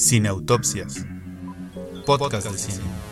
Cineautopsias. 0.00 1.04
Podcast 2.06 2.50
de 2.50 2.56
cine. 2.56 3.09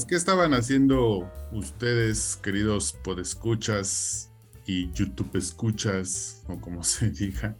Pues, 0.00 0.06
¿qué 0.06 0.16
estaban 0.16 0.54
haciendo 0.54 1.30
ustedes, 1.52 2.38
queridos 2.42 2.94
podescuchas 3.04 4.30
y 4.64 4.90
YouTube 4.92 5.36
escuchas, 5.36 6.42
o 6.48 6.58
como 6.58 6.82
se 6.84 7.10
diga, 7.10 7.54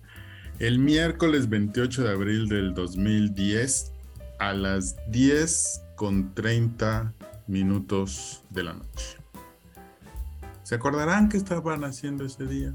el 0.58 0.78
miércoles 0.78 1.50
28 1.50 2.02
de 2.02 2.10
abril 2.10 2.48
del 2.48 2.72
2010 2.72 3.92
a 4.38 4.54
las 4.54 4.96
10 5.10 5.82
con 5.96 6.34
30 6.34 7.12
minutos 7.46 8.42
de 8.48 8.62
la 8.62 8.72
noche? 8.72 9.18
¿Se 10.62 10.76
acordarán 10.76 11.28
qué 11.28 11.36
estaban 11.36 11.84
haciendo 11.84 12.24
ese 12.24 12.46
día? 12.46 12.72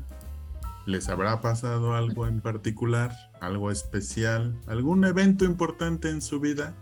¿Les 0.85 1.09
habrá 1.09 1.41
pasado 1.41 1.95
algo 1.95 2.27
en 2.27 2.39
particular, 2.39 3.15
algo 3.41 3.71
especial, 3.71 4.55
algún 4.67 5.05
evento 5.05 5.43
importante 5.43 6.11
en 6.11 6.21
su 6.21 6.39
vida? 6.39 6.75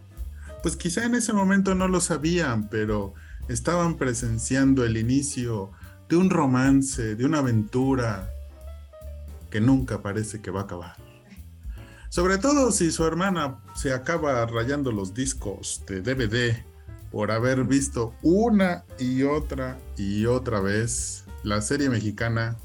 Pues 0.63 0.75
quizá 0.75 1.05
en 1.05 1.13
ese 1.13 1.33
momento 1.33 1.75
no 1.75 1.87
lo 1.87 2.01
sabían, 2.01 2.69
pero 2.69 3.13
estaban 3.49 3.97
presenciando 3.97 4.83
el 4.85 4.97
inicio 4.97 5.71
de 6.09 6.15
un 6.15 6.31
romance, 6.31 7.15
de 7.15 7.25
una 7.25 7.39
aventura 7.39 8.29
que 9.51 9.61
nunca 9.61 10.01
parece 10.01 10.41
que 10.41 10.49
va 10.49 10.61
a 10.61 10.63
acabar. 10.63 10.95
Sobre 12.09 12.37
todo 12.37 12.71
si 12.71 12.91
su 12.91 13.05
hermana 13.05 13.59
se 13.75 13.93
acaba 13.93 14.45
rayando 14.45 14.91
los 14.91 15.13
discos 15.13 15.83
de 15.87 16.01
DVD 16.01 16.55
por 17.11 17.29
haber 17.31 17.63
visto 17.65 18.15
una 18.21 18.85
y 18.97 19.23
otra 19.23 19.77
y 19.97 20.25
otra 20.25 20.59
vez 20.61 21.25
la 21.43 21.61
serie 21.61 21.89
mexicana 21.89 22.57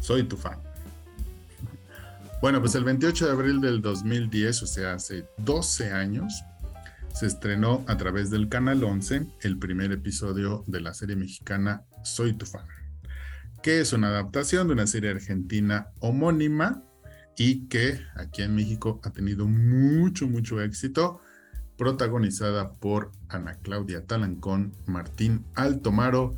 Soy 0.00 0.22
tu 0.22 0.36
fan. 0.36 0.58
Bueno, 2.40 2.60
pues 2.60 2.74
el 2.76 2.84
28 2.84 3.26
de 3.26 3.32
abril 3.32 3.60
del 3.60 3.82
2010, 3.82 4.62
o 4.62 4.66
sea, 4.66 4.92
hace 4.94 5.26
12 5.38 5.90
años, 5.90 6.44
se 7.18 7.26
estrenó 7.26 7.84
a 7.88 7.96
través 7.96 8.30
del 8.30 8.48
Canal 8.48 8.84
11 8.84 9.26
el 9.40 9.58
primer 9.58 9.90
episodio 9.90 10.62
de 10.68 10.80
la 10.80 10.94
serie 10.94 11.16
mexicana 11.16 11.82
Soy 12.04 12.34
tu 12.34 12.46
fan, 12.46 12.64
que 13.60 13.80
es 13.80 13.92
una 13.92 14.06
adaptación 14.06 14.68
de 14.68 14.74
una 14.74 14.86
serie 14.86 15.10
argentina 15.10 15.88
homónima 15.98 16.84
y 17.36 17.66
que 17.66 17.98
aquí 18.14 18.42
en 18.42 18.54
México 18.54 19.00
ha 19.02 19.10
tenido 19.10 19.48
mucho, 19.48 20.28
mucho 20.28 20.62
éxito, 20.62 21.20
protagonizada 21.76 22.74
por 22.74 23.10
Ana 23.28 23.58
Claudia 23.62 24.06
Talancón, 24.06 24.72
Martín 24.86 25.44
Altomaro 25.56 26.36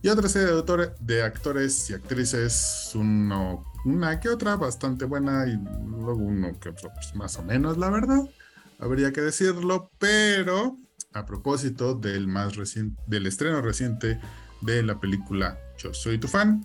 y 0.00 0.08
otra 0.08 0.30
serie 0.30 0.54
de, 1.00 1.22
actores 1.22 1.90
y 1.90 1.92
actrices, 1.92 2.92
una 2.94 4.20
que 4.20 4.30
otra 4.30 4.56
bastante 4.56 5.04
buena 5.04 5.46
y 5.46 5.58
luego 5.86 6.14
uno 6.14 6.58
que 6.58 6.70
otro 6.70 6.90
pues, 6.94 7.14
más 7.14 7.36
o 7.36 7.42
menos, 7.42 7.76
la 7.76 7.90
verdad 7.90 8.24
habría 8.78 9.12
que 9.12 9.20
decirlo, 9.20 9.90
pero 9.98 10.76
a 11.12 11.26
propósito 11.26 11.94
del 11.94 12.26
más 12.26 12.56
reciente, 12.56 13.00
del 13.06 13.26
estreno 13.26 13.62
reciente 13.62 14.20
de 14.60 14.82
la 14.82 14.98
película 14.98 15.58
Yo 15.78 15.94
soy 15.94 16.18
tu 16.18 16.28
fan, 16.28 16.64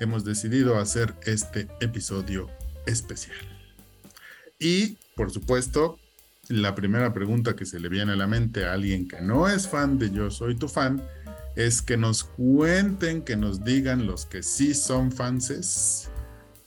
hemos 0.00 0.24
decidido 0.24 0.78
hacer 0.78 1.14
este 1.24 1.68
episodio 1.80 2.48
especial. 2.86 3.36
Y, 4.58 4.98
por 5.16 5.30
supuesto, 5.30 5.98
la 6.48 6.74
primera 6.74 7.12
pregunta 7.12 7.56
que 7.56 7.66
se 7.66 7.80
le 7.80 7.88
viene 7.88 8.12
a 8.12 8.16
la 8.16 8.26
mente 8.26 8.64
a 8.64 8.72
alguien 8.72 9.08
que 9.08 9.20
no 9.20 9.48
es 9.48 9.68
fan 9.68 9.98
de 9.98 10.10
Yo 10.10 10.30
soy 10.30 10.56
tu 10.56 10.68
fan 10.68 11.02
es 11.56 11.82
que 11.82 11.96
nos 11.96 12.24
cuenten, 12.24 13.22
que 13.22 13.36
nos 13.36 13.64
digan 13.64 14.06
los 14.06 14.24
que 14.24 14.42
sí 14.42 14.74
son 14.74 15.12
fanses, 15.12 16.08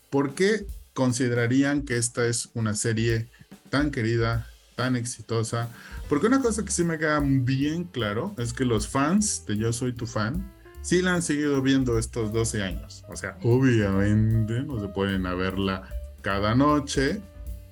¿por 0.09 0.35
qué 0.35 0.65
considerarían 0.93 1.83
que 1.83 1.97
esta 1.97 2.25
es 2.25 2.49
una 2.53 2.73
serie 2.73 3.27
tan 3.69 3.91
querida, 3.91 4.47
tan 4.75 4.95
exitosa. 4.95 5.69
Porque 6.09 6.27
una 6.27 6.41
cosa 6.41 6.63
que 6.63 6.71
sí 6.71 6.83
me 6.83 6.97
queda 6.97 7.19
bien 7.21 7.85
claro 7.85 8.33
es 8.37 8.53
que 8.53 8.65
los 8.65 8.87
fans 8.87 9.45
de 9.45 9.57
Yo 9.57 9.73
Soy 9.73 9.93
Tu 9.93 10.05
Fan 10.05 10.51
sí 10.81 11.01
la 11.01 11.15
han 11.15 11.21
seguido 11.21 11.61
viendo 11.61 11.97
estos 11.97 12.31
12 12.31 12.63
años. 12.63 13.03
O 13.09 13.15
sea, 13.15 13.37
obviamente 13.43 14.61
no 14.63 14.79
se 14.79 14.87
pueden 14.87 15.23
verla 15.23 15.89
cada 16.21 16.55
noche, 16.55 17.21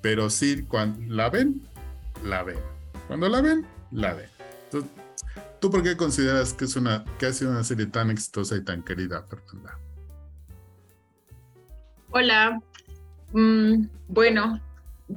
pero 0.02 0.30
sí 0.30 0.64
cuando 0.68 1.14
la 1.14 1.30
ven, 1.30 1.62
la 2.24 2.44
ven. 2.44 2.58
Cuando 3.08 3.30
la 3.30 3.42
ven, 3.42 3.66
la 3.92 4.14
ven. 4.14 4.30
Entonces, 4.66 4.90
¿Tú 5.64 5.72
por 5.72 5.82
qué 5.82 5.96
consideras 5.96 6.52
que 6.54 6.66
es 6.66 6.76
una 6.76 7.06
que 7.18 7.26
ha 7.26 7.32
sido 7.32 7.52
una 7.52 7.64
serie 7.64 7.86
tan 7.86 8.10
exitosa 8.10 8.58
y 8.58 8.66
tan 8.66 8.84
querida, 8.84 9.24
Fernanda? 9.24 9.80
Hola. 12.12 12.62
Mm, 13.32 13.88
bueno, 14.10 14.60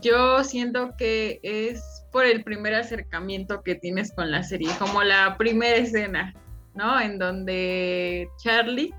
yo 0.01 0.45
siento 0.45 0.95
que 0.97 1.41
es 1.43 2.05
por 2.12 2.25
el 2.25 2.43
primer 2.45 2.75
acercamiento 2.75 3.62
que 3.62 3.75
tienes 3.75 4.12
con 4.12 4.31
la 4.31 4.43
serie, 4.43 4.71
como 4.79 5.03
la 5.03 5.37
primera 5.37 5.77
escena, 5.77 6.34
¿no? 6.75 7.01
En 7.01 7.19
donde 7.19 8.29
Charlie, 8.43 8.95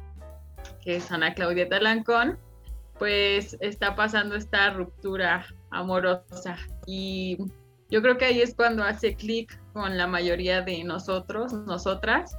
que 0.82 0.98
es 0.98 1.12
Ana 1.12 1.34
Claudia 1.34 1.68
Talancón, 1.68 2.38
pues 2.98 3.58
está 3.60 3.96
pasando 3.96 4.36
esta 4.36 4.72
ruptura 4.72 5.46
amorosa 5.70 6.58
y 6.86 7.38
yo 7.90 8.02
creo 8.02 8.18
que 8.18 8.26
ahí 8.26 8.42
es 8.42 8.56
cuando 8.56 8.84
hace 8.84 9.16
clic 9.16 9.60
con 9.74 9.98
la 9.98 10.08
mayoría 10.08 10.62
de 10.62 10.84
nosotros, 10.84 11.54
nosotras, 11.54 12.36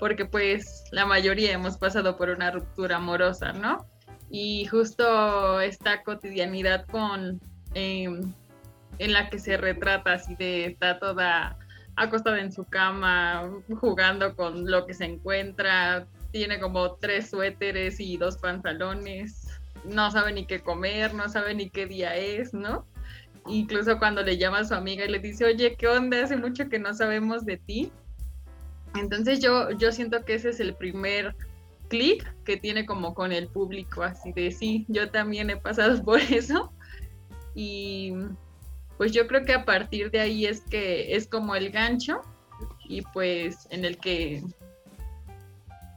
porque 0.00 0.24
pues 0.24 0.84
la 0.92 1.06
mayoría 1.06 1.52
hemos 1.52 1.76
pasado 1.76 2.16
por 2.16 2.30
una 2.30 2.50
ruptura 2.50 2.96
amorosa, 2.96 3.52
¿no? 3.52 3.86
Y 4.30 4.66
justo 4.66 5.60
esta 5.60 6.02
cotidianidad 6.02 6.86
con 6.86 7.40
Em, 7.74 8.32
en 8.98 9.12
la 9.12 9.30
que 9.30 9.38
se 9.38 9.56
retrata 9.56 10.14
así 10.14 10.34
de 10.34 10.66
está 10.66 10.98
toda 10.98 11.56
acostada 11.96 12.40
en 12.40 12.52
su 12.52 12.64
cama, 12.64 13.50
jugando 13.80 14.34
con 14.34 14.70
lo 14.70 14.86
que 14.86 14.94
se 14.94 15.04
encuentra, 15.04 16.06
tiene 16.30 16.60
como 16.60 16.94
tres 16.94 17.30
suéteres 17.30 18.00
y 18.00 18.16
dos 18.16 18.36
pantalones, 18.36 19.48
no 19.84 20.10
sabe 20.10 20.32
ni 20.32 20.46
qué 20.46 20.60
comer, 20.60 21.14
no 21.14 21.28
sabe 21.28 21.54
ni 21.54 21.70
qué 21.70 21.86
día 21.86 22.16
es, 22.16 22.54
¿no? 22.54 22.86
Incluso 23.46 23.98
cuando 23.98 24.22
le 24.22 24.36
llama 24.36 24.60
a 24.60 24.64
su 24.64 24.74
amiga 24.74 25.04
y 25.04 25.10
le 25.10 25.18
dice, 25.18 25.44
oye, 25.44 25.74
¿qué 25.76 25.88
onda? 25.88 26.22
Hace 26.22 26.36
mucho 26.36 26.68
que 26.68 26.78
no 26.78 26.92
sabemos 26.94 27.44
de 27.44 27.56
ti. 27.56 27.90
Entonces 28.94 29.40
yo, 29.40 29.70
yo 29.72 29.90
siento 29.90 30.24
que 30.24 30.34
ese 30.34 30.50
es 30.50 30.60
el 30.60 30.74
primer 30.74 31.34
clic 31.88 32.32
que 32.44 32.56
tiene 32.56 32.84
como 32.84 33.14
con 33.14 33.32
el 33.32 33.48
público, 33.48 34.02
así 34.02 34.32
de 34.32 34.50
sí, 34.50 34.84
yo 34.88 35.10
también 35.10 35.50
he 35.50 35.56
pasado 35.56 36.02
por 36.04 36.20
eso 36.20 36.72
y 37.54 38.12
pues 38.96 39.12
yo 39.12 39.26
creo 39.26 39.44
que 39.44 39.54
a 39.54 39.64
partir 39.64 40.10
de 40.10 40.20
ahí 40.20 40.46
es 40.46 40.60
que 40.62 41.14
es 41.14 41.28
como 41.28 41.54
el 41.54 41.70
gancho 41.70 42.20
y 42.88 43.02
pues 43.02 43.68
en 43.70 43.84
el 43.84 43.98
que 43.98 44.42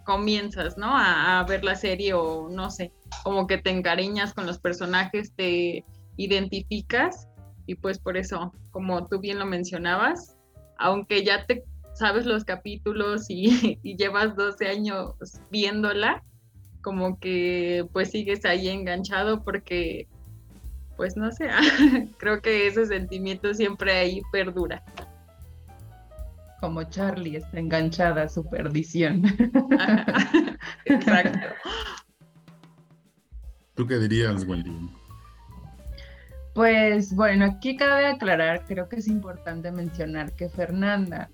comienzas, 0.06 0.78
¿no? 0.78 0.88
A, 0.92 1.44
ver 1.48 1.64
la 1.64 1.76
serie 1.76 2.14
o 2.14 2.50
no 2.50 2.70
sé, 2.70 2.92
como 3.24 3.48
que 3.48 3.58
te 3.58 3.72
encariñas 3.72 4.34
con 4.34 4.46
los 4.46 4.60
personajes, 4.60 5.34
te 5.36 5.86
identificas 6.18 7.28
y 7.66 7.76
pues 7.76 8.00
por 8.00 8.18
eso, 8.18 8.54
como 8.72 9.08
tú 9.08 9.20
bien 9.20 9.40
lo 9.40 9.46
mencionabas, 9.46 10.38
aunque 10.78 11.24
ya 11.24 11.46
te 11.46 11.64
sabes 11.94 12.26
los 12.26 12.44
capítulos 12.44 13.30
y, 13.30 13.80
y 13.84 13.98
llevas 13.98 14.36
12 14.36 14.68
años 14.68 15.16
viéndola, 15.50 16.24
como 16.82 17.20
que 17.20 17.86
pues 17.94 18.12
sigues 18.12 18.46
ahí 18.46 18.68
enganchado 18.68 19.44
porque 19.44 20.08
pues 21.02 21.18
no 21.18 21.32
sé, 21.32 21.50
creo 22.20 22.44
que 22.44 22.68
ese 22.68 22.86
sentimiento 22.86 23.56
siempre 23.56 23.92
ahí 23.92 24.22
perdura. 24.32 24.84
Como 26.60 26.84
Charlie 26.84 27.38
está 27.38 27.58
enganchada 27.58 28.22
a 28.22 28.30
su 28.30 28.48
perdición. 28.48 29.24
Exacto. 30.86 31.48
¿Tú 33.74 33.88
qué 33.88 33.98
dirías, 33.98 34.46
Wendy? 34.46 34.92
Pues 36.54 37.16
bueno, 37.16 37.46
aquí 37.46 37.76
cabe 37.76 38.06
aclarar, 38.06 38.64
creo 38.68 38.88
que 38.88 38.98
es 38.98 39.08
importante 39.08 39.72
mencionar 39.72 40.32
que 40.34 40.50
Fernanda 40.50 41.32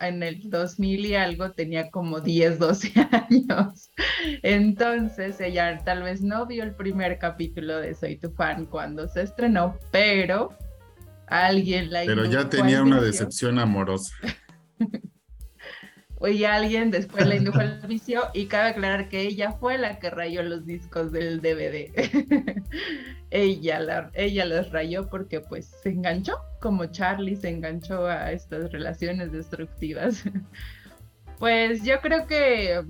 en 0.00 0.22
el 0.22 0.48
2000 0.48 1.06
y 1.06 1.14
algo 1.14 1.52
tenía 1.52 1.90
como 1.90 2.20
10, 2.20 2.58
12 2.58 2.92
años. 3.30 3.90
Entonces 4.42 5.40
ella 5.40 5.78
tal 5.84 6.02
vez 6.02 6.22
no 6.22 6.46
vio 6.46 6.64
el 6.64 6.74
primer 6.74 7.18
capítulo 7.18 7.78
de 7.78 7.94
Soy 7.94 8.16
tu 8.16 8.30
fan 8.30 8.66
cuando 8.66 9.08
se 9.08 9.22
estrenó, 9.22 9.78
pero 9.90 10.56
alguien 11.26 11.90
la 11.90 12.04
Pero 12.04 12.24
ya 12.24 12.48
tenía 12.48 12.82
una 12.82 13.00
decepción 13.00 13.58
amorosa. 13.58 14.14
y 16.26 16.44
alguien 16.44 16.90
después 16.90 17.26
la 17.26 17.36
indujo 17.36 17.60
al 17.60 17.80
vicio 17.86 18.22
y 18.34 18.46
cabe 18.46 18.70
aclarar 18.70 19.08
que 19.08 19.20
ella 19.20 19.52
fue 19.52 19.78
la 19.78 20.00
que 20.00 20.10
rayó 20.10 20.42
los 20.42 20.66
discos 20.66 21.12
del 21.12 21.40
DVD. 21.40 21.92
ella, 23.30 23.78
la, 23.78 24.10
ella 24.14 24.44
los 24.44 24.72
rayó 24.72 25.08
porque 25.08 25.40
pues 25.40 25.66
se 25.82 25.90
enganchó, 25.90 26.36
como 26.60 26.86
Charlie 26.86 27.36
se 27.36 27.50
enganchó 27.50 28.06
a 28.06 28.32
estas 28.32 28.72
relaciones 28.72 29.30
destructivas. 29.30 30.24
pues 31.38 31.84
yo 31.84 32.00
creo 32.00 32.26
que, 32.26 32.82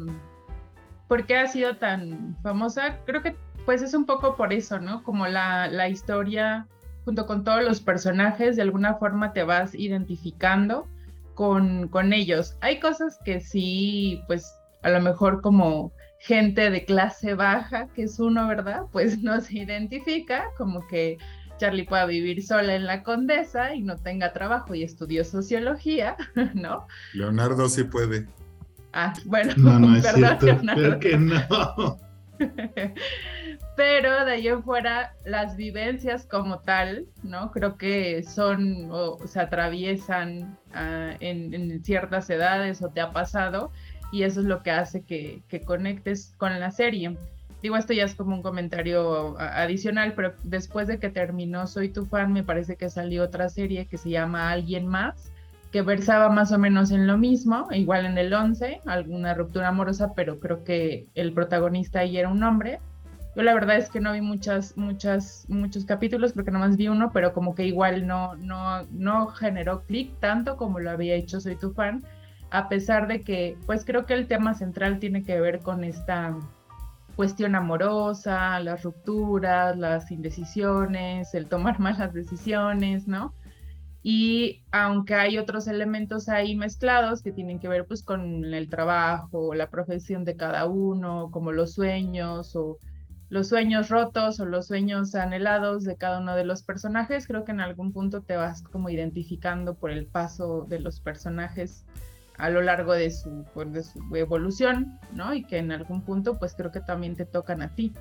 ¿por 1.06 1.26
qué 1.26 1.36
ha 1.36 1.48
sido 1.48 1.76
tan 1.76 2.38
famosa? 2.42 3.00
Creo 3.04 3.22
que 3.22 3.36
pues 3.66 3.82
es 3.82 3.92
un 3.92 4.06
poco 4.06 4.36
por 4.36 4.54
eso, 4.54 4.80
¿no? 4.80 5.02
Como 5.02 5.26
la, 5.26 5.68
la 5.68 5.90
historia 5.90 6.66
junto 7.04 7.26
con 7.26 7.44
todos 7.44 7.62
los 7.62 7.80
personajes, 7.82 8.56
de 8.56 8.62
alguna 8.62 8.94
forma 8.94 9.34
te 9.34 9.42
vas 9.42 9.74
identificando 9.74 10.88
con, 11.38 12.12
ellos. 12.12 12.56
Hay 12.60 12.80
cosas 12.80 13.20
que 13.24 13.40
sí, 13.40 14.20
pues 14.26 14.52
a 14.82 14.90
lo 14.90 15.00
mejor 15.00 15.40
como 15.40 15.92
gente 16.18 16.68
de 16.68 16.84
clase 16.84 17.34
baja, 17.34 17.86
que 17.94 18.02
es 18.02 18.18
uno, 18.18 18.48
¿verdad? 18.48 18.82
Pues 18.90 19.22
no 19.22 19.40
se 19.40 19.58
identifica, 19.58 20.46
como 20.56 20.84
que 20.88 21.16
Charlie 21.56 21.84
pueda 21.84 22.06
vivir 22.06 22.44
sola 22.44 22.74
en 22.74 22.86
la 22.86 23.04
condesa 23.04 23.72
y 23.72 23.82
no 23.82 23.96
tenga 23.96 24.32
trabajo 24.32 24.74
y 24.74 24.82
estudió 24.82 25.24
sociología, 25.24 26.16
¿no? 26.54 26.88
Leonardo 27.14 27.68
sí 27.68 27.84
puede. 27.84 28.26
Ah, 28.92 29.12
bueno, 29.24 29.54
no, 29.58 29.78
no 29.78 29.96
es 29.96 30.06
cierto, 30.12 30.44
Leonardo. 30.44 30.98
que 30.98 31.16
no. 31.16 32.00
pero 33.76 34.24
de 34.24 34.32
ahí 34.32 34.48
en 34.48 34.62
fuera 34.62 35.14
las 35.24 35.56
vivencias 35.56 36.26
como 36.26 36.60
tal, 36.60 37.06
¿no? 37.22 37.50
Creo 37.50 37.76
que 37.76 38.22
son 38.22 38.88
o 38.90 39.18
se 39.26 39.40
atraviesan 39.40 40.56
ah, 40.74 41.12
en, 41.20 41.82
ciertas 41.84 42.28
edades 42.30 42.82
o 42.82 42.88
te 42.88 43.00
ha 43.00 43.12
pasado 43.12 43.72
y 44.12 44.22
eso 44.22 44.40
es 44.40 44.46
lo 44.46 44.62
que 44.62 44.70
hace 44.70 45.02
que, 45.02 45.42
conectes 45.64 46.34
con 46.38 46.58
la 46.58 46.70
serie. 46.70 47.16
Digo, 47.62 47.76
esto 47.76 47.92
ya 47.92 48.04
es 48.04 48.14
como 48.14 48.36
un 48.36 48.42
comentario 48.42 49.36
adicional, 49.38 50.14
pero 50.14 50.32
después 50.44 50.86
de 50.86 51.00
que 51.00 51.10
terminó 51.10 51.66
Soy 51.66 51.88
tu 51.88 52.06
fan, 52.06 52.32
me 52.32 52.44
parece 52.44 52.76
que 52.76 52.88
salió 52.88 53.24
otra 53.24 53.48
serie 53.48 53.86
que 53.86 53.98
se 53.98 54.10
llama 54.10 54.50
Alguien 54.50 54.86
más, 54.86 55.32
que 55.72 55.82
versaba 55.82 56.28
más 56.28 56.52
o 56.52 56.58
menos 56.58 56.90
en 56.90 57.06
lo 57.06 57.18
mismo, 57.18 57.68
igual 57.70 58.06
en 58.06 58.18
el 58.18 58.32
11, 58.32 58.80
alguna 58.86 59.34
ruptura 59.34 59.68
amorosa, 59.68 60.14
pero 60.14 60.40
creo 60.40 60.64
que 60.64 61.06
el 61.14 61.32
protagonista 61.32 62.00
ahí 62.00 62.16
era 62.16 62.28
un 62.28 62.42
hombre 62.42 62.80
yo 63.38 63.44
la 63.44 63.54
verdad 63.54 63.76
es 63.76 63.88
que 63.88 64.00
no 64.00 64.12
vi 64.12 64.20
muchas, 64.20 64.76
muchas, 64.76 65.46
muchos 65.48 65.84
capítulos, 65.84 66.32
porque 66.32 66.50
nomás 66.50 66.76
vi 66.76 66.88
uno, 66.88 67.12
pero 67.12 67.32
como 67.32 67.54
que 67.54 67.66
igual 67.66 68.04
no, 68.04 68.34
no, 68.34 68.84
no 68.90 69.28
generó 69.28 69.84
clic 69.84 70.18
tanto 70.18 70.56
como 70.56 70.80
lo 70.80 70.90
había 70.90 71.14
hecho 71.14 71.40
Soy 71.40 71.54
tu 71.54 71.72
fan, 71.72 72.04
a 72.50 72.68
pesar 72.68 73.06
de 73.06 73.22
que, 73.22 73.56
pues 73.64 73.84
creo 73.84 74.06
que 74.06 74.14
el 74.14 74.26
tema 74.26 74.54
central 74.54 74.98
tiene 74.98 75.22
que 75.22 75.40
ver 75.40 75.60
con 75.60 75.84
esta 75.84 76.36
cuestión 77.14 77.54
amorosa, 77.54 78.58
las 78.58 78.82
rupturas, 78.82 79.78
las 79.78 80.10
indecisiones, 80.10 81.32
el 81.32 81.46
tomar 81.46 81.78
malas 81.80 82.12
decisiones, 82.12 83.06
¿no? 83.06 83.34
Y 84.02 84.62
aunque 84.70 85.14
hay 85.14 85.38
otros 85.38 85.66
elementos 85.66 86.28
ahí 86.28 86.54
mezclados 86.54 87.22
que 87.22 87.32
tienen 87.32 87.58
que 87.58 87.68
ver 87.68 87.86
pues 87.86 88.02
con 88.02 88.44
el 88.44 88.68
trabajo, 88.68 89.54
la 89.54 89.70
profesión 89.70 90.24
de 90.24 90.36
cada 90.36 90.66
uno, 90.66 91.30
como 91.30 91.52
los 91.52 91.74
sueños 91.74 92.54
o 92.54 92.78
los 93.28 93.48
sueños 93.48 93.88
rotos 93.90 94.40
o 94.40 94.46
los 94.46 94.68
sueños 94.68 95.14
anhelados 95.14 95.84
de 95.84 95.96
cada 95.96 96.20
uno 96.20 96.34
de 96.36 96.44
los 96.44 96.62
personajes. 96.62 97.26
Creo 97.26 97.44
que 97.44 97.52
en 97.52 97.60
algún 97.60 97.92
punto 97.92 98.22
te 98.22 98.36
vas 98.36 98.62
como 98.62 98.88
identificando 98.88 99.74
por 99.74 99.90
el 99.90 100.06
paso 100.06 100.64
de 100.68 100.80
los 100.80 101.00
personajes 101.00 101.84
a 102.38 102.50
lo 102.50 102.62
largo 102.62 102.92
de 102.92 103.10
su, 103.10 103.44
de 103.66 103.82
su 103.82 104.00
evolución, 104.14 104.98
¿no? 105.12 105.34
Y 105.34 105.42
que 105.44 105.58
en 105.58 105.72
algún 105.72 106.02
punto 106.02 106.38
pues 106.38 106.54
creo 106.54 106.70
que 106.70 106.80
también 106.80 107.16
te 107.16 107.26
tocan 107.26 107.62
a 107.62 107.74
ti. 107.74 107.92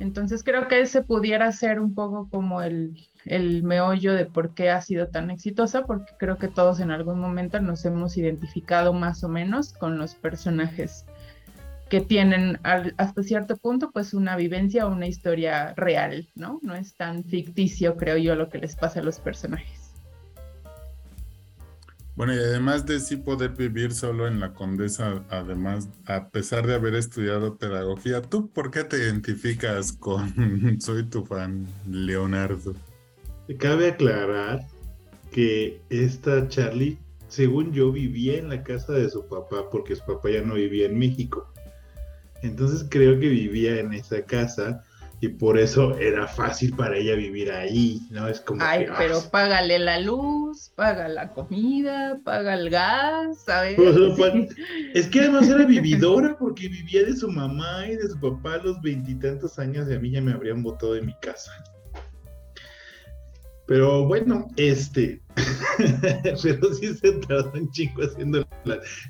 Entonces 0.00 0.42
creo 0.42 0.68
que 0.68 0.80
ese 0.80 1.02
pudiera 1.02 1.50
ser 1.52 1.80
un 1.80 1.94
poco 1.94 2.28
como 2.28 2.62
el, 2.62 2.96
el 3.24 3.62
meollo 3.62 4.14
de 4.14 4.26
por 4.26 4.54
qué 4.54 4.70
ha 4.70 4.80
sido 4.80 5.08
tan 5.08 5.30
exitosa, 5.30 5.84
porque 5.84 6.12
creo 6.18 6.36
que 6.36 6.48
todos 6.48 6.80
en 6.80 6.90
algún 6.90 7.20
momento 7.20 7.60
nos 7.60 7.84
hemos 7.84 8.16
identificado 8.16 8.92
más 8.92 9.22
o 9.24 9.28
menos 9.28 9.72
con 9.72 9.98
los 9.98 10.14
personajes 10.14 11.06
que 11.88 12.00
tienen 12.00 12.58
hasta 12.62 13.22
cierto 13.22 13.56
punto 13.56 13.90
pues 13.92 14.14
una 14.14 14.36
vivencia 14.36 14.86
o 14.86 14.92
una 14.92 15.06
historia 15.06 15.74
real, 15.76 16.28
¿no? 16.34 16.58
No 16.62 16.74
es 16.74 16.96
tan 16.96 17.24
ficticio, 17.24 17.96
creo 17.96 18.16
yo, 18.16 18.34
lo 18.34 18.48
que 18.48 18.58
les 18.58 18.74
pasa 18.74 19.00
a 19.00 19.02
los 19.02 19.20
personajes. 19.20 19.83
Bueno, 22.16 22.32
y 22.32 22.38
además 22.38 22.86
de 22.86 23.00
sí 23.00 23.16
poder 23.16 23.50
vivir 23.50 23.92
solo 23.92 24.28
en 24.28 24.38
la 24.38 24.52
Condesa, 24.52 25.24
además, 25.30 25.88
a 26.06 26.28
pesar 26.28 26.64
de 26.64 26.74
haber 26.74 26.94
estudiado 26.94 27.58
pedagogía, 27.58 28.22
¿tú 28.22 28.48
por 28.50 28.70
qué 28.70 28.84
te 28.84 28.98
identificas 28.98 29.92
con 29.92 30.80
Soy 30.80 31.04
tu 31.04 31.24
fan, 31.24 31.66
Leonardo? 31.90 32.74
Cabe 33.58 33.88
aclarar 33.88 34.60
que 35.32 35.80
esta 35.90 36.46
Charlie, 36.46 36.98
según 37.26 37.72
yo, 37.72 37.90
vivía 37.90 38.38
en 38.38 38.48
la 38.48 38.62
casa 38.62 38.92
de 38.92 39.10
su 39.10 39.26
papá 39.26 39.68
porque 39.68 39.96
su 39.96 40.04
papá 40.04 40.30
ya 40.30 40.42
no 40.42 40.54
vivía 40.54 40.86
en 40.86 40.96
México. 40.96 41.52
Entonces 42.42 42.86
creo 42.88 43.18
que 43.18 43.28
vivía 43.28 43.80
en 43.80 43.92
esa 43.92 44.24
casa 44.24 44.83
y 45.24 45.28
por 45.28 45.58
eso 45.58 45.96
era 45.98 46.28
fácil 46.28 46.76
para 46.76 46.98
ella 46.98 47.14
vivir 47.14 47.50
ahí, 47.50 48.02
¿no? 48.10 48.28
Es 48.28 48.42
como. 48.42 48.62
Ay, 48.62 48.86
pero 48.98 49.22
págale 49.30 49.78
la 49.78 49.98
luz, 49.98 50.70
paga 50.76 51.08
la 51.08 51.30
comida, 51.30 52.20
paga 52.22 52.54
el 52.54 52.68
gas, 52.68 53.44
¿sabes? 53.46 53.78
es 54.94 55.06
que 55.06 55.20
además 55.20 55.48
era 55.48 55.64
vividora 55.64 56.36
porque 56.38 56.68
vivía 56.68 57.04
de 57.04 57.16
su 57.16 57.30
mamá 57.30 57.86
y 57.86 57.96
de 57.96 58.08
su 58.08 58.20
papá 58.20 58.54
a 58.54 58.58
los 58.58 58.82
veintitantos 58.82 59.58
años 59.58 59.88
y 59.88 59.94
a 59.94 59.98
mí 59.98 60.10
ya 60.10 60.20
me 60.20 60.32
habrían 60.32 60.62
votado 60.62 60.92
de 60.92 61.00
mi 61.00 61.14
casa. 61.20 61.52
Pero 63.66 64.04
bueno, 64.04 64.46
este, 64.56 65.22
pero 66.42 66.74
sí 66.74 66.94
se 66.94 67.12
tardó 67.12 67.50
un 67.54 67.70
chingo 67.70 68.02
haciendo 68.02 68.46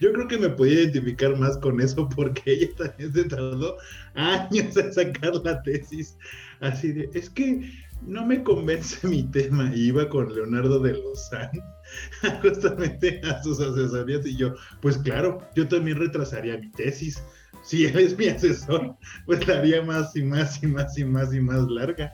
Yo 0.00 0.12
creo 0.12 0.28
que 0.28 0.38
me 0.38 0.50
podía 0.50 0.82
identificar 0.82 1.36
más 1.36 1.56
con 1.58 1.80
eso 1.80 2.08
porque 2.08 2.42
ella 2.46 2.68
también 2.76 3.12
se 3.12 3.24
tardó 3.24 3.76
años 4.14 4.76
en 4.76 4.92
sacar 4.92 5.34
la 5.44 5.62
tesis. 5.62 6.16
Así 6.60 6.92
de, 6.92 7.10
es 7.14 7.30
que 7.30 7.70
no 8.02 8.26
me 8.26 8.42
convence 8.42 9.06
mi 9.06 9.22
tema. 9.24 9.70
Y 9.74 9.88
iba 9.88 10.08
con 10.08 10.34
Leonardo 10.34 10.80
de 10.80 10.94
Lozán 10.94 11.50
justamente 12.42 13.20
a 13.24 13.42
sus 13.42 13.60
asesorías 13.60 14.26
y 14.26 14.36
yo, 14.36 14.54
pues 14.80 14.98
claro, 14.98 15.38
yo 15.54 15.66
también 15.68 15.98
retrasaría 15.98 16.58
mi 16.58 16.70
tesis. 16.72 17.22
Si 17.62 17.86
él 17.86 17.98
es 17.98 18.18
mi 18.18 18.26
asesor, 18.26 18.96
pues 19.24 19.46
la 19.46 19.58
haría 19.58 19.82
más 19.82 20.14
y 20.16 20.22
más 20.22 20.62
y 20.62 20.66
más 20.66 20.98
y 20.98 21.04
más 21.04 21.34
y 21.34 21.40
más 21.40 21.66
larga. 21.68 22.12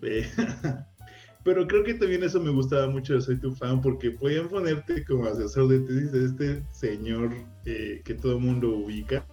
Pero 1.44 1.66
creo 1.66 1.84
que 1.84 1.94
también 1.94 2.22
eso 2.22 2.40
me 2.40 2.50
gustaba 2.50 2.88
mucho 2.88 3.14
de 3.14 3.20
Soy 3.20 3.36
tu 3.36 3.52
fan, 3.52 3.82
porque 3.82 4.10
podían 4.10 4.48
ponerte 4.48 5.04
como 5.04 5.26
asesor 5.26 5.68
de 5.68 5.80
tesis 5.80 6.12
de 6.12 6.24
este 6.24 6.62
señor 6.72 7.34
eh, 7.66 8.00
que 8.02 8.14
todo 8.14 8.38
el 8.38 8.40
mundo 8.40 8.70
ubica. 8.70 9.26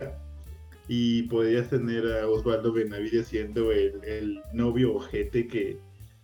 Y 0.90 1.24
podías 1.24 1.70
tener 1.70 2.06
a 2.06 2.28
Osvaldo 2.28 2.74
Benavides 2.74 3.28
siendo 3.28 3.72
el, 3.72 4.42
novio 4.54 4.96
ojete 4.96 5.48
que, 5.48 5.78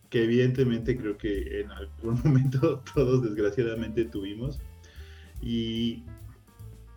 que 0.10 0.24
evidentemente 0.26 0.98
creo 0.98 1.18
que 1.18 1.62
en 1.62 1.72
algún 1.72 2.22
momento 2.26 2.84
todos 2.94 3.24
desgraciadamente 3.24 4.04
tuvimos. 4.04 4.60
Y 5.42 6.04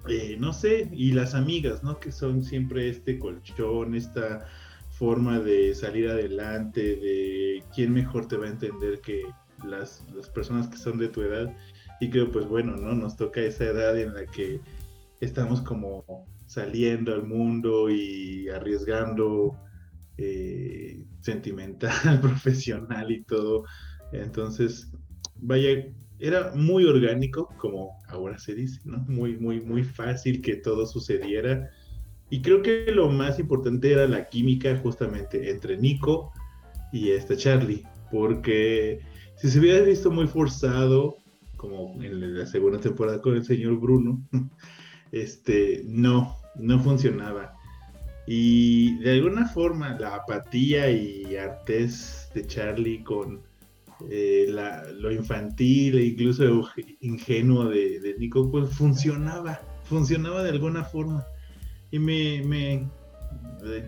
eh, 0.09 0.37
no 0.40 0.52
sé, 0.52 0.88
y 0.92 1.12
las 1.12 1.35
amigas, 1.35 1.85
¿no? 1.85 2.00
Que 2.00 2.11
son 2.11 2.42
siempre 2.42 2.88
este 2.88 3.20
colchón, 3.20 3.94
esta 3.94 4.49
forma 4.90 5.38
de 5.38 5.75
salir 5.75 6.09
adelante, 6.09 6.97
de 6.97 7.39
quién 7.75 7.93
mejor 7.93 8.27
te 8.27 8.37
va 8.37 8.47
a 8.47 8.50
entender 8.50 9.00
que 9.00 9.23
las, 9.65 10.03
personas 10.35 10.69
que 10.69 10.77
son 10.77 10.99
de 10.99 11.09
tu 11.09 11.23
edad. 11.23 11.55
Y 12.00 12.11
creo, 12.11 12.31
pues 12.31 12.47
bueno, 12.47 12.77
¿no? 12.77 12.95
Nos 12.95 13.17
toca 13.17 13.41
esa 13.41 13.65
edad 13.65 13.99
en 13.99 14.15
la 14.15 14.27
que 14.27 14.61
estamos 15.21 15.61
como 15.61 16.05
saliendo 16.47 17.15
al 17.15 17.25
mundo 17.27 17.91
y 17.91 18.49
arriesgando 18.49 19.57
eh, 20.17 21.05
sentimental, 21.21 21.93
profesional 22.21 23.11
y 23.11 23.23
todo. 23.23 23.65
Entonces, 24.12 24.91
vaya, 25.37 25.87
era 26.19 26.53
muy 26.55 26.85
orgánico, 26.85 27.49
como 27.59 27.99
ahora 28.09 28.39
se 28.39 28.55
dice, 28.55 28.81
¿no? 28.85 28.99
Muy, 29.09 29.37
muy, 29.37 29.61
muy 29.61 29.85
fácil 29.85 30.41
que 30.41 30.57
todo 30.57 30.87
sucediera 30.87 31.71
y 32.31 32.43
creo 32.43 32.62
que 32.62 32.87
lo 32.93 33.11
más 33.11 33.41
importante 33.41 33.93
era 33.93 34.07
la 34.07 34.29
química 34.29 34.77
justamente 34.79 35.50
entre 35.50 35.77
Nico 35.77 36.33
y 36.92 37.11
este 37.11 37.37
Charlie, 37.37 37.85
porque 38.11 39.00
si 39.37 39.50
se 39.50 39.59
hubiera 39.59 39.82
visto 39.82 40.11
muy 40.11 40.26
forzado, 40.26 41.16
como 41.56 42.02
en 42.02 42.38
la 42.38 42.47
segunda 42.47 42.80
temporada 42.80 43.20
con 43.20 43.37
el 43.37 43.44
señor 43.44 43.78
Bruno, 43.78 44.23
este, 45.12 45.82
no, 45.87 46.37
no 46.56 46.80
funcionaba. 46.80 47.54
Y 48.26 48.99
de 48.99 49.12
alguna 49.12 49.47
forma 49.47 49.99
la 49.99 50.16
apatía 50.16 50.90
y 50.90 51.37
artez 51.37 52.30
de 52.35 52.47
Charlie 52.47 53.02
con 53.02 53.42
eh, 54.09 54.47
lo 54.94 55.11
infantil 55.11 55.99
e 55.99 56.04
incluso 56.04 56.70
ingenuo 57.00 57.68
de, 57.68 57.99
de 58.00 58.16
Nico, 58.18 58.50
pues 58.50 58.70
funcionaba 58.70 59.61
funcionaba 59.90 60.44
de 60.44 60.50
alguna 60.50 60.85
forma. 60.85 61.26
Y 61.90 61.99
me, 61.99 62.88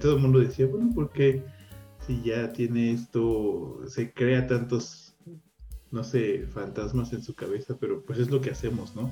todo 0.01 0.17
el 0.17 0.23
mundo 0.23 0.41
decía, 0.41 0.67
bueno, 0.67 0.91
porque 0.95 1.45
si 2.07 2.23
ya 2.23 2.53
tiene 2.53 2.93
esto, 2.93 3.81
se 3.87 4.13
crea 4.13 4.47
tantos, 4.47 5.15
no 5.91 6.03
sé, 6.03 6.47
fantasmas 6.49 7.13
en 7.13 7.23
su 7.23 7.35
cabeza, 7.35 7.77
pero 7.79 8.05
pues 8.05 8.19
es 8.19 8.31
lo 8.31 8.41
que 8.41 8.51
hacemos, 8.51 8.95
¿no? 8.97 9.11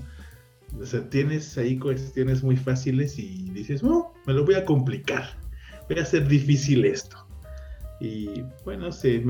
O 0.78 0.86
sea, 0.86 1.08
tienes 1.08 1.56
ahí 1.58 1.78
cuestiones 1.78 2.42
muy 2.42 2.56
fáciles 2.56 3.18
y 3.18 3.50
dices, 3.50 3.82
oh, 3.82 4.14
me 4.26 4.32
lo 4.32 4.44
voy 4.44 4.54
a 4.54 4.64
complicar, 4.64 5.36
voy 5.88 5.98
a 5.98 6.02
hacer 6.02 6.26
difícil 6.28 6.84
esto. 6.84 7.26
Y 8.00 8.42
bueno, 8.64 8.90
sí, 8.92 9.22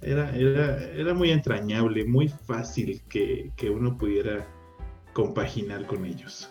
era, 0.00 0.36
era, 0.36 1.12
muy 1.12 1.32
entrañable, 1.32 2.04
muy 2.04 2.28
fácil 2.28 3.02
que, 3.08 3.50
que 3.56 3.68
uno 3.68 3.96
pudiera 3.98 4.46
compaginar 5.12 5.86
con 5.86 6.04
ellos. 6.04 6.48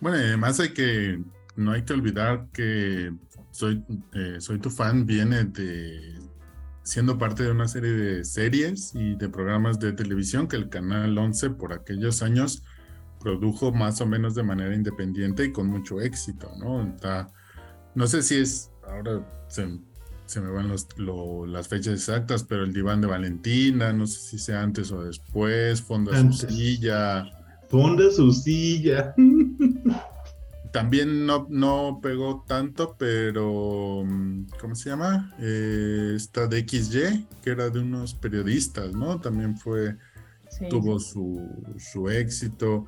Bueno, 0.00 0.16
además 0.18 0.58
hay 0.58 0.70
que, 0.70 1.20
no 1.54 1.72
hay 1.72 1.82
que 1.84 1.92
olvidar 1.92 2.48
que 2.52 3.12
soy, 3.52 3.84
eh, 4.14 4.36
soy 4.40 4.58
tu 4.58 4.70
fan, 4.70 5.06
viene 5.06 5.44
de 5.44 6.18
siendo 6.82 7.16
parte 7.16 7.44
de 7.44 7.50
una 7.52 7.68
serie 7.68 7.92
de 7.92 8.24
series 8.24 8.92
y 8.94 9.14
de 9.14 9.28
programas 9.28 9.78
de 9.78 9.92
televisión 9.92 10.48
que 10.48 10.56
el 10.56 10.68
Canal 10.68 11.16
11 11.16 11.50
por 11.50 11.72
aquellos 11.72 12.22
años 12.22 12.64
produjo 13.20 13.72
más 13.72 14.00
o 14.00 14.06
menos 14.06 14.34
de 14.34 14.42
manera 14.42 14.74
independiente 14.74 15.44
y 15.44 15.52
con 15.52 15.68
mucho 15.68 16.00
éxito, 16.00 16.50
¿no? 16.58 16.92
no 17.94 18.06
sé 18.08 18.22
si 18.22 18.38
es, 18.38 18.72
ahora 18.84 19.24
se, 19.48 19.66
me 20.40 20.50
van 20.50 20.74
las 21.52 21.68
fechas 21.68 21.94
exactas, 21.94 22.42
pero 22.42 22.64
el 22.64 22.72
diván 22.72 23.00
de 23.00 23.06
Valentina, 23.06 23.92
no 23.92 24.08
sé 24.08 24.18
si 24.18 24.38
sea 24.38 24.62
antes 24.62 24.90
o 24.90 25.04
después, 25.04 25.80
Fonda 25.82 26.18
su 26.18 26.32
silla, 26.48 27.26
Fonda 27.68 28.10
su 28.10 28.32
silla. 28.32 29.14
También 30.72 31.26
no, 31.26 31.46
no 31.50 32.00
pegó 32.02 32.44
tanto, 32.46 32.96
pero 32.98 34.04
mm, 34.04 34.46
¿cómo 34.60 34.74
se 34.74 34.90
llama? 34.90 35.34
Eh, 35.38 36.14
esta 36.16 36.46
de 36.46 36.66
XY, 36.66 37.26
que 37.42 37.50
era 37.50 37.68
de 37.68 37.80
unos 37.80 38.14
periodistas, 38.14 38.92
¿no? 38.92 39.20
También 39.20 39.58
fue, 39.58 39.96
tuvo 40.70 40.98
Su, 40.98 41.46
su, 41.78 42.08
éxito. 42.08 42.86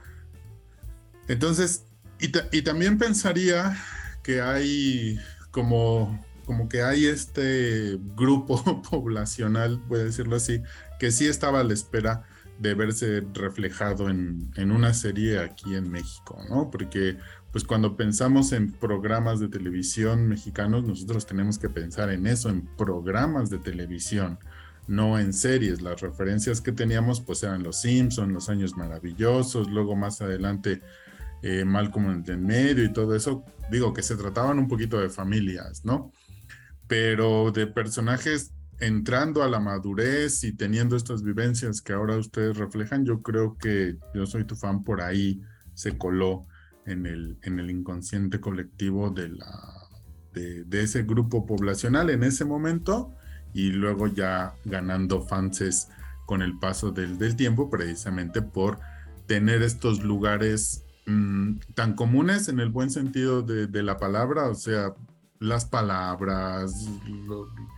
Entonces, 1.28 1.84
y, 2.20 2.32
y, 2.56 2.62
también 2.62 2.96
pensaría 2.96 3.76
que 4.22 4.40
hay 4.40 5.18
como, 5.50 6.24
como 6.46 6.68
que 6.68 6.82
hay 6.82 7.06
este 7.06 7.98
grupo 8.16 8.82
poblacional, 8.90 9.78
voy 9.88 10.00
a 10.00 10.04
decirlo 10.04 10.36
así, 10.36 10.62
que 10.98 11.10
sí 11.10 11.26
estaba 11.26 11.60
a 11.60 11.64
la 11.64 11.74
espera 11.74 12.24
de 12.58 12.74
verse 12.74 13.22
reflejado 13.32 14.08
en, 14.08 14.52
una 14.56 14.94
serie 14.94 15.38
aquí 15.38 15.74
en 15.74 15.90
México, 15.90 16.40
¿no? 16.48 16.70
Porque 16.70 17.18
pues 17.54 17.62
cuando 17.62 17.96
pensamos 17.96 18.50
en 18.50 18.72
programas 18.72 19.38
de 19.38 19.46
televisión 19.46 20.26
mexicanos, 20.26 20.82
nosotros 20.82 21.24
tenemos 21.24 21.56
que 21.56 21.70
pensar 21.70 22.10
en 22.10 22.26
eso, 22.26 22.48
en 22.48 22.66
programas 22.76 23.48
de 23.48 23.60
televisión, 23.60 24.40
no 24.88 25.20
en 25.20 25.32
series. 25.32 25.80
Las 25.80 26.00
referencias 26.00 26.60
que 26.60 26.72
teníamos 26.72 27.20
pues 27.20 27.44
eran 27.44 27.62
Los 27.62 27.80
Simpsons, 27.80 28.32
Los 28.32 28.48
Años 28.48 28.76
Maravillosos, 28.76 29.70
luego 29.70 29.94
más 29.94 30.20
adelante 30.20 30.82
eh, 31.42 31.64
Malcolm 31.64 32.10
en 32.10 32.24
el 32.26 32.38
medio 32.38 32.82
y 32.82 32.92
todo 32.92 33.14
eso. 33.14 33.44
Digo 33.70 33.94
que 33.94 34.02
se 34.02 34.16
trataban 34.16 34.58
un 34.58 34.66
poquito 34.66 34.98
de 34.98 35.08
familias, 35.08 35.84
¿no? 35.84 36.10
Pero 36.88 37.52
de 37.52 37.68
personajes 37.68 38.50
entrando 38.80 39.44
a 39.44 39.48
la 39.48 39.60
madurez 39.60 40.42
y 40.42 40.56
teniendo 40.56 40.96
estas 40.96 41.22
vivencias 41.22 41.80
que 41.82 41.92
ahora 41.92 42.16
ustedes 42.16 42.56
reflejan, 42.56 43.04
yo 43.04 43.22
creo 43.22 43.56
que 43.58 43.96
yo 44.12 44.26
soy 44.26 44.42
tu 44.42 44.56
fan 44.56 44.82
por 44.82 45.00
ahí 45.02 45.40
se 45.74 45.96
coló 45.96 46.48
en 46.86 47.06
el, 47.06 47.38
en 47.42 47.58
el 47.58 47.70
inconsciente 47.70 48.40
colectivo 48.40 49.10
de, 49.10 49.30
la, 49.30 49.88
de, 50.32 50.82
ese 50.82 51.02
grupo 51.02 51.46
poblacional 51.46 52.10
en 52.10 52.24
ese 52.24 52.44
momento 52.44 53.14
y 53.52 53.70
luego 53.70 54.08
ya 54.08 54.54
ganando 54.64 55.22
fanses 55.22 55.88
con 56.26 56.42
el 56.42 56.58
paso 56.58 56.90
del, 56.90 57.18
del 57.18 57.36
tiempo 57.36 57.70
precisamente 57.70 58.42
por 58.42 58.78
tener 59.26 59.62
estos 59.62 60.02
lugares 60.02 60.84
mm, 61.06 61.58
tan 61.74 61.94
comunes 61.94 62.48
en 62.48 62.60
el 62.60 62.70
buen 62.70 62.90
sentido 62.90 63.42
de, 63.42 63.82
la 63.82 63.96
palabra, 63.96 64.48
o 64.48 64.54
sea, 64.54 64.94
las 65.38 65.64
palabras, 65.64 66.88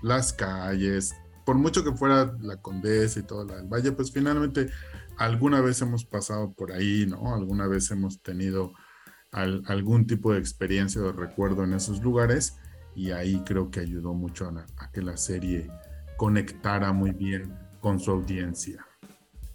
las 0.02 0.32
calles, 0.32 1.14
por 1.44 1.56
mucho 1.56 1.84
que 1.84 1.92
fuera 1.92 2.34
la 2.40 2.56
Condesa 2.56 3.20
y 3.20 3.22
todo 3.22 3.44
la 3.44 3.56
del 3.56 3.68
Valle, 3.68 3.92
pues 3.92 4.10
finalmente 4.12 4.68
alguna 5.16 5.60
vez 5.60 5.80
hemos 5.80 6.04
pasado 6.04 6.52
por 6.52 6.72
ahí, 6.72 7.06
¿no? 7.06 7.34
Alguna 7.34 7.66
vez 7.66 7.90
hemos 7.90 8.20
tenido 8.20 8.72
algún 9.32 10.06
tipo 10.06 10.32
de 10.32 10.38
experiencia 10.38 11.02
o 11.02 11.12
recuerdo 11.12 11.64
en 11.64 11.74
esos 11.74 12.02
lugares 12.02 12.58
y 12.94 13.10
ahí 13.10 13.42
creo 13.44 13.70
que 13.70 13.80
ayudó 13.80 14.14
mucho 14.14 14.48
a 14.78 14.90
que 14.90 15.02
la 15.02 15.16
serie 15.16 15.70
conectara 16.16 16.92
muy 16.92 17.10
bien 17.10 17.54
con 17.80 18.00
su 18.00 18.10
audiencia. 18.10 18.86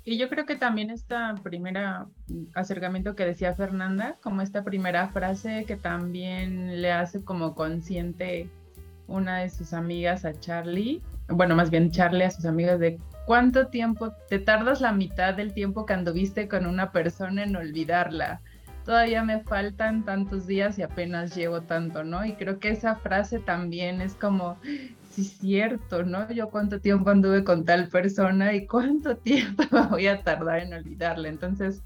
Y 0.04 0.18
yo 0.18 0.30
creo 0.30 0.46
que 0.46 0.56
también 0.56 0.90
esta 0.90 1.36
primera 1.44 2.08
acercamiento 2.56 3.16
que 3.16 3.26
decía 3.26 3.54
Fernanda, 3.54 4.18
como 4.22 4.42
esta 4.42 4.64
primera 4.64 5.10
frase 5.10 5.66
que 5.66 5.76
también 5.76 6.82
le 6.82 6.92
hace 6.92 7.24
como 7.24 7.54
consciente 7.54 8.50
una 9.08 9.40
de 9.40 9.50
sus 9.50 9.74
amigas 9.74 10.26
a 10.26 10.34
Charlie, 10.40 11.02
bueno, 11.28 11.56
más 11.56 11.70
bien 11.70 11.92
Charlie 11.92 12.24
a 12.24 12.32
sus 12.32 12.46
amigas 12.46 12.80
de 12.80 13.00
cuánto 13.26 13.68
tiempo 13.68 14.12
te 14.30 14.40
tardas 14.40 14.82
la 14.82 14.92
mitad 14.92 15.34
del 15.36 15.54
tiempo 15.54 15.86
que 15.86 15.94
anduviste 15.94 16.48
con 16.48 16.66
una 16.66 16.92
persona 16.92 17.44
en 17.44 17.56
olvidarla. 17.56 18.42
Todavía 18.86 19.24
me 19.24 19.42
faltan 19.42 20.04
tantos 20.04 20.48
días 20.48 20.80
y 20.80 20.82
apenas 20.82 21.36
llevo 21.36 21.62
tanto, 21.62 22.04
¿no? 22.04 22.26
Y 22.26 22.34
creo 22.34 22.60
que 22.60 22.70
esa 22.70 22.96
frase 22.96 23.40
también 23.40 24.02
es 24.02 24.16
como, 24.16 24.58
sí 25.12 25.24
cierto, 25.24 26.04
¿no? 26.04 26.32
Yo 26.32 26.50
cuánto 26.50 26.80
tiempo 26.80 27.10
anduve 27.12 27.44
con 27.44 27.64
tal 27.66 27.88
persona 27.90 28.54
y 28.54 28.66
cuánto 28.66 29.18
tiempo 29.18 29.64
voy 29.90 30.08
a 30.08 30.24
tardar 30.24 30.60
en 30.60 30.74
olvidarla. 30.74 31.30
Entonces, 31.30 31.84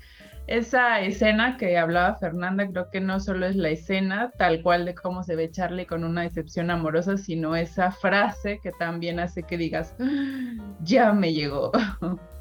esa 0.48 1.02
escena 1.02 1.58
que 1.58 1.78
hablaba 1.78 2.18
Fernanda, 2.18 2.68
creo 2.68 2.92
que 2.92 3.02
no 3.02 3.20
solo 3.20 3.48
es 3.48 3.56
la 3.56 3.70
escena 3.70 4.32
tal 4.38 4.62
cual 4.62 4.86
de 4.86 4.94
cómo 4.94 5.24
se 5.24 5.36
ve 5.36 5.50
Charlie 5.50 5.88
con 5.88 6.04
una 6.04 6.22
decepción 6.22 6.70
amorosa, 6.70 7.18
sino 7.18 7.56
esa 7.56 7.92
frase 7.92 8.60
que 8.62 8.72
también 8.72 9.20
hace 9.20 9.44
que 9.44 9.58
digas, 9.58 9.96
ah, 10.00 10.76
ya 10.82 11.14
me 11.14 11.34
llegó. 11.34 11.72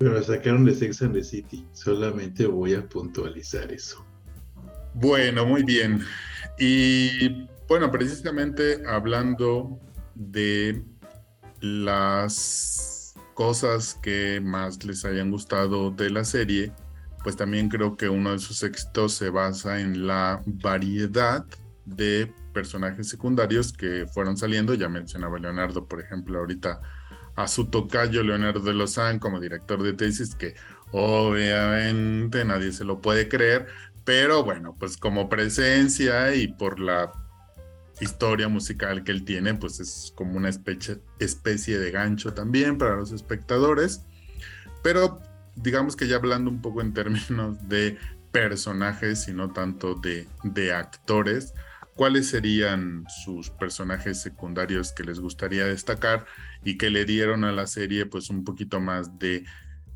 Pero 0.00 0.22
sacaron 0.22 0.64
de 0.64 0.74
Sex 0.74 1.02
and 1.02 1.12
the 1.12 1.22
City, 1.22 1.66
solamente 1.74 2.46
voy 2.46 2.72
a 2.72 2.88
puntualizar 2.88 3.70
eso. 3.70 4.02
Bueno, 4.94 5.44
muy 5.44 5.62
bien. 5.62 6.00
Y 6.58 7.46
bueno, 7.68 7.90
precisamente 7.90 8.82
hablando 8.88 9.78
de 10.14 10.82
las 11.60 13.14
cosas 13.34 13.98
que 14.02 14.40
más 14.42 14.82
les 14.84 15.04
hayan 15.04 15.30
gustado 15.30 15.90
de 15.90 16.08
la 16.08 16.24
serie, 16.24 16.72
pues 17.22 17.36
también 17.36 17.68
creo 17.68 17.98
que 17.98 18.08
uno 18.08 18.32
de 18.32 18.38
sus 18.38 18.62
éxitos 18.62 19.12
se 19.12 19.28
basa 19.28 19.82
en 19.82 20.06
la 20.06 20.42
variedad 20.46 21.44
de 21.84 22.32
personajes 22.54 23.06
secundarios 23.06 23.70
que 23.70 24.06
fueron 24.06 24.38
saliendo. 24.38 24.72
Ya 24.72 24.88
mencionaba 24.88 25.38
Leonardo, 25.38 25.86
por 25.86 26.00
ejemplo, 26.00 26.38
ahorita 26.38 26.80
a 27.42 27.48
su 27.48 27.66
tocayo 27.66 28.22
Leonardo 28.22 28.60
de 28.60 28.74
Lozán 28.74 29.18
como 29.18 29.40
director 29.40 29.82
de 29.82 29.92
tesis, 29.92 30.34
que 30.34 30.54
obviamente 30.92 32.44
nadie 32.44 32.72
se 32.72 32.84
lo 32.84 33.00
puede 33.00 33.28
creer, 33.28 33.66
pero 34.04 34.44
bueno, 34.44 34.76
pues 34.78 34.96
como 34.96 35.28
presencia 35.28 36.34
y 36.34 36.48
por 36.48 36.80
la 36.80 37.12
historia 38.00 38.48
musical 38.48 39.04
que 39.04 39.12
él 39.12 39.24
tiene, 39.24 39.54
pues 39.54 39.78
es 39.80 40.12
como 40.16 40.36
una 40.36 40.48
especie, 40.48 40.98
especie 41.18 41.78
de 41.78 41.90
gancho 41.90 42.32
también 42.32 42.78
para 42.78 42.96
los 42.96 43.12
espectadores. 43.12 44.02
Pero 44.82 45.20
digamos 45.56 45.96
que 45.96 46.08
ya 46.08 46.16
hablando 46.16 46.50
un 46.50 46.62
poco 46.62 46.80
en 46.80 46.94
términos 46.94 47.68
de 47.68 47.98
personajes 48.32 49.28
y 49.28 49.32
no 49.32 49.52
tanto 49.52 49.94
de, 49.94 50.26
de 50.44 50.72
actores, 50.72 51.52
¿cuáles 52.00 52.30
serían 52.30 53.04
sus 53.10 53.50
personajes 53.50 54.22
secundarios 54.22 54.90
que 54.90 55.04
les 55.04 55.20
gustaría 55.20 55.66
destacar 55.66 56.24
y 56.64 56.78
que 56.78 56.88
le 56.88 57.04
dieron 57.04 57.44
a 57.44 57.52
la 57.52 57.66
serie 57.66 58.06
pues 58.06 58.30
un 58.30 58.42
poquito 58.42 58.80
más 58.80 59.18
de, 59.18 59.44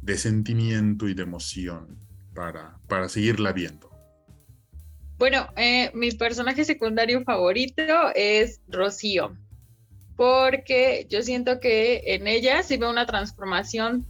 de 0.03 0.19
sentimiento 0.19 1.09
y 1.09 1.15
de 1.15 1.23
emoción 1.23 1.99
para, 2.35 2.77
para 2.89 3.09
seguirla 3.09 3.53
viendo? 3.53 3.89
Bueno, 5.17 5.49
eh, 5.57 5.93
mi 5.95 6.11
personaje 6.11 6.67
secundario 6.67 7.25
favorito 7.25 7.83
es 8.15 8.61
Rocío, 8.69 9.35
porque 10.15 11.07
yo 11.09 11.23
siento 11.23 11.59
que 11.59 12.03
en 12.05 12.27
ella 12.27 12.63
se 12.63 12.77
ve 12.77 12.87
una 12.87 13.07
transformación 13.07 14.05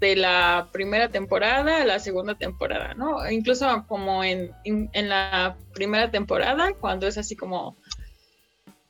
de 0.00 0.16
la 0.16 0.68
primera 0.72 1.08
temporada 1.08 1.82
a 1.82 1.84
la 1.84 1.98
segunda 1.98 2.34
temporada, 2.34 2.94
¿no? 2.94 3.28
Incluso 3.30 3.84
como 3.88 4.22
en, 4.24 4.52
en 4.64 5.08
la 5.08 5.56
primera 5.74 6.10
temporada, 6.10 6.72
cuando 6.80 7.06
es 7.06 7.18
así 7.18 7.36
como, 7.36 7.76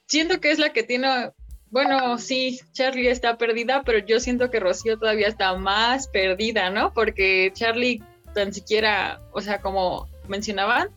siento 0.07 0.41
que 0.41 0.51
es 0.51 0.59
la 0.59 0.73
que 0.73 0.83
tiene 0.83 1.33
bueno, 1.71 2.17
sí, 2.19 2.61
Charlie 2.73 3.11
está 3.11 3.37
perdida, 3.37 3.83
pero 3.85 3.99
yo 3.99 4.21
siento 4.21 4.51
que 4.51 4.61
Rocío 4.61 4.99
todavía 4.99 5.29
está 5.29 5.55
más 5.57 6.09
perdida, 6.09 6.71
¿no? 6.71 6.95
Porque 6.95 7.53
Charlie 7.55 8.03
tan 8.35 8.53
siquiera, 8.55 9.21
o 9.33 9.41
sea, 9.41 9.61
como 9.61 10.09
mencionaban, 10.29 10.89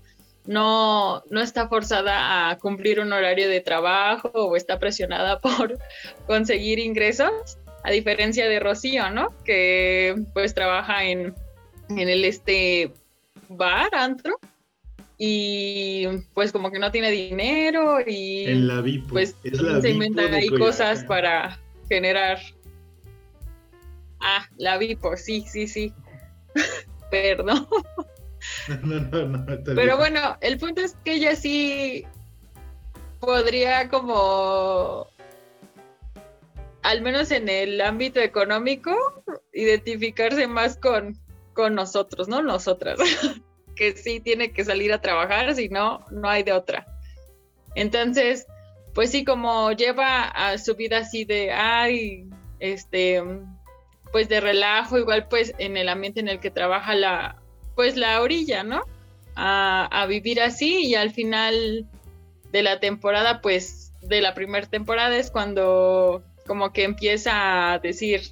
no, 0.45 1.23
no 1.29 1.41
está 1.41 1.67
forzada 1.67 2.49
a 2.49 2.57
cumplir 2.57 2.99
un 2.99 3.11
horario 3.11 3.49
de 3.49 3.59
trabajo 3.59 4.29
o 4.33 4.55
está 4.55 4.79
presionada 4.79 5.39
por 5.41 5.77
conseguir 6.25 6.79
ingresos, 6.79 7.57
a 7.83 7.91
diferencia 7.91 8.47
de 8.47 8.59
Rocío, 8.59 9.09
¿no? 9.09 9.35
Que 9.43 10.15
pues 10.33 10.53
trabaja 10.53 11.05
en, 11.05 11.33
en 11.89 12.09
el 12.09 12.25
este 12.25 12.93
bar, 13.49 13.93
antro, 13.93 14.39
y 15.23 16.07
pues 16.33 16.51
como 16.51 16.71
que 16.71 16.79
no 16.79 16.91
tiene 16.91 17.11
dinero 17.11 17.99
y 18.05 18.45
En 18.45 18.67
la 18.67 18.81
Vipo. 18.81 19.09
pues 19.09 19.35
es 19.43 19.61
la 19.61 19.79
se 19.79 19.91
inventan 19.91 20.33
ahí 20.33 20.49
cosas 20.49 21.03
para 21.03 21.59
generar. 21.87 22.39
Ah, 24.19 24.47
la 24.57 24.79
Vipo, 24.79 25.15
sí, 25.17 25.45
sí, 25.47 25.67
sí. 25.67 25.93
Perdón. 27.11 27.67
No, 28.81 28.99
no, 28.99 29.27
no. 29.27 29.45
Pero 29.63 29.97
bueno, 29.97 30.35
el 30.41 30.57
punto 30.57 30.81
es 30.81 30.95
que 31.05 31.13
ella 31.13 31.35
sí 31.35 32.03
podría 33.19 33.87
como, 33.87 35.07
al 36.83 37.01
menos 37.01 37.31
en 37.31 37.49
el 37.49 37.81
ámbito 37.81 38.19
económico, 38.19 38.95
identificarse 39.53 40.47
más 40.47 40.77
con, 40.77 41.17
con 41.53 41.75
nosotros, 41.75 42.27
¿no? 42.27 42.41
Nosotras. 42.41 42.99
que 43.75 43.95
sí 43.95 44.19
tiene 44.19 44.51
que 44.51 44.65
salir 44.65 44.93
a 44.93 45.01
trabajar, 45.01 45.55
si 45.55 45.69
no, 45.69 46.05
no 46.11 46.29
hay 46.29 46.43
de 46.43 46.53
otra. 46.53 46.87
Entonces, 47.75 48.47
pues 48.93 49.11
sí, 49.11 49.23
como 49.23 49.71
lleva 49.71 50.23
a 50.23 50.57
su 50.57 50.75
vida 50.75 50.99
así 50.99 51.25
de, 51.25 51.51
ay, 51.51 52.29
este, 52.59 53.23
pues 54.11 54.27
de 54.29 54.41
relajo, 54.41 54.97
igual 54.97 55.27
pues 55.29 55.53
en 55.57 55.77
el 55.77 55.89
ambiente 55.89 56.19
en 56.19 56.27
el 56.27 56.39
que 56.39 56.51
trabaja 56.51 56.95
la, 56.95 57.41
pues 57.75 57.95
la 57.95 58.21
orilla, 58.21 58.63
¿no? 58.63 58.83
A, 59.35 59.85
a 59.85 60.05
vivir 60.07 60.41
así 60.41 60.85
y 60.85 60.95
al 60.95 61.11
final 61.11 61.87
de 62.51 62.63
la 62.63 62.79
temporada, 62.79 63.41
pues 63.41 63.93
de 64.01 64.21
la 64.21 64.33
primera 64.33 64.67
temporada 64.67 65.15
es 65.15 65.31
cuando 65.31 66.23
como 66.51 66.73
que 66.73 66.83
empieza 66.83 67.71
a 67.71 67.79
decir, 67.79 68.23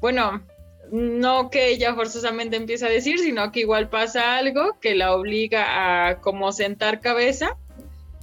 bueno, 0.00 0.42
no 0.90 1.50
que 1.50 1.68
ella 1.68 1.94
forzosamente 1.94 2.56
empieza 2.56 2.86
a 2.86 2.88
decir, 2.88 3.18
sino 3.18 3.52
que 3.52 3.60
igual 3.60 3.90
pasa 3.90 4.38
algo 4.38 4.80
que 4.80 4.94
la 4.94 5.14
obliga 5.14 6.08
a 6.08 6.22
como 6.22 6.50
sentar 6.50 7.02
cabeza 7.02 7.58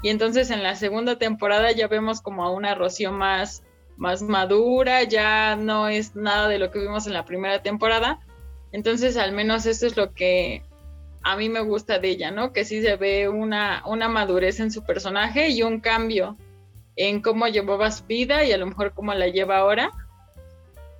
y 0.01 0.09
entonces 0.09 0.49
en 0.49 0.63
la 0.63 0.75
segunda 0.75 1.19
temporada 1.19 1.71
ya 1.73 1.87
vemos 1.87 2.21
como 2.21 2.43
a 2.43 2.49
una 2.49 2.73
Rocío 2.73 3.11
más, 3.11 3.61
más 3.97 4.23
madura, 4.23 5.03
ya 5.03 5.55
no 5.55 5.87
es 5.87 6.15
nada 6.15 6.47
de 6.47 6.57
lo 6.57 6.71
que 6.71 6.79
vimos 6.79 7.05
en 7.05 7.13
la 7.13 7.25
primera 7.25 7.61
temporada. 7.61 8.19
Entonces 8.71 9.15
al 9.15 9.31
menos 9.31 9.67
eso 9.67 9.85
es 9.85 9.95
lo 9.95 10.11
que 10.11 10.63
a 11.21 11.35
mí 11.35 11.49
me 11.49 11.61
gusta 11.61 11.99
de 11.99 12.09
ella, 12.09 12.31
¿no? 12.31 12.51
Que 12.51 12.65
sí 12.65 12.81
se 12.81 12.95
ve 12.95 13.29
una, 13.29 13.83
una 13.85 14.09
madurez 14.09 14.59
en 14.59 14.71
su 14.71 14.83
personaje 14.83 15.49
y 15.49 15.61
un 15.61 15.81
cambio 15.81 16.35
en 17.07 17.21
cómo 17.21 17.47
llevaba 17.47 17.89
su 17.89 18.05
vida 18.05 18.43
y 18.45 18.51
a 18.51 18.57
lo 18.57 18.67
mejor 18.67 18.93
cómo 18.93 19.13
la 19.13 19.27
lleva 19.27 19.57
ahora. 19.57 19.89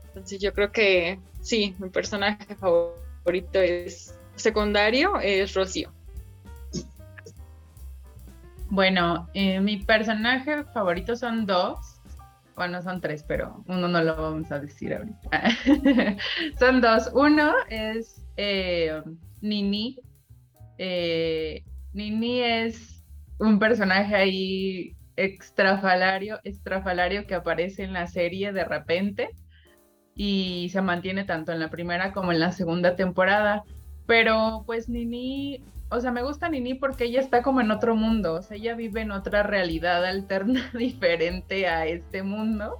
Entonces 0.08 0.40
yo 0.42 0.52
creo 0.52 0.72
que 0.72 1.20
sí, 1.42 1.76
mi 1.78 1.90
personaje 1.90 2.56
favorito 2.56 3.60
es 3.60 4.18
secundario, 4.36 5.20
es 5.20 5.54
Rocío. 5.54 5.92
Bueno, 8.70 9.30
eh, 9.36 9.60
mi 9.60 9.78
personaje 9.78 10.64
favorito 10.74 11.16
son 11.16 11.46
dos. 11.46 12.00
Bueno, 12.56 12.82
son 12.82 13.00
tres, 13.00 13.24
pero 13.24 13.64
uno 13.68 13.88
no 13.88 14.04
lo 14.04 14.16
vamos 14.16 14.52
a 14.52 14.60
decir 14.60 14.96
ahorita. 14.96 15.44
son 16.60 16.82
dos. 16.82 17.12
Uno 17.14 17.54
es 17.70 18.26
eh, 18.38 19.04
Nini. 19.42 20.00
Eh, 20.80 21.64
Nini 21.94 22.42
es 22.42 23.04
un 23.38 23.60
personaje 23.60 24.16
ahí 24.16 24.96
extrafalario, 25.16 26.40
extrafalario 26.44 27.28
que 27.28 27.36
aparece 27.36 27.84
en 27.84 27.94
la 27.94 28.08
serie 28.08 28.54
de 28.54 28.64
repente 28.64 29.30
y 30.16 30.70
se 30.72 30.82
mantiene 30.82 31.24
tanto 31.24 31.52
en 31.52 31.60
la 31.60 31.70
primera 31.70 32.14
como 32.14 32.32
en 32.32 32.40
la 32.40 32.52
segunda 32.52 32.96
temporada. 32.96 33.64
Pero 34.06 34.64
pues 34.66 34.90
Nini 34.90 35.64
o 35.92 36.00
sea, 36.00 36.12
me 36.12 36.24
gusta 36.24 36.48
Nini 36.48 36.74
porque 36.74 37.04
ella 37.04 37.20
está 37.20 37.42
como 37.44 37.60
en 37.60 37.70
otro 37.70 37.96
mundo, 37.96 38.36
o 38.36 38.42
sea, 38.42 38.56
ella 38.56 38.76
vive 38.76 39.02
en 39.02 39.12
otra 39.12 39.44
realidad 39.44 40.06
alterna 40.06 40.72
diferente 40.74 41.68
a 41.68 41.86
este 41.86 42.24
mundo. 42.24 42.80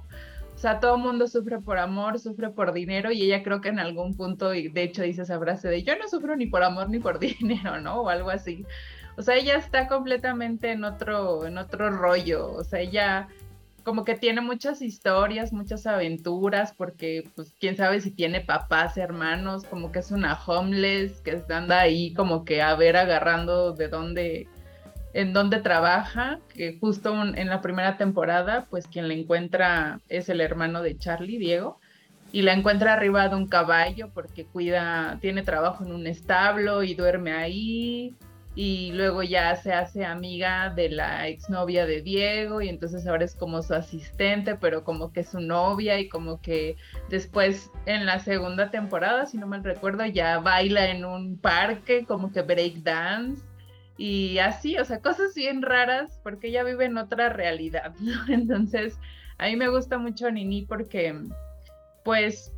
O 0.54 0.58
sea, 0.58 0.80
todo 0.80 0.96
mundo 0.96 1.26
sufre 1.26 1.58
por 1.58 1.78
amor, 1.78 2.18
sufre 2.18 2.50
por 2.50 2.72
dinero 2.72 3.10
y 3.12 3.22
ella 3.22 3.42
creo 3.42 3.60
que 3.60 3.68
en 3.68 3.80
algún 3.80 4.14
punto, 4.14 4.50
de 4.50 4.70
hecho 4.82 5.02
dice 5.02 5.22
esa 5.22 5.38
frase 5.38 5.68
de 5.68 5.82
yo 5.82 5.98
no 5.98 6.08
sufro 6.08 6.36
ni 6.36 6.46
por 6.46 6.62
amor 6.62 6.88
ni 6.88 7.00
por 7.00 7.18
dinero, 7.18 7.80
¿no? 7.80 8.02
O 8.02 8.08
algo 8.08 8.30
así. 8.30 8.64
O 9.16 9.22
sea, 9.22 9.36
ella 9.36 9.56
está 9.56 9.88
completamente 9.88 10.72
en 10.72 10.84
otro, 10.84 11.46
en 11.46 11.58
otro 11.58 11.90
rollo, 11.90 12.52
o 12.52 12.64
sea, 12.64 12.80
ella 12.80 13.28
como 13.84 14.04
que 14.04 14.14
tiene 14.14 14.40
muchas 14.40 14.80
historias, 14.80 15.52
muchas 15.52 15.86
aventuras, 15.86 16.72
porque 16.72 17.28
pues 17.34 17.54
quién 17.58 17.76
sabe 17.76 18.00
si 18.00 18.10
tiene 18.10 18.40
papás, 18.40 18.96
hermanos, 18.96 19.64
como 19.64 19.90
que 19.92 19.98
es 19.98 20.10
una 20.10 20.34
homeless, 20.34 21.20
que 21.20 21.42
anda 21.52 21.80
ahí 21.80 22.14
como 22.14 22.44
que 22.44 22.62
a 22.62 22.74
ver 22.74 22.96
agarrando 22.96 23.72
de 23.72 23.88
dónde, 23.88 24.48
en 25.14 25.32
dónde 25.32 25.58
trabaja, 25.58 26.38
que 26.54 26.78
justo 26.78 27.12
en 27.22 27.48
la 27.48 27.60
primera 27.60 27.96
temporada, 27.96 28.66
pues 28.70 28.86
quien 28.86 29.08
la 29.08 29.14
encuentra 29.14 30.00
es 30.08 30.28
el 30.28 30.40
hermano 30.40 30.82
de 30.82 30.96
Charlie, 30.96 31.38
Diego, 31.38 31.80
y 32.30 32.42
la 32.42 32.54
encuentra 32.54 32.94
arriba 32.94 33.28
de 33.28 33.36
un 33.36 33.46
caballo 33.46 34.10
porque 34.14 34.46
cuida, 34.46 35.18
tiene 35.20 35.42
trabajo 35.42 35.84
en 35.84 35.92
un 35.92 36.06
establo 36.06 36.82
y 36.82 36.94
duerme 36.94 37.32
ahí, 37.32 38.14
y 38.54 38.92
luego 38.92 39.22
ya 39.22 39.56
se 39.56 39.72
hace 39.72 40.04
amiga 40.04 40.70
de 40.70 40.90
la 40.90 41.26
exnovia 41.28 41.86
de 41.86 42.02
Diego 42.02 42.60
y 42.60 42.68
entonces 42.68 43.06
ahora 43.06 43.24
es 43.24 43.34
como 43.34 43.62
su 43.62 43.74
asistente, 43.74 44.56
pero 44.56 44.84
como 44.84 45.10
que 45.10 45.24
su 45.24 45.40
novia 45.40 45.98
y 45.98 46.08
como 46.08 46.40
que 46.40 46.76
después 47.08 47.70
en 47.86 48.04
la 48.04 48.18
segunda 48.18 48.70
temporada, 48.70 49.24
si 49.24 49.38
no 49.38 49.46
mal 49.46 49.64
recuerdo, 49.64 50.04
ya 50.04 50.38
baila 50.38 50.88
en 50.90 51.04
un 51.06 51.38
parque 51.38 52.04
como 52.04 52.30
que 52.30 52.42
break 52.42 52.82
dance 52.82 53.42
y 53.96 54.38
así, 54.38 54.76
o 54.78 54.84
sea, 54.84 55.00
cosas 55.00 55.34
bien 55.34 55.62
raras 55.62 56.20
porque 56.22 56.48
ella 56.48 56.62
vive 56.62 56.84
en 56.84 56.98
otra 56.98 57.30
realidad. 57.30 57.94
Entonces, 58.28 58.98
a 59.38 59.46
mí 59.46 59.56
me 59.56 59.68
gusta 59.68 59.96
mucho 59.96 60.30
Nini 60.30 60.62
porque 60.62 61.18
pues 62.04 62.52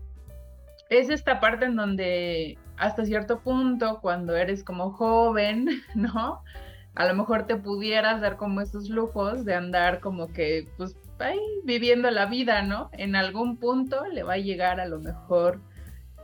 es 0.91 1.09
esta 1.09 1.39
parte 1.41 1.67
en 1.67 1.77
donde 1.77 2.59
hasta 2.77 3.05
cierto 3.05 3.41
punto, 3.41 4.01
cuando 4.01 4.37
eres 4.37 4.65
como 4.65 4.93
joven, 4.93 5.69
¿no? 5.95 6.43
A 6.95 7.07
lo 7.07 7.15
mejor 7.15 7.47
te 7.47 7.57
pudieras 7.57 8.21
dar 8.21 8.37
como 8.37 8.61
esos 8.61 8.89
lujos 8.89 9.45
de 9.45 9.55
andar 9.55 10.01
como 10.01 10.33
que, 10.33 10.69
pues, 10.77 10.97
viviendo 11.65 12.11
la 12.11 12.27
vida, 12.27 12.63
¿no? 12.63 12.91
En 12.93 13.17
algún 13.17 13.57
punto 13.57 14.05
le 14.07 14.23
va 14.23 14.35
a 14.35 14.39
llegar 14.39 14.81
a 14.81 14.87
lo 14.87 15.01
mejor 15.01 15.61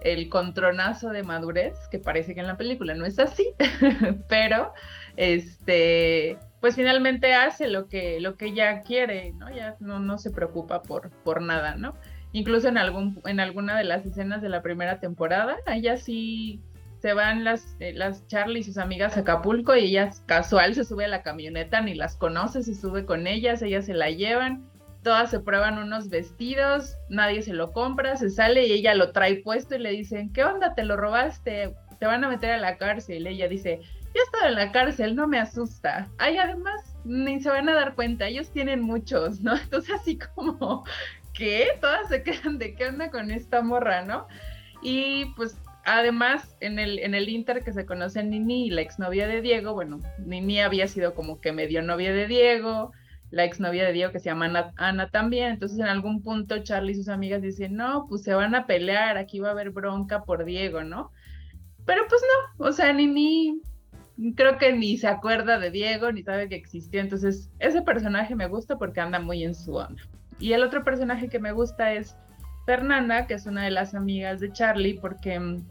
el 0.03 0.29
contronazo 0.29 1.11
de 1.11 1.23
madurez, 1.23 1.77
que 1.91 1.99
parece 1.99 2.35
que 2.35 2.41
en 2.41 2.47
la 2.47 2.57
película 2.57 2.95
no 2.95 3.05
es 3.05 3.19
así, 3.19 3.55
pero, 4.29 4.73
este, 5.17 6.39
pues 6.61 6.75
finalmente 6.75 7.35
hace 7.35 7.69
lo 7.69 7.87
que, 7.89 8.21
lo 8.21 8.37
que 8.37 8.47
ella 8.47 8.83
quiere, 8.83 9.33
¿no? 9.33 9.51
Ya 9.55 9.77
no, 9.81 9.99
no 9.99 10.19
se 10.19 10.31
preocupa 10.31 10.83
por, 10.83 11.11
por 11.23 11.43
nada, 11.43 11.75
¿no? 11.77 11.95
Incluso 12.33 12.69
en 12.69 12.79
algún 12.79 13.21
en 13.25 13.41
alguna 13.41 13.77
de 13.77 13.85
las 13.85 14.05
escenas 14.07 14.43
de 14.43 14.49
la 14.49 14.63
primera 14.63 15.01
temporada, 15.01 15.57
ella 15.67 15.97
sí 15.97 16.61
se 17.01 17.15
van 17.15 17.45
las, 17.45 17.77
eh, 17.81 17.93
las 17.95 18.27
Charlie 18.27 18.61
y 18.61 18.63
sus 18.63 18.77
amigas 18.77 19.17
a 19.17 19.21
Acapulco 19.21 19.75
y 19.75 19.87
ella 19.87 20.11
casual 20.27 20.75
se 20.75 20.85
sube 20.85 21.07
a 21.07 21.09
la 21.09 21.23
camioneta, 21.23 21.81
ni 21.81 21.95
las 21.95 22.15
conoce, 22.17 22.63
se 22.63 22.75
sube 22.75 23.07
con 23.07 23.27
ellas, 23.27 23.63
ellas 23.63 23.87
se 23.87 23.95
la 23.95 24.11
llevan, 24.11 24.69
todas 25.03 25.31
se 25.31 25.41
prueban 25.41 25.79
unos 25.79 26.11
vestidos, 26.11 26.97
nadie 27.09 27.43
se 27.43 27.55
lo 27.55 27.73
compra, 27.73 28.17
se 28.17 28.29
sale 28.29 28.67
y 28.67 28.73
ella 28.73 28.95
lo 28.95 29.13
trae 29.13 29.37
puesto 29.37 29.77
y 29.77 29.79
le 29.79 29.91
dicen, 29.91 30.33
¿qué 30.33 30.45
onda? 30.45 30.75
¿Te 30.75 30.85
lo 30.85 30.97
robaste? 30.97 31.75
Te 31.99 32.07
van 32.07 32.23
a 32.25 32.29
meter 32.29 32.51
a 32.53 32.59
la 32.59 32.77
cárcel. 32.77 33.27
Y 33.27 33.31
ella 33.31 33.49
dice, 33.49 33.81
yo 34.15 34.21
he 34.21 34.25
estado 34.25 34.49
en 34.49 34.55
la 34.55 34.73
cárcel, 34.73 35.17
no 35.17 35.27
me 35.27 35.39
asusta. 35.39 36.09
Ay, 36.19 36.37
además, 36.37 36.97
ni 37.05 37.41
se 37.41 37.49
van 37.49 37.69
a 37.69 37.75
dar 37.75 37.95
cuenta, 37.95 38.27
ellos 38.27 38.51
tienen 38.51 38.83
muchos, 38.83 39.41
¿no? 39.41 39.57
Entonces 39.63 39.95
así 39.95 40.19
como 40.19 40.85
¿qué? 41.41 41.69
Todas 41.81 42.09
se 42.09 42.23
quedan 42.23 42.59
de 42.59 42.75
qué 42.75 42.89
onda 42.89 43.11
con 43.11 43.31
esta 43.31 43.63
morra, 43.63 44.05
¿no? 44.05 44.29
Y 44.83 45.25
pues 45.37 45.57
además 45.87 46.55
en 46.61 46.79
el, 46.79 46.99
en 46.99 47.15
el 47.15 47.31
Inter 47.31 47.65
que 47.65 47.73
se 47.73 47.87
conocen 47.87 48.29
Nini 48.29 48.67
y 48.67 48.71
la 48.71 48.83
exnovia 48.83 49.27
de 49.27 49.41
Diego, 49.41 49.73
bueno, 49.73 50.01
Nini 50.19 50.61
había 50.61 50.87
sido 50.87 51.15
como 51.15 51.41
que 51.41 51.53
medio 51.53 51.81
novia 51.81 52.13
de 52.13 52.27
Diego, 52.27 52.93
la 53.31 53.45
exnovia 53.45 53.87
de 53.87 53.93
Diego 53.95 54.13
que 54.13 54.19
se 54.19 54.27
llama 54.27 54.47
Ana, 54.47 54.73
Ana 54.77 55.09
también, 55.09 55.53
entonces 55.53 55.79
en 55.79 55.87
algún 55.87 56.23
punto 56.23 56.63
Charlie 56.63 56.93
y 56.93 56.97
sus 56.97 57.09
amigas 57.09 57.41
dicen, 57.41 57.75
no, 57.75 58.05
pues 58.07 58.23
se 58.23 58.35
van 58.35 58.55
a 58.55 58.67
pelear, 58.67 59.17
aquí 59.17 59.41
va 59.41 59.49
a 59.49 59.53
haber 59.53 59.71
bronca 59.71 60.25
por 60.25 60.45
Diego, 60.45 60.85
¿no? 60.85 61.11
Pero 61.87 62.03
pues 62.07 62.21
no, 62.21 62.67
o 62.67 62.73
sea, 62.73 62.93
Nini 62.93 63.63
creo 64.37 64.59
que 64.59 64.75
ni 64.75 64.99
se 64.99 65.09
acuerda 65.09 65.59
de 65.59 65.71
Diego, 65.71 66.13
ni 66.13 66.23
sabe 66.23 66.51
que 66.51 66.57
existió, 66.57 67.01
entonces 67.01 67.51
ese 67.61 67.81
personaje 67.81 68.35
me 68.35 68.47
gusta 68.47 68.77
porque 68.77 69.01
anda 69.01 69.21
muy 69.21 69.43
en 69.43 69.55
su 69.55 69.75
onda. 69.77 70.03
Y 70.41 70.55
el 70.55 70.63
otro 70.63 70.83
personaje 70.83 71.29
que 71.29 71.39
me 71.39 71.53
gusta 71.53 71.93
es 71.93 72.17
Fernanda, 72.67 73.27
que 73.27 73.35
es 73.35 73.47
una 73.47 73.65
de 73.65 73.71
las 73.71 73.95
amigas 73.95 74.41
de 74.41 74.53
Charlie, 74.53 74.99
porque 74.99 75.39
mm, 75.39 75.65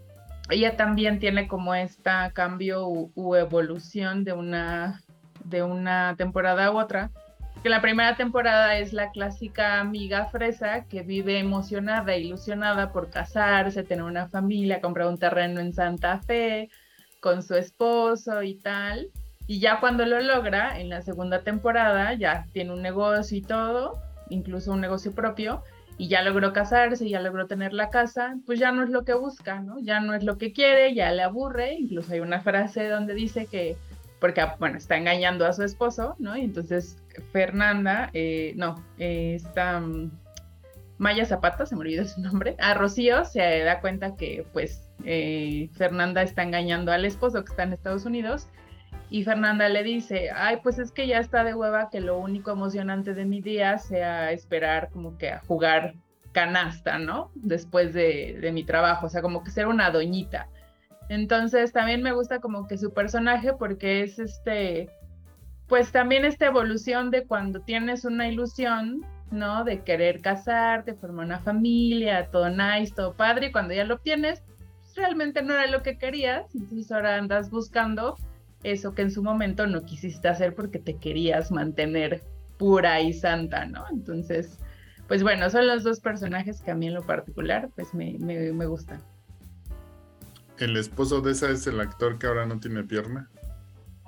ella 0.50 0.78
también 0.78 1.20
tiene 1.20 1.48
como 1.48 1.74
esta 1.74 2.32
cambio 2.32 2.88
u, 2.88 3.36
evolución 3.36 4.24
de 4.24 4.34
una, 4.34 5.02
de 5.44 5.64
una 5.64 6.16
temporada 6.18 6.66
a 6.66 6.72
otra. 6.72 7.12
Que 7.64 7.70
la 7.70 7.82
primera 7.82 8.16
temporada 8.16 8.78
es 8.78 8.94
la 8.94 9.12
clásica 9.12 9.80
amiga 9.80 10.28
fresa 10.28 10.86
que 10.86 11.02
vive 11.02 11.40
emocionada, 11.40 12.16
ilusionada 12.16 12.94
por 12.94 13.10
casarse, 13.10 13.84
tener 13.84 14.06
una 14.06 14.30
familia, 14.30 14.80
comprar 14.80 15.08
un 15.08 15.18
terreno 15.18 15.60
en 15.60 15.74
Santa 15.74 16.20
Fe 16.20 16.70
con 17.20 17.44
su 17.44 17.56
esposo 17.56 18.44
y 18.44 18.56
tal. 18.56 19.10
Y 19.46 19.60
ya 19.60 19.80
cuando 19.80 20.06
lo 20.06 20.22
logra, 20.22 20.80
en 20.80 20.90
la 20.90 21.02
segunda 21.02 21.42
temporada, 21.42 22.14
ya 22.14 22.46
tiene 22.54 22.72
un 22.72 22.82
negocio 22.82 23.38
y 23.38 23.42
todo, 23.42 24.00
incluso 24.30 24.72
un 24.72 24.82
negocio 24.82 25.12
propio, 25.14 25.64
y 25.98 26.08
ya 26.08 26.22
logró 26.22 26.54
casarse, 26.54 27.10
ya 27.10 27.20
logró 27.20 27.46
tener 27.46 27.74
la 27.74 27.90
casa, 27.90 28.38
pues 28.46 28.58
ya 28.58 28.72
no 28.72 28.84
es 28.84 28.90
lo 28.90 29.04
que 29.04 29.14
busca, 29.14 29.60
¿no? 29.60 29.80
Ya 29.80 30.00
no 30.00 30.14
es 30.14 30.24
lo 30.24 30.38
que 30.38 30.54
quiere, 30.54 30.96
ya 30.96 31.12
le 31.12 31.24
aburre, 31.24 31.74
incluso 31.74 32.14
hay 32.14 32.22
una 32.22 32.40
frase 32.40 32.88
donde 32.88 33.14
dice 33.14 33.48
que, 33.48 33.76
porque, 34.22 34.42
bueno, 34.60 34.78
está 34.78 34.96
engañando 34.96 35.46
a 35.46 35.52
su 35.52 35.64
esposo, 35.64 36.16
¿no? 36.18 36.38
Y 36.38 36.42
entonces 36.42 36.98
Fernanda, 37.34 38.10
eh, 38.14 38.54
no, 38.56 38.84
eh, 38.98 39.36
está... 39.36 39.80
Mm, 39.82 40.12
Maya 41.00 41.26
Zapata, 41.26 41.66
se 41.66 41.76
me 41.76 41.82
olvidó 41.82 42.04
su 42.04 42.20
nombre, 42.20 42.58
a 42.60 42.74
Rocío 42.74 43.24
se 43.24 43.60
da 43.60 43.80
cuenta 43.80 44.18
que 44.18 44.46
pues 44.52 44.92
eh, 45.06 45.70
Fernanda 45.74 46.22
está 46.22 46.44
engañando 46.44 46.92
al 46.92 47.06
esposo 47.06 47.44
que 47.44 47.52
está 47.52 47.64
en 47.64 47.72
Estados 47.72 48.04
Unidos 48.04 48.48
y 49.10 49.24
Fernanda 49.24 49.70
le 49.70 49.84
dice, 49.84 50.30
ay, 50.36 50.58
pues 50.62 50.78
es 50.78 50.92
que 50.92 51.08
ya 51.08 51.18
está 51.18 51.44
de 51.44 51.56
hueva 51.56 51.90
que 51.90 52.00
lo 52.00 52.20
único 52.20 52.52
emocionante 52.52 53.16
de 53.16 53.26
mi 53.26 53.42
día 53.42 53.80
sea 53.80 54.32
esperar 54.32 54.90
como 54.92 55.18
que 55.18 55.32
a 55.32 55.40
jugar 55.40 55.96
canasta, 56.32 57.00
¿no? 57.00 57.32
Después 57.34 57.94
de, 57.94 58.50
mi 58.54 58.64
trabajo, 58.64 59.08
o 59.08 59.10
sea, 59.10 59.24
como 59.24 59.44
que 59.44 59.50
ser 59.50 59.66
una 59.66 59.90
doñita. 59.90 60.48
Entonces 61.10 61.74
también 61.74 62.04
me 62.04 62.12
gusta 62.12 62.40
como 62.40 62.68
que 62.68 62.78
su 62.78 62.94
personaje 62.94 63.54
porque 63.54 64.04
es 64.04 64.20
este, 64.20 64.92
pues 65.68 65.92
también 65.92 66.24
esta 66.24 66.46
evolución 66.46 67.10
de 67.10 67.26
cuando 67.26 67.62
tienes 67.62 68.06
una 68.06 68.28
ilusión, 68.28 69.04
¿no? 69.32 69.64
De 69.64 69.82
querer 69.82 70.22
casarte, 70.22 70.94
formar 70.94 71.26
una 71.26 71.40
familia, 71.40 72.30
todo 72.30 72.50
nice, 72.50 72.94
todo 72.96 73.14
padre, 73.14 73.48
y 73.48 73.52
cuando 73.52 73.74
ya 73.74 73.86
lo 73.86 73.96
obtienes, 73.96 74.44
pues, 74.82 74.96
realmente 74.96 75.42
no 75.42 75.56
era 75.56 75.66
lo 75.66 75.82
que 75.82 75.98
querías, 75.98 76.54
entonces 76.54 76.92
ahora 76.92 77.16
andas 77.16 77.50
buscando 77.50 78.16
eso 78.64 78.94
que 78.94 79.04
en 79.04 79.12
su 79.12 79.24
momento 79.24 79.68
no 79.68 79.84
quisiste 79.84 80.28
hacer 80.28 80.54
porque 80.54 80.80
te 80.80 80.98
querías 80.98 81.52
mantener 81.52 82.22
pura 82.58 83.02
y 83.02 83.14
santa, 83.14 83.66
¿no? 83.66 83.86
Entonces, 83.90 84.60
pues 85.08 85.24
bueno, 85.24 85.50
son 85.50 85.68
los 85.68 85.84
dos 85.84 86.00
personajes 86.00 86.62
que 86.62 86.72
a 86.72 86.76
mí 86.76 86.88
en 86.88 86.94
lo 86.94 87.04
particular, 87.04 87.70
pues 87.76 87.94
me, 87.94 88.18
me, 88.20 88.66
gustan. 88.66 89.02
¿El 90.58 90.76
esposo 90.76 91.22
de 91.22 91.32
esa 91.32 91.50
es 91.50 91.66
el 91.68 91.80
actor 91.80 92.20
que 92.20 92.28
ahora 92.28 92.46
no 92.46 92.60
tiene 92.60 92.84
pierna? 92.84 93.30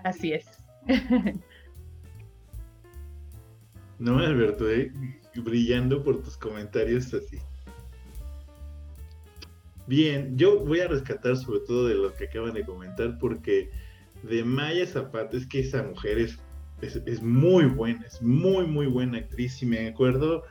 Así 0.03 0.33
es. 0.33 0.45
no, 3.99 4.19
Alberto, 4.19 4.69
eh, 4.69 4.91
brillando 5.35 6.03
por 6.03 6.21
tus 6.21 6.37
comentarios 6.37 7.13
así. 7.13 7.39
Bien, 9.87 10.37
yo 10.37 10.59
voy 10.59 10.81
a 10.81 10.87
rescatar 10.87 11.37
sobre 11.37 11.61
todo 11.61 11.87
de 11.87 11.95
lo 11.95 12.13
que 12.13 12.25
acaban 12.25 12.53
de 12.53 12.65
comentar 12.65 13.17
porque 13.17 13.71
de 14.23 14.43
Maya 14.43 14.85
Zapata 14.85 15.37
es 15.37 15.47
que 15.47 15.59
esa 15.59 15.83
mujer 15.83 16.17
es, 16.19 16.39
es, 16.81 17.21
muy 17.21 17.65
buena, 17.65 18.05
es 18.05 18.21
muy, 18.21 18.65
muy 18.65 18.87
buena 18.87 19.19
actriz. 19.19 19.61
Y 19.61 19.65
me 19.65 19.87
acuerdo 19.87 20.43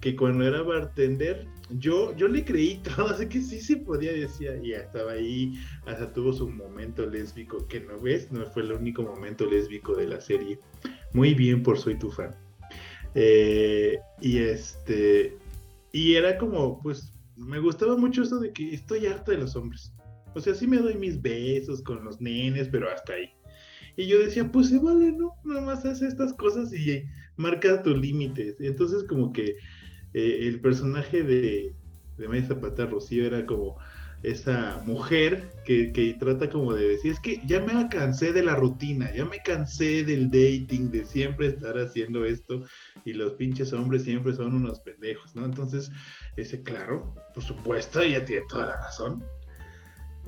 que 0.00 0.16
cuando 0.16 0.44
era 0.44 0.62
bartender, 0.62 1.46
yo, 1.70 2.14
yo 2.16 2.28
le 2.28 2.44
creí 2.44 2.76
todo, 2.96 3.08
así 3.08 3.26
que 3.26 3.40
sí 3.40 3.60
se 3.60 3.76
podía, 3.76 4.12
decía, 4.12 4.60
ya 4.62 4.78
estaba 4.78 5.12
ahí, 5.12 5.54
hasta 5.86 6.12
tuvo 6.12 6.32
su 6.32 6.48
momento 6.48 7.06
lésbico, 7.06 7.66
que 7.68 7.80
no 7.80 7.98
ves, 8.00 8.30
no 8.32 8.44
fue 8.46 8.62
el 8.62 8.72
único 8.72 9.02
momento 9.02 9.46
lésbico 9.46 9.94
de 9.94 10.08
la 10.08 10.20
serie. 10.20 10.58
Muy 11.12 11.34
bien 11.34 11.62
por 11.62 11.78
Soy 11.78 11.98
tu 11.98 12.10
fan. 12.10 12.34
Eh, 13.14 13.98
y 14.20 14.38
este, 14.38 15.36
y 15.92 16.14
era 16.14 16.38
como, 16.38 16.80
pues, 16.80 17.12
me 17.36 17.58
gustaba 17.58 17.96
mucho 17.96 18.22
eso 18.22 18.38
de 18.38 18.52
que 18.52 18.74
estoy 18.74 19.06
harta 19.06 19.32
de 19.32 19.38
los 19.38 19.56
hombres. 19.56 19.92
O 20.34 20.40
sea, 20.40 20.54
sí 20.54 20.66
me 20.66 20.78
doy 20.78 20.94
mis 20.94 21.20
besos 21.20 21.82
con 21.82 22.04
los 22.04 22.20
nenes, 22.20 22.68
pero 22.68 22.90
hasta 22.90 23.14
ahí. 23.14 23.30
Y 23.96 24.06
yo 24.06 24.18
decía, 24.18 24.50
pues 24.50 24.68
se 24.68 24.78
vale, 24.78 25.12
¿no? 25.12 25.34
Nada 25.44 25.60
más 25.60 25.84
haz 25.84 26.02
estas 26.02 26.32
cosas 26.34 26.72
y 26.72 27.04
marca 27.36 27.82
tus 27.82 27.98
límites. 27.98 28.56
Entonces 28.60 29.04
como 29.04 29.32
que 29.32 29.56
eh, 30.14 30.38
el 30.42 30.60
personaje 30.60 31.22
de, 31.22 31.74
de 32.16 32.42
Zapata 32.42 32.86
Rocío 32.86 33.26
era 33.26 33.44
como 33.44 33.76
esa 34.22 34.80
mujer 34.86 35.50
que, 35.64 35.92
que, 35.92 36.14
trata 36.14 36.48
como 36.48 36.74
de 36.74 36.88
decir, 36.90 37.12
es 37.12 37.20
que 37.20 37.42
ya 37.44 37.60
me 37.60 37.88
cansé 37.88 38.32
de 38.32 38.44
la 38.44 38.54
rutina, 38.54 39.12
ya 39.14 39.24
me 39.24 39.38
cansé 39.42 40.04
del 40.04 40.30
dating, 40.30 40.90
de 40.92 41.04
siempre 41.04 41.48
estar 41.48 41.76
haciendo 41.76 42.24
esto 42.24 42.62
y 43.04 43.14
los 43.14 43.32
pinches 43.32 43.72
hombres 43.72 44.04
siempre 44.04 44.32
son 44.32 44.54
unos 44.54 44.78
pendejos, 44.80 45.34
¿no? 45.34 45.44
Entonces, 45.44 45.90
ese, 46.36 46.62
claro, 46.62 47.14
por 47.34 47.42
supuesto, 47.42 48.00
ella 48.00 48.24
tiene 48.24 48.44
toda 48.48 48.66
la 48.66 48.76
razón. 48.76 49.24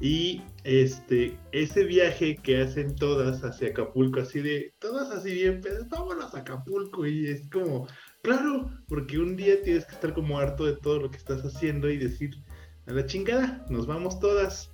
Y 0.00 0.42
este, 0.64 1.38
ese 1.52 1.84
viaje 1.84 2.36
que 2.36 2.60
hacen 2.60 2.96
todas 2.96 3.44
hacia 3.44 3.68
Acapulco, 3.68 4.20
así 4.20 4.40
de, 4.40 4.74
todas 4.80 5.10
así 5.10 5.32
bien, 5.32 5.60
pues 5.60 5.88
vámonos 5.88 6.34
a 6.34 6.40
Acapulco. 6.40 7.06
Y 7.06 7.28
es 7.28 7.48
como, 7.50 7.86
claro, 8.22 8.70
porque 8.88 9.18
un 9.18 9.36
día 9.36 9.62
tienes 9.62 9.86
que 9.86 9.94
estar 9.94 10.12
como 10.12 10.38
harto 10.38 10.64
de 10.64 10.76
todo 10.76 11.00
lo 11.00 11.10
que 11.10 11.16
estás 11.16 11.42
haciendo 11.42 11.88
y 11.88 11.98
decir, 11.98 12.34
a 12.86 12.92
la 12.92 13.06
chingada, 13.06 13.64
nos 13.70 13.86
vamos 13.86 14.18
todas. 14.18 14.70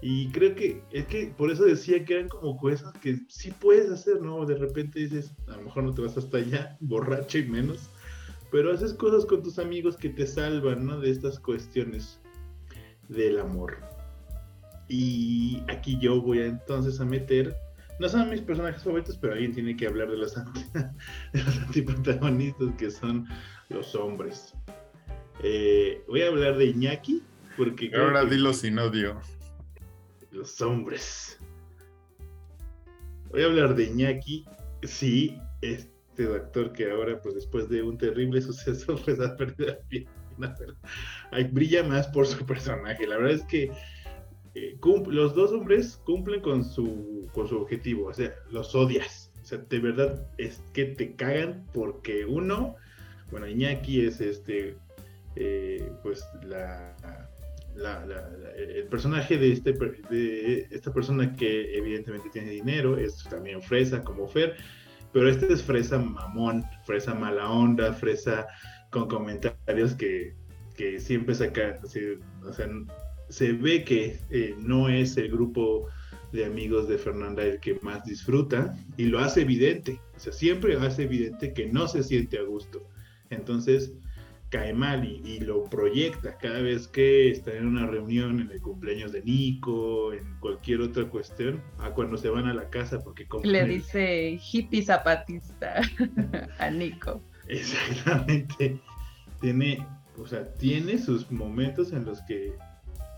Y 0.00 0.28
creo 0.30 0.54
que 0.54 0.82
es 0.92 1.06
que 1.06 1.34
por 1.36 1.50
eso 1.50 1.64
decía 1.64 2.04
que 2.04 2.14
eran 2.14 2.28
como 2.28 2.56
cosas 2.56 2.92
que 3.00 3.18
sí 3.28 3.50
puedes 3.50 3.90
hacer, 3.90 4.20
¿no? 4.20 4.44
De 4.46 4.54
repente 4.54 5.00
dices, 5.00 5.32
a 5.48 5.56
lo 5.56 5.62
mejor 5.62 5.84
no 5.84 5.94
te 5.94 6.02
vas 6.02 6.16
hasta 6.16 6.38
allá, 6.38 6.76
borracho 6.80 7.38
y 7.38 7.48
menos, 7.48 7.90
pero 8.52 8.72
haces 8.72 8.94
cosas 8.94 9.26
con 9.26 9.42
tus 9.42 9.58
amigos 9.58 9.96
que 9.96 10.08
te 10.08 10.26
salvan, 10.26 10.86
¿no? 10.86 11.00
De 11.00 11.10
estas 11.10 11.40
cuestiones 11.40 12.20
del 13.08 13.38
amor. 13.38 13.97
Y 14.88 15.62
aquí 15.68 15.98
yo 16.00 16.20
voy 16.20 16.40
a, 16.40 16.46
entonces 16.46 17.00
a 17.00 17.04
meter, 17.04 17.54
no 17.98 18.08
son 18.08 18.30
mis 18.30 18.40
personajes 18.40 18.82
favoritos, 18.82 19.18
pero 19.18 19.34
alguien 19.34 19.52
tiene 19.52 19.76
que 19.76 19.86
hablar 19.86 20.10
de 20.10 20.16
los, 20.16 20.34
de 21.34 21.42
los 21.44 21.58
antiprotagonistas 21.58 22.74
que 22.76 22.90
son 22.90 23.26
los 23.68 23.94
hombres. 23.94 24.54
Eh, 25.42 26.02
voy 26.08 26.22
a 26.22 26.28
hablar 26.28 26.56
de 26.56 26.66
Iñaki, 26.66 27.22
porque... 27.56 27.90
Ahora 27.94 28.24
dilo 28.24 28.52
sin 28.52 28.78
odio. 28.78 29.20
Los 30.30 30.60
hombres. 30.60 31.38
Voy 33.30 33.42
a 33.42 33.46
hablar 33.46 33.74
de 33.74 33.84
Iñaki, 33.84 34.44
sí, 34.82 35.38
este 35.60 36.24
doctor 36.24 36.72
que 36.72 36.90
ahora, 36.90 37.20
pues 37.20 37.34
después 37.34 37.68
de 37.68 37.82
un 37.82 37.98
terrible 37.98 38.40
suceso, 38.42 38.96
pues 39.04 39.20
ha 39.20 39.36
perdido 39.36 39.66
la 39.68 39.78
vida. 39.88 41.48
brilla 41.52 41.82
más 41.84 42.06
por 42.08 42.26
su 42.26 42.44
personaje. 42.46 43.06
La 43.06 43.16
verdad 43.16 43.34
es 43.34 43.44
que 43.44 43.70
eh, 44.54 44.78
los 45.10 45.34
dos 45.34 45.52
hombres 45.52 46.00
cumplen 46.04 46.40
con 46.40 46.64
su, 46.64 47.28
con 47.32 47.48
su 47.48 47.60
objetivo, 47.60 48.08
o 48.08 48.14
sea, 48.14 48.34
los 48.50 48.74
odias. 48.74 49.30
O 49.42 49.44
sea, 49.44 49.58
de 49.58 49.78
verdad 49.78 50.26
es 50.36 50.62
que 50.74 50.86
te 50.86 51.14
cagan 51.14 51.66
porque 51.72 52.26
uno, 52.26 52.76
bueno, 53.30 53.46
Iñaki 53.46 54.04
es 54.04 54.20
este, 54.20 54.76
eh, 55.36 55.90
pues 56.02 56.24
la, 56.42 56.94
el 58.56 58.84
personaje 58.88 59.38
de, 59.38 59.52
este, 59.52 59.72
de 59.72 60.66
esta 60.70 60.92
persona 60.92 61.34
que 61.36 61.76
evidentemente 61.76 62.28
tiene 62.30 62.50
dinero, 62.50 62.98
es 62.98 63.24
también 63.24 63.62
fresa 63.62 64.02
como 64.02 64.26
Fer, 64.26 64.56
pero 65.12 65.28
este 65.28 65.52
es 65.52 65.62
fresa 65.62 65.98
mamón, 65.98 66.64
fresa 66.84 67.14
mala 67.14 67.50
onda, 67.50 67.92
fresa 67.92 68.46
con 68.90 69.08
comentarios 69.08 69.94
que, 69.94 70.34
que 70.76 71.00
siempre 71.00 71.34
saca, 71.34 71.80
o 71.82 72.52
sea, 72.52 72.68
se 73.28 73.52
ve 73.52 73.84
que 73.84 74.18
eh, 74.30 74.54
no 74.58 74.88
es 74.88 75.16
el 75.16 75.30
grupo 75.30 75.88
de 76.32 76.44
amigos 76.44 76.88
de 76.88 76.98
Fernanda 76.98 77.42
el 77.42 77.58
que 77.60 77.78
más 77.82 78.04
disfruta 78.04 78.76
y 78.96 79.04
lo 79.04 79.18
hace 79.18 79.42
evidente, 79.42 80.00
o 80.16 80.20
sea, 80.20 80.32
siempre 80.32 80.76
hace 80.76 81.04
evidente 81.04 81.52
que 81.52 81.66
no 81.66 81.88
se 81.88 82.02
siente 82.02 82.38
a 82.38 82.42
gusto. 82.42 82.86
Entonces 83.30 83.92
cae 84.50 84.72
mal 84.72 85.04
y, 85.04 85.40
lo 85.40 85.64
proyecta 85.64 86.38
cada 86.38 86.62
vez 86.62 86.88
que 86.88 87.30
está 87.30 87.54
en 87.54 87.66
una 87.66 87.86
reunión, 87.86 88.40
en 88.40 88.50
el 88.50 88.60
cumpleaños 88.60 89.12
de 89.12 89.22
Nico, 89.22 90.12
en 90.12 90.38
cualquier 90.40 90.80
otra 90.80 91.04
cuestión, 91.04 91.62
a 91.78 91.90
cuando 91.90 92.16
se 92.16 92.30
van 92.30 92.46
a 92.46 92.54
la 92.54 92.68
casa 92.70 92.98
porque 93.02 93.26
le 93.44 93.64
dice 93.66 94.40
hippie 94.50 94.82
zapatista 94.82 95.82
a 96.58 96.70
Nico. 96.70 97.22
Exactamente. 97.46 98.80
Tiene, 99.40 99.86
o 100.16 100.26
sea, 100.26 100.50
tiene 100.54 100.98
sus 100.98 101.30
momentos 101.30 101.92
en 101.92 102.04
los 102.04 102.20
que 102.22 102.54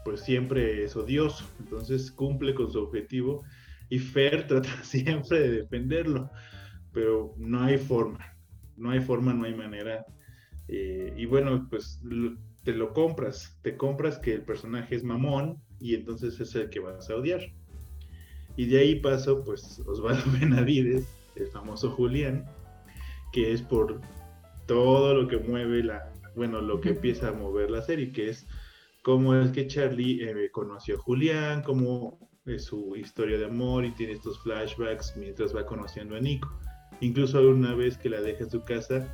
pues 0.05 0.21
siempre 0.21 0.85
es 0.85 0.97
odioso, 0.97 1.45
entonces 1.59 2.11
cumple 2.11 2.55
con 2.55 2.71
su 2.71 2.81
objetivo 2.81 3.43
y 3.89 3.99
Fer 3.99 4.47
trata 4.49 4.83
siempre 4.83 5.41
de 5.41 5.51
defenderlo, 5.63 6.31
pero 6.93 7.35
no 7.37 7.63
hay 7.63 7.79
forma, 7.79 8.37
no 8.77 8.91
hay 8.91 9.01
forma, 9.01 9.35
no 9.35 9.45
hay 9.45 9.55
manera. 9.55 10.05
Eh, 10.69 11.13
y 11.17 11.27
bueno, 11.27 11.67
pues 11.69 12.01
te 12.65 12.73
lo 12.73 12.93
compras, 12.93 13.59
te 13.63 13.77
compras 13.77 14.19
que 14.19 14.35
el 14.35 14.43
personaje 14.43 14.95
es 14.95 15.03
mamón 15.03 15.61
y 15.81 15.95
entonces 15.95 16.39
es 16.41 16.55
el 16.55 16.71
que 16.71 16.81
vas 16.81 17.11
a 17.11 17.17
odiar. 17.17 17.41
Y 18.57 18.67
de 18.67 18.81
ahí 18.81 19.01
paso, 19.01 19.43
pues, 19.45 19.81
Osvaldo 19.87 20.25
Benavides, 20.41 21.09
el 21.37 21.47
famoso 21.49 21.91
Julián, 21.91 22.45
que 23.33 23.53
es 23.53 23.63
por 23.63 24.01
todo 24.67 25.15
lo 25.15 25.29
que 25.29 25.39
mueve 25.39 25.83
la, 25.83 26.13
bueno, 26.37 26.61
lo 26.61 26.81
que 26.81 26.91
empieza 26.91 27.29
a 27.29 27.33
mover 27.33 27.71
la 27.71 27.83
serie, 27.83 28.13
que 28.13 28.29
es 28.29 28.47
cómo 29.03 29.35
es 29.35 29.51
que 29.53 29.67
Charlie 29.67 30.23
eh, 30.23 30.51
conoció 30.51 30.97
a 30.97 30.99
Julián, 30.99 31.63
cómo 31.63 32.19
es 32.47 32.65
su 32.65 32.97
historia 32.97 33.39
de 33.39 33.47
amor 33.47 33.85
y 33.85 33.93
tiene 33.93 34.15
estos 34.15 34.39
flashbacks 34.43 35.15
mientras 35.17 35.55
va 35.55 35.67
conociendo 35.67 36.17
a 36.17 36.21
Nico. 36.21 36.51
Incluso 37.01 37.39
alguna 37.39 37.75
vez 37.75 37.97
que 37.97 38.11
la 38.11 38.21
deja 38.21 38.45
en 38.45 38.51
su 38.51 38.63
casa 38.65 39.07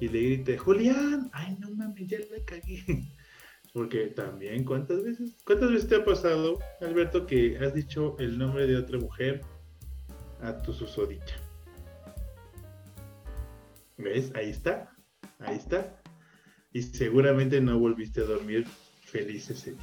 y 0.00 0.08
le 0.08 0.22
grita, 0.22 0.58
Julián, 0.58 1.30
ay 1.32 1.56
no 1.60 1.70
mames, 1.70 2.08
ya 2.08 2.18
la 2.18 2.44
cagué. 2.44 2.84
Porque 3.72 4.06
también, 4.06 4.64
¿cuántas 4.64 5.04
veces? 5.04 5.36
¿Cuántas 5.44 5.70
veces 5.70 5.88
te 5.88 5.96
ha 5.96 6.04
pasado, 6.04 6.58
Alberto, 6.80 7.26
que 7.26 7.58
has 7.58 7.74
dicho 7.74 8.16
el 8.18 8.38
nombre 8.38 8.66
de 8.66 8.76
otra 8.76 8.98
mujer 8.98 9.42
a 10.40 10.56
tu 10.62 10.72
susodicha? 10.72 11.36
¿Ves? 13.98 14.32
Ahí 14.34 14.50
está, 14.50 14.90
ahí 15.38 15.56
está. 15.56 16.00
Y 16.72 16.82
seguramente 16.82 17.60
no 17.60 17.78
volviste 17.78 18.22
a 18.22 18.24
dormir 18.24 18.66
feliz 19.08 19.50
ese 19.50 19.72
día. 19.72 19.80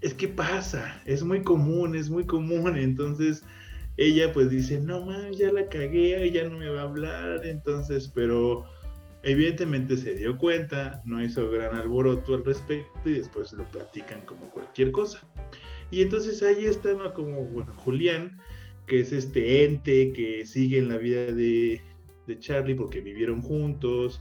Es 0.00 0.14
que 0.14 0.28
pasa, 0.28 1.02
es 1.06 1.24
muy 1.24 1.42
común, 1.42 1.96
es 1.96 2.08
muy 2.08 2.24
común. 2.24 2.76
Entonces, 2.76 3.42
ella 3.96 4.32
pues 4.32 4.50
dice, 4.50 4.80
no 4.80 5.04
más, 5.04 5.36
ya 5.36 5.52
la 5.52 5.68
cagué, 5.68 6.30
ya 6.30 6.48
no 6.48 6.58
me 6.58 6.68
va 6.68 6.82
a 6.82 6.84
hablar, 6.84 7.44
entonces, 7.44 8.08
pero 8.14 8.64
evidentemente 9.24 9.96
se 9.96 10.14
dio 10.14 10.38
cuenta, 10.38 11.02
no 11.04 11.22
hizo 11.22 11.50
gran 11.50 11.74
alboroto 11.74 12.34
al 12.34 12.44
respecto 12.44 13.10
y 13.10 13.14
después 13.14 13.52
lo 13.52 13.64
platican 13.64 14.20
como 14.22 14.48
cualquier 14.50 14.92
cosa. 14.92 15.20
Y 15.90 16.02
entonces 16.02 16.42
ahí 16.42 16.66
está, 16.66 16.92
¿no? 16.92 17.12
Como, 17.12 17.44
bueno, 17.46 17.74
Julián, 17.78 18.38
que 18.86 19.00
es 19.00 19.12
este 19.12 19.64
ente 19.64 20.12
que 20.12 20.46
sigue 20.46 20.78
en 20.78 20.88
la 20.88 20.98
vida 20.98 21.32
de, 21.32 21.80
de 22.26 22.38
Charlie 22.38 22.74
porque 22.74 23.00
vivieron 23.00 23.42
juntos, 23.42 24.20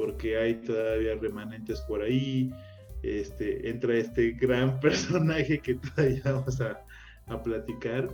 porque 0.00 0.38
hay 0.38 0.54
todavía 0.54 1.14
remanentes 1.16 1.82
por 1.82 2.00
ahí. 2.00 2.50
Este, 3.02 3.68
entra 3.68 3.94
este 3.96 4.30
gran 4.30 4.80
personaje 4.80 5.58
que 5.58 5.74
todavía 5.74 6.22
vamos 6.24 6.58
a, 6.62 6.82
a 7.26 7.42
platicar 7.42 8.08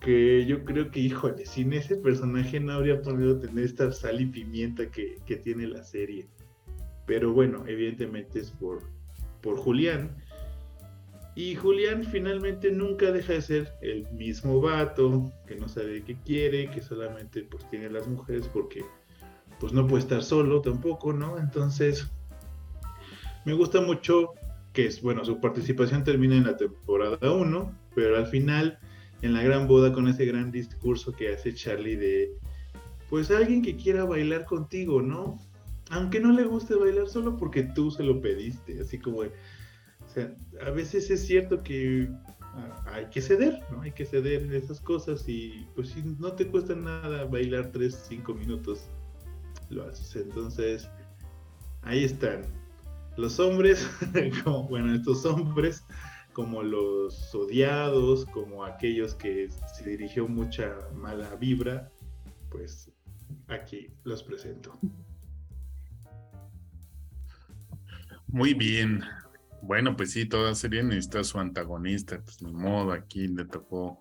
que 0.00 0.46
yo 0.46 0.64
creo 0.64 0.90
que, 0.90 1.00
híjole, 1.00 1.44
sin 1.44 1.74
ese 1.74 1.96
personaje 1.96 2.58
no 2.58 2.72
habría 2.72 3.02
podido 3.02 3.38
tener 3.38 3.64
esta 3.64 3.92
sal 3.92 4.22
y 4.22 4.26
pimienta 4.26 4.90
que, 4.90 5.20
tiene 5.44 5.66
la 5.66 5.84
serie. 5.84 6.26
Pero 7.06 7.32
bueno, 7.32 7.64
evidentemente 7.66 8.40
es 8.40 8.50
por, 8.50 8.82
por 9.42 9.58
Julián. 9.58 10.16
Y 11.34 11.56
Julián 11.56 12.04
finalmente 12.04 12.72
nunca 12.72 13.12
deja 13.12 13.34
de 13.34 13.42
ser 13.42 13.72
el 13.82 14.10
mismo 14.12 14.60
vato, 14.62 15.30
que 15.46 15.56
no 15.56 15.68
sabe 15.68 16.02
qué 16.02 16.16
quiere, 16.24 16.70
que 16.70 16.80
solamente 16.80 17.42
pues 17.44 17.68
tiene 17.70 17.90
las 17.90 18.08
mujeres 18.08 18.48
porque 18.48 18.82
pues 19.62 19.72
no 19.72 19.86
puede 19.86 20.02
estar 20.02 20.24
solo 20.24 20.60
tampoco, 20.60 21.12
¿no? 21.12 21.38
Entonces, 21.38 22.10
me 23.44 23.52
gusta 23.52 23.80
mucho 23.80 24.32
que 24.72 24.86
es, 24.86 25.00
bueno, 25.00 25.24
su 25.24 25.38
participación 25.38 26.02
termina 26.02 26.34
en 26.36 26.46
la 26.46 26.56
temporada 26.56 27.30
1, 27.30 27.78
pero 27.94 28.16
al 28.16 28.26
final 28.26 28.80
en 29.22 29.32
la 29.32 29.42
gran 29.44 29.68
boda 29.68 29.92
con 29.92 30.08
ese 30.08 30.26
gran 30.26 30.50
discurso 30.50 31.12
que 31.12 31.32
hace 31.32 31.54
Charlie 31.54 31.94
de, 31.94 32.32
pues 33.08 33.30
alguien 33.30 33.62
que 33.62 33.76
quiera 33.76 34.02
bailar 34.04 34.46
contigo, 34.46 35.00
¿no? 35.00 35.38
Aunque 35.90 36.18
no 36.18 36.32
le 36.32 36.42
guste 36.42 36.74
bailar 36.74 37.08
solo 37.08 37.36
porque 37.36 37.62
tú 37.62 37.92
se 37.92 38.02
lo 38.02 38.20
pediste, 38.20 38.80
así 38.80 38.98
como, 38.98 39.18
o 39.18 39.28
sea, 40.12 40.34
a 40.60 40.70
veces 40.70 41.08
es 41.08 41.24
cierto 41.24 41.62
que 41.62 42.08
ah, 42.40 42.82
hay 42.86 43.06
que 43.10 43.20
ceder, 43.20 43.60
¿no? 43.70 43.82
Hay 43.82 43.92
que 43.92 44.06
ceder 44.06 44.42
en 44.42 44.54
esas 44.54 44.80
cosas 44.80 45.28
y 45.28 45.68
pues 45.76 45.90
si 45.90 46.02
no 46.18 46.32
te 46.32 46.48
cuesta 46.48 46.74
nada 46.74 47.26
bailar 47.26 47.70
3, 47.70 48.06
5 48.08 48.34
minutos, 48.34 48.88
lo 49.72 49.88
haces. 49.88 50.14
Entonces, 50.16 50.88
ahí 51.82 52.04
están. 52.04 52.42
Los 53.16 53.38
hombres, 53.40 53.88
bueno, 54.68 54.94
estos 54.94 55.24
hombres 55.26 55.84
como 56.32 56.62
los 56.62 57.34
odiados, 57.34 58.24
como 58.26 58.64
aquellos 58.64 59.14
que 59.14 59.48
se 59.74 59.88
dirigió 59.88 60.26
mucha 60.26 60.74
mala 60.94 61.34
vibra, 61.36 61.90
pues 62.50 62.90
aquí 63.48 63.88
los 64.04 64.22
presento. 64.22 64.78
Muy 68.28 68.54
bien. 68.54 69.02
Bueno, 69.60 69.94
pues 69.94 70.12
sí, 70.12 70.24
toda 70.26 70.54
serie 70.54 70.82
necesita 70.82 71.22
su 71.22 71.38
antagonista, 71.38 72.20
pues 72.22 72.42
ni 72.42 72.52
modo, 72.52 72.92
aquí 72.92 73.28
le 73.28 73.44
tocó 73.44 73.98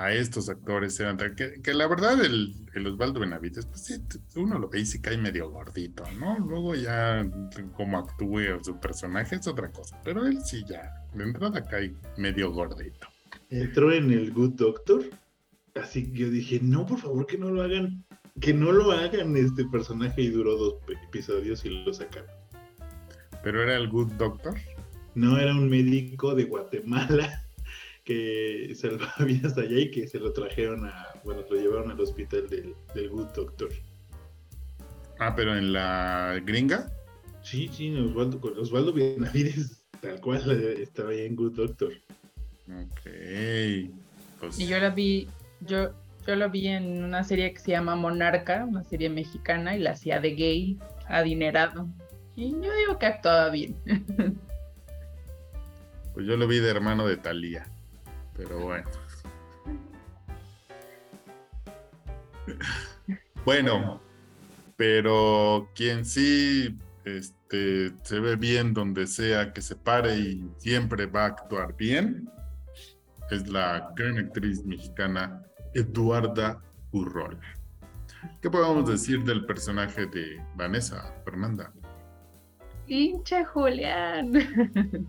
a 0.00 0.14
estos 0.14 0.48
actores 0.48 0.98
que, 1.36 1.60
que 1.60 1.74
la 1.74 1.86
verdad 1.86 2.24
el, 2.24 2.54
el, 2.74 2.86
Osvaldo 2.86 3.20
Benavides, 3.20 3.66
pues 3.66 3.84
sí, 3.84 4.02
uno 4.34 4.58
lo 4.58 4.70
ve 4.70 4.80
y 4.80 4.86
se 4.86 5.02
cae 5.02 5.18
medio 5.18 5.50
gordito, 5.50 6.04
¿no? 6.18 6.38
Luego 6.38 6.74
ya 6.74 7.28
como 7.74 7.98
actúe 7.98 8.64
su 8.64 8.80
personaje 8.80 9.36
es 9.36 9.46
otra 9.46 9.70
cosa, 9.70 10.00
pero 10.02 10.26
él 10.26 10.38
sí 10.42 10.64
ya, 10.66 11.04
de 11.12 11.24
entrada 11.24 11.62
cae 11.62 11.94
medio 12.16 12.50
gordito. 12.50 13.08
Entró 13.50 13.92
en 13.92 14.10
el 14.10 14.32
Good 14.32 14.52
Doctor, 14.52 15.04
así 15.74 16.10
que 16.10 16.18
yo 16.20 16.30
dije, 16.30 16.60
no, 16.62 16.86
por 16.86 16.98
favor 16.98 17.26
que 17.26 17.36
no 17.36 17.50
lo 17.50 17.60
hagan, 17.60 18.02
que 18.40 18.54
no 18.54 18.72
lo 18.72 18.92
hagan 18.92 19.36
este 19.36 19.66
personaje 19.66 20.22
y 20.22 20.30
duró 20.30 20.56
dos 20.56 20.74
episodios 21.08 21.62
y 21.66 21.84
lo 21.84 21.92
sacaron. 21.92 22.30
¿Pero 23.44 23.62
era 23.62 23.76
el 23.76 23.90
Good 23.90 24.12
Doctor? 24.12 24.54
No, 25.14 25.38
era 25.38 25.52
un 25.52 25.68
médico 25.68 26.34
de 26.34 26.44
Guatemala 26.44 27.44
que 28.10 28.74
salvaba 28.74 29.14
hasta 29.44 29.60
allá 29.60 29.78
y 29.78 29.90
que 29.92 30.08
se 30.08 30.18
lo 30.18 30.32
trajeron 30.32 30.84
a, 30.84 31.06
bueno, 31.22 31.42
lo 31.48 31.56
llevaron 31.56 31.92
al 31.92 32.00
hospital 32.00 32.48
del, 32.48 33.08
Good 33.08 33.28
Doctor. 33.28 33.70
Ah, 35.20 35.34
pero 35.36 35.56
en 35.56 35.72
la 35.72 36.40
gringa. 36.44 36.90
Sí, 37.42 37.70
sí, 37.72 37.94
Osvaldo, 37.96 38.40
con 38.40 38.58
Osvaldo 38.58 38.92
Benavides, 38.92 39.84
tal 40.00 40.20
cual 40.20 40.50
estaba 40.80 41.10
ahí 41.10 41.20
en 41.20 41.36
Good 41.36 41.52
Doctor. 41.52 41.92
Ok. 42.68 43.10
Pues 44.40 44.58
y 44.58 44.66
yo 44.66 44.80
la 44.80 44.90
vi, 44.90 45.28
yo, 45.60 45.90
yo 46.26 46.34
lo 46.34 46.50
vi 46.50 46.66
en 46.66 47.04
una 47.04 47.22
serie 47.22 47.52
que 47.52 47.60
se 47.60 47.70
llama 47.70 47.94
Monarca, 47.94 48.64
una 48.64 48.82
serie 48.82 49.08
mexicana, 49.08 49.76
y 49.76 49.78
la 49.78 49.92
hacía 49.92 50.18
de 50.18 50.34
gay, 50.34 50.78
adinerado. 51.06 51.88
Y 52.34 52.50
yo 52.50 52.74
digo 52.74 52.98
que 52.98 53.06
actuaba 53.06 53.50
bien. 53.50 53.76
Pues 56.12 56.26
yo 56.26 56.36
lo 56.36 56.48
vi 56.48 56.58
de 56.58 56.68
hermano 56.68 57.06
de 57.06 57.16
Talía. 57.16 57.68
Pero 58.40 58.58
bueno. 58.60 58.88
Bueno, 63.44 64.00
pero 64.76 65.68
quien 65.74 66.06
sí 66.06 66.78
este, 67.04 67.92
se 68.02 68.18
ve 68.18 68.36
bien 68.36 68.72
donde 68.72 69.06
sea 69.06 69.52
que 69.52 69.60
se 69.60 69.76
pare 69.76 70.16
y 70.16 70.50
siempre 70.56 71.04
va 71.04 71.24
a 71.24 71.26
actuar 71.26 71.76
bien 71.76 72.30
es 73.30 73.46
la 73.46 73.92
gran 73.94 74.18
actriz 74.18 74.64
mexicana 74.64 75.42
Eduarda 75.74 76.62
Urrola. 76.92 77.40
¿Qué 78.40 78.50
podemos 78.50 78.88
decir 78.88 79.22
del 79.24 79.44
personaje 79.46 80.06
de 80.06 80.42
Vanessa, 80.56 81.14
Fernanda? 81.24 81.72
Hincha 82.86 83.44
Julián. 83.44 84.32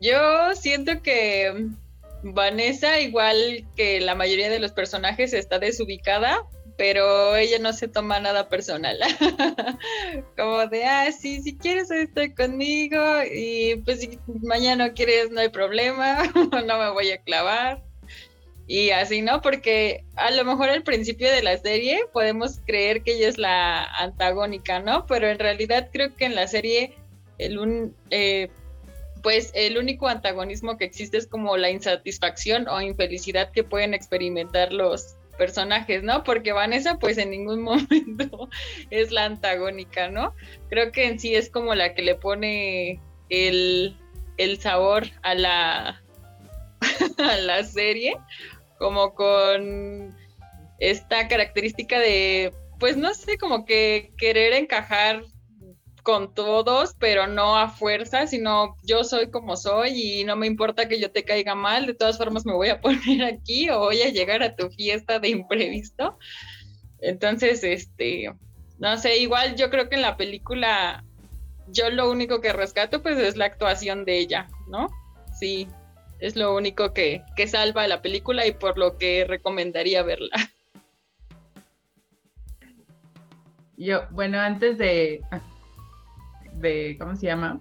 Yo 0.00 0.54
siento 0.54 1.02
que 1.02 1.68
Vanessa, 2.22 3.00
igual 3.00 3.64
que 3.76 4.00
la 4.00 4.14
mayoría 4.14 4.50
de 4.50 4.58
los 4.58 4.72
personajes, 4.72 5.32
está 5.32 5.58
desubicada, 5.58 6.44
pero 6.76 7.36
ella 7.36 7.58
no 7.58 7.72
se 7.72 7.88
toma 7.88 8.20
nada 8.20 8.48
personal. 8.48 8.98
Como 10.36 10.66
de, 10.66 10.84
ah, 10.84 11.10
sí, 11.12 11.40
si 11.42 11.56
quieres 11.56 11.90
estoy 11.90 12.34
conmigo 12.34 12.98
y 13.32 13.76
pues 13.84 14.00
si 14.00 14.18
mañana 14.42 14.92
quieres 14.92 15.30
no 15.30 15.40
hay 15.40 15.48
problema, 15.48 16.24
no 16.66 16.78
me 16.78 16.90
voy 16.90 17.10
a 17.10 17.18
clavar. 17.18 17.82
Y 18.68 18.90
así, 18.90 19.22
¿no? 19.22 19.40
Porque 19.42 20.04
a 20.16 20.32
lo 20.32 20.44
mejor 20.44 20.70
al 20.70 20.82
principio 20.82 21.30
de 21.30 21.42
la 21.42 21.56
serie 21.56 22.00
podemos 22.12 22.58
creer 22.66 23.02
que 23.02 23.14
ella 23.14 23.28
es 23.28 23.38
la 23.38 23.84
antagónica, 23.84 24.80
¿no? 24.80 25.06
Pero 25.06 25.28
en 25.28 25.38
realidad 25.38 25.88
creo 25.92 26.14
que 26.16 26.24
en 26.24 26.34
la 26.34 26.48
serie 26.48 26.96
el 27.38 27.58
un... 27.58 27.94
Eh, 28.10 28.50
pues 29.26 29.50
el 29.54 29.76
único 29.76 30.06
antagonismo 30.06 30.78
que 30.78 30.84
existe 30.84 31.18
es 31.18 31.26
como 31.26 31.56
la 31.56 31.68
insatisfacción 31.68 32.68
o 32.68 32.80
infelicidad 32.80 33.50
que 33.50 33.64
pueden 33.64 33.92
experimentar 33.92 34.72
los 34.72 35.16
personajes, 35.36 36.04
¿no? 36.04 36.22
Porque 36.22 36.52
Vanessa 36.52 37.00
pues 37.00 37.18
en 37.18 37.30
ningún 37.30 37.60
momento 37.64 38.48
es 38.90 39.10
la 39.10 39.24
antagónica, 39.24 40.10
¿no? 40.10 40.32
Creo 40.68 40.92
que 40.92 41.08
en 41.08 41.18
sí 41.18 41.34
es 41.34 41.50
como 41.50 41.74
la 41.74 41.92
que 41.92 42.02
le 42.02 42.14
pone 42.14 43.00
el, 43.28 43.96
sabor 44.60 45.08
a 45.22 45.34
la, 45.34 46.04
a 47.18 47.36
la 47.38 47.64
serie, 47.64 48.16
como 48.78 49.12
con 49.16 50.16
esta 50.78 51.26
característica 51.26 51.98
de, 51.98 52.54
pues 52.78 52.96
no 52.96 53.12
sé, 53.12 53.38
como 53.38 53.64
que 53.64 54.12
querer 54.18 54.52
encajar 54.52 55.24
con 56.06 56.32
todos, 56.32 56.94
pero 57.00 57.26
no 57.26 57.56
a 57.58 57.68
fuerza, 57.68 58.28
sino 58.28 58.76
yo 58.84 59.02
soy 59.02 59.28
como 59.28 59.56
soy 59.56 60.20
y 60.20 60.24
no 60.24 60.36
me 60.36 60.46
importa 60.46 60.86
que 60.86 61.00
yo 61.00 61.10
te 61.10 61.24
caiga 61.24 61.56
mal, 61.56 61.84
de 61.84 61.94
todas 61.94 62.16
formas 62.16 62.46
me 62.46 62.52
voy 62.52 62.68
a 62.68 62.80
poner 62.80 63.24
aquí 63.24 63.68
o 63.70 63.80
voy 63.80 64.02
a 64.02 64.10
llegar 64.10 64.40
a 64.44 64.54
tu 64.54 64.70
fiesta 64.70 65.18
de 65.18 65.30
imprevisto. 65.30 66.16
Entonces, 67.00 67.64
este, 67.64 68.32
no 68.78 68.96
sé, 68.98 69.18
igual 69.18 69.56
yo 69.56 69.68
creo 69.68 69.88
que 69.88 69.96
en 69.96 70.02
la 70.02 70.16
película 70.16 71.02
yo 71.66 71.90
lo 71.90 72.08
único 72.08 72.40
que 72.40 72.52
rescato 72.52 73.02
pues 73.02 73.18
es 73.18 73.36
la 73.36 73.46
actuación 73.46 74.04
de 74.04 74.18
ella, 74.18 74.48
¿no? 74.68 74.86
Sí, 75.36 75.66
es 76.20 76.36
lo 76.36 76.54
único 76.54 76.94
que, 76.94 77.24
que 77.34 77.48
salva 77.48 77.88
la 77.88 78.00
película 78.00 78.46
y 78.46 78.52
por 78.52 78.78
lo 78.78 78.96
que 78.96 79.24
recomendaría 79.24 80.04
verla. 80.04 80.36
Yo, 83.76 84.06
bueno, 84.12 84.38
antes 84.38 84.78
de, 84.78 85.20
de, 86.60 86.96
¿cómo 86.98 87.16
se 87.16 87.26
llama? 87.26 87.60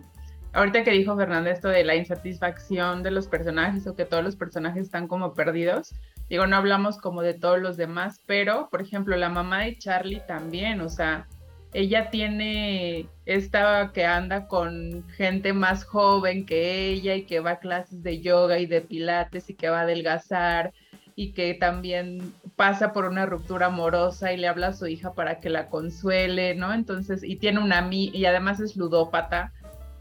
Ahorita 0.53 0.83
que 0.83 0.91
dijo 0.91 1.17
Fernanda 1.17 1.51
esto 1.51 1.67
de 1.67 1.83
la 1.83 1.95
insatisfacción 1.95 3.03
de 3.03 3.11
los 3.11 3.27
personajes 3.27 3.85
o 3.87 3.95
que 3.95 4.05
todos 4.05 4.23
los 4.23 4.37
personajes 4.37 4.83
están 4.85 5.07
como 5.07 5.33
perdidos, 5.33 5.93
digo, 6.29 6.47
no 6.47 6.55
hablamos 6.55 6.97
como 6.97 7.21
de 7.21 7.33
todos 7.33 7.59
los 7.59 7.75
demás, 7.75 8.21
pero, 8.25 8.69
por 8.69 8.81
ejemplo, 8.81 9.17
la 9.17 9.29
mamá 9.29 9.63
de 9.63 9.77
Charlie 9.77 10.21
también, 10.25 10.79
o 10.79 10.87
sea, 10.87 11.27
ella 11.73 12.09
tiene 12.09 13.09
esta 13.25 13.91
que 13.93 14.05
anda 14.05 14.47
con 14.47 15.05
gente 15.09 15.51
más 15.51 15.83
joven 15.83 16.45
que 16.45 16.87
ella 16.87 17.15
y 17.15 17.23
que 17.23 17.41
va 17.41 17.51
a 17.51 17.59
clases 17.59 18.01
de 18.01 18.21
yoga 18.21 18.57
y 18.59 18.65
de 18.65 18.79
pilates 18.79 19.49
y 19.49 19.55
que 19.55 19.67
va 19.67 19.79
a 19.79 19.83
adelgazar 19.83 20.71
y 21.15 21.31
que 21.31 21.53
también 21.53 22.33
pasa 22.55 22.91
por 22.91 23.05
una 23.05 23.25
ruptura 23.25 23.67
amorosa 23.67 24.33
y 24.33 24.37
le 24.37 24.47
habla 24.47 24.67
a 24.67 24.73
su 24.73 24.87
hija 24.87 25.13
para 25.13 25.39
que 25.39 25.49
la 25.49 25.69
consuele, 25.69 26.55
¿no? 26.55 26.73
Entonces, 26.73 27.23
y 27.23 27.37
tiene 27.37 27.59
una 27.59 27.87
y 27.91 28.25
además 28.25 28.59
es 28.59 28.75
ludópata, 28.75 29.53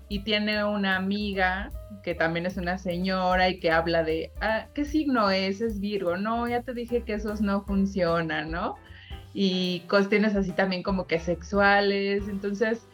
y 0.08 0.20
tiene 0.20 0.64
una 0.64 0.96
amiga 0.96 1.70
que 2.02 2.14
también 2.14 2.46
es 2.46 2.56
una 2.56 2.78
señora 2.78 3.48
y 3.48 3.58
que 3.58 3.70
habla 3.70 4.02
de, 4.02 4.30
ah, 4.40 4.66
¿qué 4.74 4.84
signo 4.84 5.30
es? 5.30 5.60
Es 5.60 5.80
Virgo, 5.80 6.16
no, 6.16 6.46
ya 6.48 6.62
te 6.62 6.74
dije 6.74 7.02
que 7.02 7.14
esos 7.14 7.40
no 7.40 7.62
funcionan, 7.62 8.50
¿no? 8.50 8.76
Y 9.32 9.80
cuestiones 9.88 10.36
así 10.36 10.52
también 10.52 10.82
como 10.82 11.06
que 11.06 11.18
sexuales, 11.18 12.28
entonces 12.28 12.86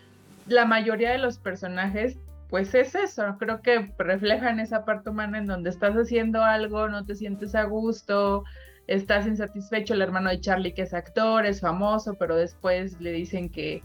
la 0.46 0.64
mayoría 0.64 1.10
de 1.10 1.18
los 1.18 1.38
personajes 1.38 2.16
pues 2.50 2.74
es 2.74 2.94
eso, 2.96 3.36
creo 3.38 3.62
que 3.62 3.92
reflejan 3.96 4.58
esa 4.60 4.84
parte 4.84 5.10
humana 5.10 5.38
en 5.38 5.46
donde 5.46 5.70
estás 5.70 5.94
haciendo 5.94 6.42
algo, 6.42 6.88
no 6.88 7.06
te 7.06 7.14
sientes 7.14 7.54
a 7.54 7.62
gusto, 7.64 8.44
estás 8.88 9.26
insatisfecho, 9.26 9.94
el 9.94 10.02
hermano 10.02 10.30
de 10.30 10.40
Charlie 10.40 10.74
que 10.74 10.82
es 10.82 10.92
actor, 10.92 11.46
es 11.46 11.60
famoso, 11.60 12.14
pero 12.14 12.34
después 12.34 13.00
le 13.00 13.12
dicen 13.12 13.48
que 13.50 13.82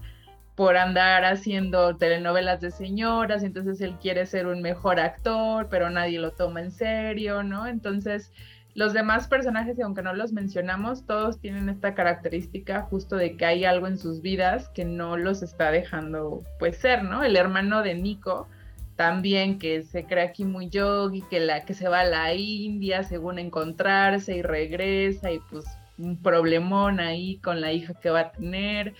por 0.56 0.76
andar 0.76 1.24
haciendo 1.24 1.96
telenovelas 1.96 2.60
de 2.60 2.70
señoras, 2.70 3.44
entonces 3.44 3.80
él 3.80 3.96
quiere 4.00 4.26
ser 4.26 4.46
un 4.46 4.62
mejor 4.62 4.98
actor, 4.98 5.68
pero 5.70 5.88
nadie 5.90 6.18
lo 6.18 6.32
toma 6.32 6.60
en 6.60 6.72
serio, 6.72 7.42
¿no? 7.42 7.66
Entonces, 7.66 8.32
los 8.74 8.94
demás 8.94 9.28
personajes, 9.28 9.78
aunque 9.80 10.02
no 10.02 10.12
los 10.14 10.32
mencionamos, 10.32 11.06
todos 11.06 11.40
tienen 11.40 11.68
esta 11.68 11.94
característica 11.94 12.82
justo 12.82 13.16
de 13.16 13.36
que 13.36 13.46
hay 13.46 13.64
algo 13.64 13.86
en 13.86 13.98
sus 13.98 14.22
vidas 14.22 14.70
que 14.70 14.84
no 14.84 15.16
los 15.16 15.42
está 15.42 15.70
dejando 15.70 16.42
pues 16.58 16.78
ser, 16.78 17.04
¿no? 17.04 17.22
El 17.22 17.36
hermano 17.36 17.82
de 17.82 17.94
Nico 17.94 18.48
también 18.96 19.58
que 19.58 19.82
se 19.82 20.04
cree 20.04 20.24
aquí 20.24 20.44
muy 20.44 20.70
yogi, 20.70 21.22
que, 21.22 21.40
la, 21.40 21.64
que 21.64 21.74
se 21.74 21.88
va 21.88 22.00
a 22.00 22.04
la 22.04 22.34
India 22.34 23.02
según 23.02 23.38
encontrarse 23.38 24.36
y 24.36 24.42
regresa 24.42 25.30
y 25.30 25.38
pues 25.50 25.66
un 25.98 26.16
problemón 26.16 26.98
ahí 26.98 27.38
con 27.38 27.60
la 27.60 27.72
hija 27.72 27.94
que 27.94 28.10
va 28.10 28.20
a 28.20 28.32
tener. 28.32 28.94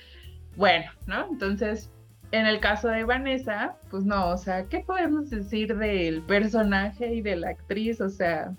Bueno, 0.54 0.90
¿no? 1.06 1.26
Entonces, 1.30 1.90
en 2.30 2.46
el 2.46 2.60
caso 2.60 2.88
de 2.88 3.04
Vanessa, 3.04 3.76
pues 3.90 4.04
no, 4.04 4.28
o 4.30 4.36
sea, 4.36 4.66
¿qué 4.66 4.80
podemos 4.80 5.30
decir 5.30 5.76
del 5.76 6.22
personaje 6.22 7.14
y 7.14 7.22
de 7.22 7.36
la 7.36 7.50
actriz? 7.50 8.00
O 8.00 8.10
sea, 8.10 8.54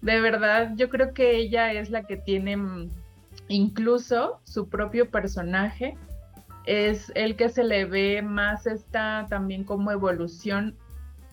de 0.00 0.20
verdad, 0.20 0.72
yo 0.76 0.88
creo 0.88 1.12
que 1.12 1.36
ella 1.36 1.72
es 1.72 1.90
la 1.90 2.04
que 2.04 2.16
tiene 2.16 2.56
mm, 2.56 2.90
incluso 3.48 4.40
su 4.44 4.68
propio 4.68 5.10
personaje 5.10 5.96
es 6.66 7.12
el 7.14 7.36
que 7.36 7.48
se 7.48 7.64
le 7.64 7.84
ve 7.84 8.22
más 8.22 8.66
esta 8.66 9.26
también 9.28 9.64
como 9.64 9.90
evolución, 9.90 10.76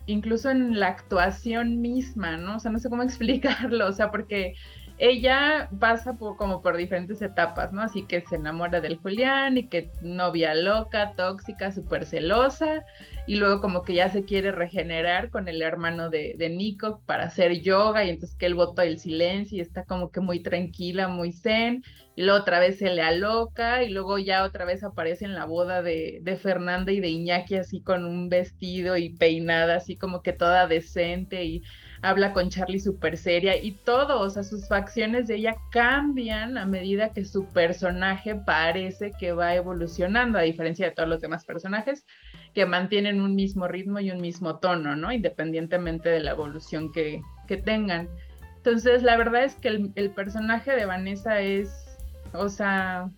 incluso 0.06 0.50
en 0.50 0.80
la 0.80 0.88
actuación 0.88 1.82
misma, 1.82 2.38
¿no? 2.38 2.58
O 2.58 2.60
sea, 2.60 2.72
no 2.72 2.80
sé 2.80 2.89
cómo 2.89 3.04
explicarlo, 3.04 3.88
o 3.88 3.94
sea, 3.94 4.12
porque 4.12 4.56
ella 4.98 5.67
pasa 5.80 6.13
por, 6.13 6.38
como 6.38 6.62
por 6.62 6.78
diferentes 6.78 7.22
etapas, 7.22 7.74
¿no? 7.74 7.82
Así 7.82 8.04
que 8.04 8.22
se 8.22 8.36
enamora 8.36 8.82
del 8.82 8.98
Julián 8.98 9.58
y 9.58 9.67
que 9.67 9.89
novia 10.02 10.54
loca, 10.54 11.13
tóxica, 11.15 11.72
súper 11.72 12.06
celosa, 12.06 12.86
y 13.32 13.38
luego 13.38 13.62
como 13.62 13.84
que 13.84 13.94
ya 13.94 14.10
se 14.10 14.26
quiere 14.26 14.52
regenerar 14.52 15.30
con 15.30 15.48
el 15.48 15.62
hermano 15.62 16.10
de, 16.10 16.36
de, 16.38 16.50
Nico 16.50 17.02
para 17.06 17.24
hacer 17.24 17.62
yoga, 17.62 18.04
y 18.04 18.10
entonces 18.10 18.38
que 18.38 18.46
él 18.46 18.56
votó 18.56 18.82
el 18.82 19.00
silencio 19.00 19.58
y 19.58 19.62
está 19.62 19.86
como 19.86 20.12
que 20.12 20.20
muy 20.20 20.41
tranquila, 20.41 21.08
muy 21.08 21.32
zen, 21.32 21.82
y 22.17 22.24
luego 22.24 22.41
otra 22.41 22.60
vez 22.60 22.80
se 22.80 22.89
le 22.89 23.02
aloca, 23.02 23.84
y 23.84 23.89
luego 23.89 24.20
ya 24.20 24.44
otra 24.44 24.65
vez 24.65 24.84
aparece 24.84 25.24
en 25.24 25.34
la 25.34 25.46
boda 25.46 25.82
de, 25.82 26.20
de 26.22 26.36
Fernanda 26.36 26.91
y 26.91 27.00
de 27.00 27.08
Iñaki 27.08 27.56
así 27.56 27.82
con 27.82 28.04
un 28.04 28.28
vestido 28.28 28.98
y 28.98 29.12
peinada 29.12 29.78
así 29.78 29.96
como 29.96 30.22
que 30.22 30.34
toda 30.34 30.67
decente 30.67 31.46
y 31.46 31.63
habla 32.02 32.34
con 32.34 32.50
Charlie 32.50 32.82
súper 32.82 33.15
seria 33.15 33.56
y 33.56 33.72
todo, 33.72 34.20
o 34.20 34.30
sea, 34.30 34.44
sus 34.44 34.67
facciones 34.67 35.28
de 35.28 35.36
ella 35.36 35.56
cambian 35.72 36.58
a 36.58 36.65
medida 36.65 37.13
que 37.13 37.24
su 37.24 37.48
personaje 37.54 38.36
parece 38.36 39.13
que 39.17 39.32
va 39.32 39.56
evolucionando, 39.56 40.38
a 40.38 40.41
diferencia 40.41 40.88
de 40.88 40.91
todos 40.91 41.08
los 41.08 41.22
demás 41.22 41.46
personajes 41.46 42.06
que 42.53 42.65
mantienen 42.65 43.21
un 43.21 43.35
mismo 43.35 43.67
ritmo 43.67 43.99
y 43.99 44.11
un 44.11 44.21
mismo 44.21 44.59
tono, 44.59 44.95
¿no? 44.95 45.11
Independientemente 45.11 46.09
de 46.09 46.19
la 46.19 46.31
evolución 46.31 46.91
que, 46.91 47.21
que 47.47 47.57
tengan. 47.57 48.09
Entonces, 48.57 49.01
la 49.03 49.17
verdad 49.17 49.43
es 49.43 49.55
que 49.55 49.69
el, 49.95 50.11
personaje 50.11 50.71
de 50.71 50.85
Vanessa 50.85 51.41
es, 51.41 51.97
o 52.33 52.47
sea, 52.47 53.09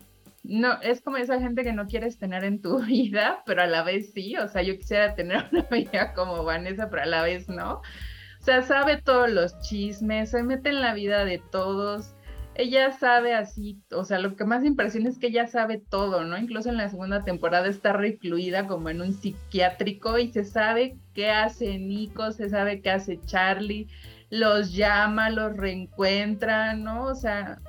no, 0.42 0.80
es 0.80 1.02
como 1.02 1.18
esa 1.18 1.38
gente 1.38 1.62
que 1.62 1.72
no 1.72 1.86
quieres 1.86 2.18
tener 2.18 2.44
en 2.44 2.62
tu 2.62 2.80
vida, 2.86 3.42
pero 3.44 3.62
a 3.62 3.66
la 3.66 3.82
vez 3.82 4.12
sí. 4.12 4.36
O 4.36 4.48
sea, 4.48 4.62
yo 4.62 4.78
quisiera 4.78 5.14
tener 5.14 5.44
una 5.52 5.62
vida 5.70 6.14
como 6.14 6.44
Vanessa, 6.44 6.88
pero 6.88 7.02
a 7.02 7.06
la 7.06 7.22
vez 7.22 7.48
no. 7.48 7.74
O 7.74 8.44
sea, 8.44 8.62
sabe 8.62 9.02
todos 9.02 9.30
los 9.30 9.58
chismes, 9.60 10.30
se 10.30 10.42
mete 10.42 10.70
en 10.70 10.80
la 10.80 10.94
vida 10.94 11.24
de 11.24 11.42
todos. 11.50 12.13
Ella 12.56 12.92
sabe 12.92 13.34
así, 13.34 13.82
o 13.90 14.04
sea, 14.04 14.20
lo 14.20 14.36
que 14.36 14.44
más 14.44 14.64
impresiona 14.64 15.08
es 15.08 15.18
que 15.18 15.26
ella 15.26 15.48
sabe 15.48 15.78
todo, 15.78 16.22
¿no? 16.24 16.38
Incluso 16.38 16.68
en 16.68 16.76
la 16.76 16.88
segunda 16.88 17.24
temporada 17.24 17.66
está 17.66 17.92
recluida 17.92 18.68
como 18.68 18.90
en 18.90 19.00
un 19.00 19.12
psiquiátrico 19.12 20.18
y 20.18 20.32
se 20.32 20.44
sabe 20.44 20.96
qué 21.14 21.30
hace 21.30 21.78
Nico, 21.78 22.30
se 22.30 22.48
sabe 22.48 22.80
qué 22.80 22.90
hace 22.90 23.20
Charlie, 23.26 23.88
los 24.30 24.72
llama, 24.72 25.30
los 25.30 25.56
reencuentra, 25.56 26.74
¿no? 26.74 27.06
O 27.06 27.14
sea, 27.16 27.60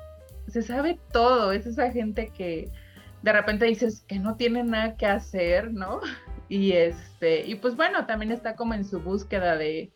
se 0.48 0.62
sabe 0.62 1.00
todo, 1.12 1.52
es 1.52 1.65
esa 1.65 1.91
gente 1.91 2.32
que 2.36 2.69
de 3.24 3.34
repente 3.34 3.65
dices 3.65 4.04
que 4.08 4.19
no 4.19 4.36
tiene 4.36 4.63
nada 4.63 4.95
que 4.98 5.08
hacer, 5.08 5.74
¿no? 5.74 6.00
Y 6.48 6.74
este, 6.74 7.43
y 7.43 7.56
pues 7.56 7.76
bueno, 7.76 8.06
también 8.06 8.32
está 8.32 8.56
como 8.56 8.76
en 8.76 8.86
su 8.86 9.00
búsqueda 9.00 9.58
de, 9.58 9.91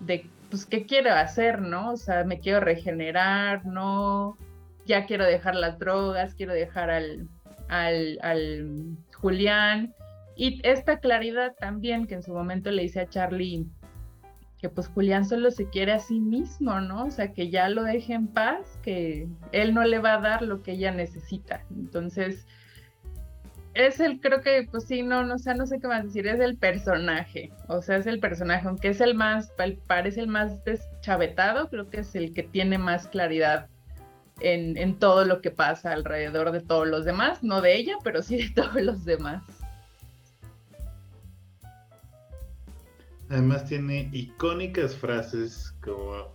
de, 0.00 0.26
pues, 0.54 0.66
¿qué 0.66 0.86
quiero 0.86 1.12
hacer, 1.12 1.60
no? 1.60 1.94
O 1.94 1.96
sea, 1.96 2.22
me 2.22 2.38
quiero 2.38 2.60
regenerar, 2.60 3.66
no, 3.66 4.38
ya 4.86 5.04
quiero 5.04 5.24
dejar 5.24 5.56
las 5.56 5.80
drogas, 5.80 6.36
quiero 6.36 6.52
dejar 6.52 6.90
al, 6.90 7.28
al, 7.66 8.20
al 8.22 8.96
Julián. 9.16 9.92
Y 10.36 10.60
esta 10.62 11.00
claridad 11.00 11.56
también 11.58 12.06
que 12.06 12.14
en 12.14 12.22
su 12.22 12.32
momento 12.32 12.70
le 12.70 12.84
hice 12.84 13.00
a 13.00 13.08
Charlie 13.08 13.66
que 14.60 14.68
pues 14.68 14.86
Julián 14.86 15.24
solo 15.24 15.50
se 15.50 15.68
quiere 15.68 15.90
a 15.90 15.98
sí 15.98 16.20
mismo, 16.20 16.80
¿no? 16.80 17.06
O 17.06 17.10
sea, 17.10 17.32
que 17.32 17.50
ya 17.50 17.68
lo 17.68 17.82
deje 17.82 18.14
en 18.14 18.28
paz, 18.28 18.78
que 18.82 19.26
él 19.50 19.74
no 19.74 19.82
le 19.82 19.98
va 19.98 20.14
a 20.14 20.20
dar 20.20 20.42
lo 20.42 20.62
que 20.62 20.72
ella 20.72 20.92
necesita. 20.92 21.64
Entonces, 21.70 22.46
es 23.74 24.00
el, 24.00 24.20
creo 24.20 24.40
que, 24.40 24.68
pues 24.70 24.84
sí, 24.84 25.02
no, 25.02 25.24
no, 25.24 25.38
sé, 25.38 25.54
no 25.54 25.66
sé 25.66 25.80
qué 25.80 25.88
más 25.88 26.04
decir, 26.04 26.26
es 26.26 26.40
el 26.40 26.56
personaje, 26.56 27.52
o 27.68 27.82
sea, 27.82 27.96
es 27.96 28.06
el 28.06 28.20
personaje, 28.20 28.68
aunque 28.68 28.88
es 28.88 29.00
el 29.00 29.14
más, 29.14 29.52
parece 29.86 30.20
el 30.20 30.28
más 30.28 30.64
deschavetado, 30.64 31.68
creo 31.68 31.90
que 31.90 32.00
es 32.00 32.14
el 32.14 32.32
que 32.32 32.44
tiene 32.44 32.78
más 32.78 33.08
claridad 33.08 33.68
en, 34.40 34.76
en 34.76 34.98
todo 34.98 35.24
lo 35.24 35.40
que 35.40 35.50
pasa 35.50 35.92
alrededor 35.92 36.52
de 36.52 36.60
todos 36.60 36.86
los 36.86 37.04
demás, 37.04 37.42
no 37.42 37.60
de 37.60 37.76
ella, 37.76 37.96
pero 38.04 38.22
sí 38.22 38.36
de 38.36 38.50
todos 38.54 38.80
los 38.80 39.04
demás. 39.04 39.42
Además 43.28 43.64
tiene 43.64 44.08
icónicas 44.12 44.94
frases 44.94 45.74
como 45.80 46.34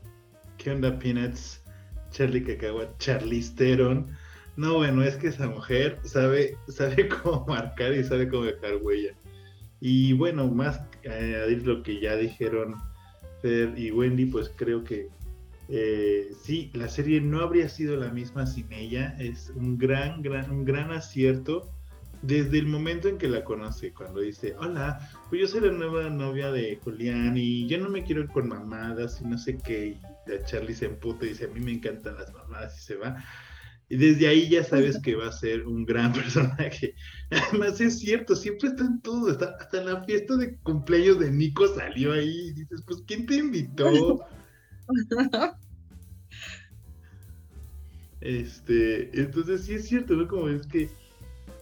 ¿Qué 0.60 0.72
onda 0.72 1.00
Peanuts? 1.00 1.62
Charlie 2.12 2.44
Cacahuat, 2.44 2.98
Charlisteron 2.98 4.12
no, 4.60 4.76
bueno, 4.76 5.04
es 5.04 5.16
que 5.16 5.28
esa 5.28 5.48
mujer 5.48 6.00
sabe, 6.04 6.58
sabe 6.68 7.08
cómo 7.24 7.46
marcar 7.48 7.94
y 7.94 8.04
sabe 8.04 8.28
cómo 8.28 8.44
dejar 8.44 8.76
huella. 8.82 9.14
Y 9.80 10.12
bueno, 10.12 10.48
más 10.50 10.82
añadir 11.06 11.66
lo 11.66 11.82
que 11.82 12.02
ya 12.02 12.18
dijeron 12.18 12.76
Fer 13.42 13.74
y 13.78 13.90
Wendy, 13.92 14.26
pues 14.26 14.52
creo 14.58 14.84
que 14.84 15.08
Eh, 15.72 16.32
sí, 16.44 16.72
la 16.74 16.90
serie 16.90 17.22
no 17.22 17.42
habría 17.42 17.70
sido 17.70 17.96
la 17.96 18.10
misma 18.10 18.48
sin 18.48 18.70
ella. 18.74 19.16
Es 19.20 19.50
un 19.56 19.78
gran, 19.78 20.22
gran, 20.22 20.50
un 20.52 20.66
gran 20.66 20.92
acierto 20.92 21.72
desde 22.22 22.60
el 22.60 22.66
momento 22.66 23.08
en 23.08 23.18
que 23.18 23.30
la 23.30 23.46
conoce, 23.46 23.94
cuando 23.94 24.20
dice, 24.20 24.56
hola, 24.60 25.00
pues 25.30 25.42
yo 25.42 25.48
soy 25.48 25.62
la 25.62 25.72
nueva 25.72 26.10
novia 26.10 26.52
de 26.52 26.80
Julián 26.84 27.38
y 27.38 27.68
yo 27.68 27.78
no 27.78 27.88
me 27.90 28.04
quiero 28.04 28.24
ir 28.24 28.30
con 28.30 28.50
mamadas 28.50 29.22
y 29.22 29.26
no 29.26 29.38
sé 29.38 29.58
qué. 29.58 29.88
Y 29.88 30.02
la 30.30 30.44
Charlie 30.44 30.74
se 30.74 30.88
emputa 30.88 31.26
y 31.26 31.30
dice, 31.30 31.46
a 31.46 31.48
mí 31.50 31.62
me 31.62 31.72
encantan 31.72 32.18
las 32.18 32.34
mamadas 32.34 32.78
y 32.78 32.82
se 32.82 32.96
va. 32.96 33.24
Y 33.90 33.98
desde 33.98 34.28
ahí 34.28 34.48
ya 34.50 34.64
sabes 34.64 35.00
que 35.02 35.16
va 35.16 35.28
a 35.28 35.32
ser 35.32 35.66
un 35.66 35.84
gran 35.84 36.14
personaje. 36.14 36.96
Además 37.32 37.82
es 37.82 38.00
cierto, 38.00 38.36
siempre 38.36 38.70
está 38.70 38.86
en 38.86 39.02
todo, 39.02 39.32
está, 39.32 39.56
hasta 39.60 39.80
en 39.80 39.86
la 39.88 40.04
fiesta 40.04 40.38
de 40.38 40.56
cumpleaños 40.58 41.20
de 41.20 41.32
Nico 41.32 41.68
salió 41.68 42.14
ahí 42.14 42.50
y 42.50 42.54
dices, 42.54 42.84
pues 42.86 43.04
¿quién 43.08 43.26
te 43.26 43.36
invitó? 43.36 44.20
Este, 48.22 49.18
entonces 49.18 49.64
sí 49.64 49.76
es 49.76 49.88
cierto, 49.88 50.14
¿no? 50.14 50.28
Como 50.28 50.50
es 50.50 50.68
que 50.68 50.90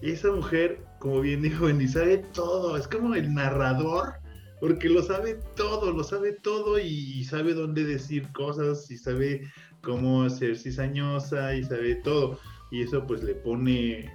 esa 0.02 0.32
mujer, 0.32 0.80
como 1.00 1.22
bien 1.22 1.44
dijo 1.44 1.66
Benny, 1.66 1.88
sabe 1.88 2.18
todo, 2.34 2.76
es 2.78 2.88
como 2.88 3.14
el 3.14 3.32
narrador, 3.32 4.14
porque 4.60 4.90
lo 4.90 5.04
sabe 5.04 5.40
todo, 5.56 5.92
lo 5.92 6.04
sabe 6.04 6.34
todo 6.34 6.80
y 6.80 7.24
sabe 7.26 7.54
dónde 7.54 7.84
decir 7.84 8.32
cosas 8.32 8.90
y 8.90 8.98
sabe 8.98 9.44
cómo 9.82 10.30
ser 10.30 10.58
cizañosa 10.58 11.56
y 11.56 11.64
sabe 11.64 11.96
todo. 11.96 12.40
Y 12.72 12.84
eso 12.84 13.06
pues 13.06 13.24
le 13.24 13.36
pone, 13.36 14.12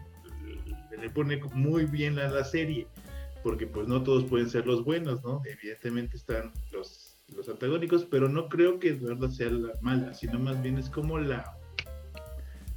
le 0.98 1.10
pone 1.10 1.40
muy 1.54 1.86
bien 1.86 2.18
a 2.18 2.28
la 2.28 2.44
serie, 2.44 2.86
porque 3.42 3.66
pues 3.66 3.88
no 3.88 4.02
todos 4.02 4.24
pueden 4.24 4.50
ser 4.50 4.66
los 4.66 4.84
buenos, 4.84 5.22
¿no? 5.22 5.42
Evidentemente 5.44 6.16
están 6.16 6.52
los, 6.70 7.18
los 7.34 7.48
antagónicos, 7.48 8.04
pero 8.04 8.28
no 8.28 8.48
creo 8.48 8.78
que 8.78 8.90
Eduardo 8.90 9.30
sea 9.30 9.50
la 9.50 9.72
mala, 9.80 10.12
sino 10.14 10.38
más 10.38 10.62
bien 10.62 10.78
es 10.78 10.90
como 10.90 11.18
la 11.18 11.58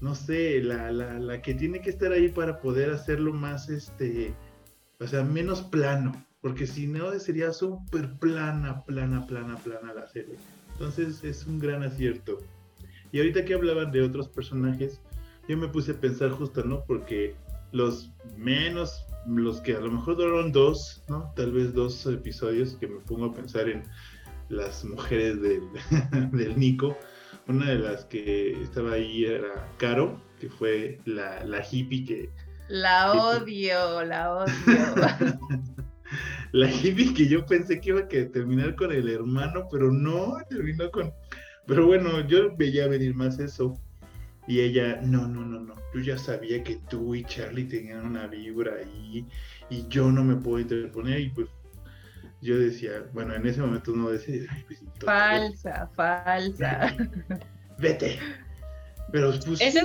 no 0.02 0.14
sé, 0.14 0.62
la, 0.62 0.92
la, 0.92 1.20
la, 1.20 1.42
que 1.42 1.54
tiene 1.54 1.82
que 1.82 1.90
estar 1.90 2.12
ahí 2.12 2.30
para 2.30 2.60
poder 2.60 2.92
hacerlo 2.92 3.34
más, 3.34 3.70
este, 3.70 4.34
o 5.00 5.08
sea, 5.08 5.24
menos 5.24 5.62
plano, 5.62 6.26
porque 6.42 6.68
si 6.68 6.86
no 6.86 7.18
sería 7.20 7.52
súper 7.52 8.14
plana, 8.20 8.84
plana, 8.84 9.26
plana, 9.26 9.58
plana 9.58 9.94
la 9.94 10.08
serie. 10.08 10.36
Entonces 10.74 11.24
es 11.24 11.46
un 11.48 11.58
gran 11.60 11.84
acierto. 11.84 12.38
Y 13.12 13.20
ahorita 13.20 13.46
que 13.46 13.54
hablaban 13.54 13.92
de 13.92 14.02
otros 14.02 14.28
personajes, 14.28 15.02
yo 15.48 15.58
me 15.58 15.68
puse 15.68 15.92
a 15.92 16.00
pensar 16.00 16.32
justo, 16.32 16.64
¿no? 16.64 16.84
Porque 16.86 17.36
los 17.72 18.12
menos, 18.38 19.06
los 19.28 19.62
que 19.62 19.76
a 19.76 19.80
lo 19.80 19.92
mejor 19.92 20.18
duraron 20.18 20.52
dos, 20.52 21.04
¿no? 21.08 21.32
Tal 21.36 21.52
vez 21.52 21.74
dos 21.74 22.06
episodios, 22.06 22.76
que 22.80 22.88
me 22.88 23.00
pongo 23.02 23.26
a 23.26 23.34
pensar 23.34 23.70
en 23.70 23.84
las 24.50 24.84
mujeres 24.86 25.42
del, 25.42 25.62
del 26.32 26.58
Nico, 26.60 26.98
una 27.48 27.70
de 27.70 27.80
las 27.80 28.06
que 28.06 28.60
estaba 28.62 28.94
ahí 28.94 29.26
era 29.26 29.70
Caro, 29.78 30.20
que 30.40 30.50
fue 30.50 31.00
la, 31.06 31.44
la 31.44 31.64
hippie 31.70 32.06
que... 32.06 32.30
La 32.68 33.14
odio, 33.14 34.04
la 34.04 34.34
odio. 34.34 34.54
la 36.52 36.72
hippie 36.72 37.14
que 37.14 37.28
yo 37.28 37.46
pensé 37.46 37.80
que 37.80 37.90
iba 37.90 38.02
a 38.02 38.08
terminar 38.08 38.76
con 38.76 38.92
el 38.92 39.10
hermano, 39.10 39.68
pero 39.72 39.92
no, 39.92 40.38
terminó 40.50 40.90
con... 40.90 41.14
Pero 41.68 41.88
bueno, 41.88 42.26
yo 42.28 42.56
veía 42.56 42.88
venir 42.88 43.16
más 43.16 43.40
eso. 43.40 43.80
Y 44.48 44.60
ella, 44.62 45.00
no, 45.02 45.28
no, 45.28 45.42
no, 45.42 45.60
no. 45.60 45.76
Yo 45.94 46.02
ya 46.02 46.18
sabía 46.18 46.64
que 46.64 46.76
tú 46.90 47.16
y 47.16 47.24
Charlie 47.24 47.66
tenían 47.66 48.06
una 48.06 48.28
vibra 48.28 48.74
ahí 48.76 49.26
y 49.70 49.88
yo 49.88 50.12
no 50.12 50.24
me 50.24 50.36
puedo 50.36 50.60
interponer. 50.60 51.20
Y 51.20 51.30
pues 51.30 51.48
yo 52.42 52.60
decía, 52.60 53.04
bueno, 53.14 53.34
en 53.34 53.48
ese 53.48 53.62
momento 53.62 53.92
no 53.96 54.10
decía, 54.10 54.44
pues, 54.68 54.80
falsa, 55.04 55.90
falsa. 55.96 56.96
Vete. 57.80 58.20
Pero 59.12 59.34
pues, 59.46 59.62
es... 59.62 59.76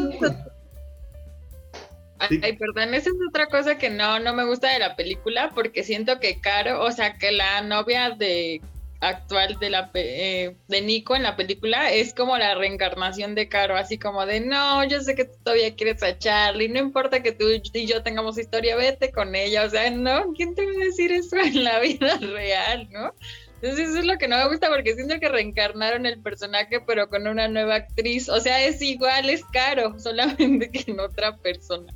Ay, 2.19 2.57
perdón, 2.59 2.93
esa 2.93 3.09
es 3.09 3.17
otra 3.27 3.47
cosa 3.47 3.79
que 3.79 3.89
no, 3.89 4.21
no 4.21 4.35
me 4.35 4.45
gusta 4.45 4.71
de 4.71 4.79
la 4.79 4.95
película, 4.95 5.51
porque 5.55 5.83
siento 5.83 6.21
que 6.21 6.39
Caro, 6.39 6.85
o 6.85 6.93
sea, 6.93 7.17
que 7.17 7.33
la 7.33 7.63
novia 7.63 8.11
de 8.11 8.61
actual 9.01 9.59
de 9.59 9.71
la 9.71 9.91
eh, 9.95 10.57
de 10.69 10.81
Nico 10.83 11.17
en 11.17 11.23
la 11.23 11.37
película 11.37 11.91
es 11.91 12.15
como 12.15 12.37
la 12.37 12.55
reencarnación 12.55 13.35
de 13.35 13.49
Caro, 13.49 13.77
así 13.77 13.99
como 13.99 14.27
de 14.27 14.41
no, 14.41 14.85
yo 14.85 15.01
sé 15.01 15.15
que 15.15 15.25
tú 15.25 15.37
todavía 15.43 15.75
quieres 15.75 16.03
a 16.03 16.19
Charlie, 16.19 16.69
no 16.69 16.79
importa 16.79 17.23
que 17.23 17.33
tú 17.33 17.47
y 17.49 17.87
yo 17.87 18.03
tengamos 18.03 18.39
historia, 18.39 18.77
vete 18.77 19.11
con 19.11 19.35
ella, 19.35 19.65
o 19.65 19.71
sea, 19.71 19.91
no, 19.91 20.33
¿quién 20.35 20.55
te 20.55 20.65
va 20.65 20.73
a 20.73 20.85
decir 20.85 21.13
eso 21.13 21.37
en 21.37 21.65
la 21.65 21.81
vida 21.81 22.19
real, 22.21 22.89
no? 22.91 23.15
Entonces 23.63 23.91
eso 23.91 23.99
es 23.99 24.05
lo 24.07 24.17
que 24.17 24.29
no 24.29 24.39
me 24.39 24.49
gusta 24.49 24.69
porque 24.69 24.95
siento 24.95 25.21
que 25.21 25.29
reencarnaron 25.29 26.07
el 26.07 26.23
personaje 26.23 26.81
pero 26.87 27.11
con 27.11 27.27
una 27.27 27.49
nueva 27.49 27.77
actriz, 27.77 28.29
o 28.29 28.41
sea, 28.41 28.65
es 28.65 28.81
igual, 28.83 29.31
es 29.31 29.45
Caro, 29.53 29.99
solamente 29.99 30.71
que 30.71 30.91
en 30.91 31.01
otra 31.01 31.37
persona. 31.37 31.93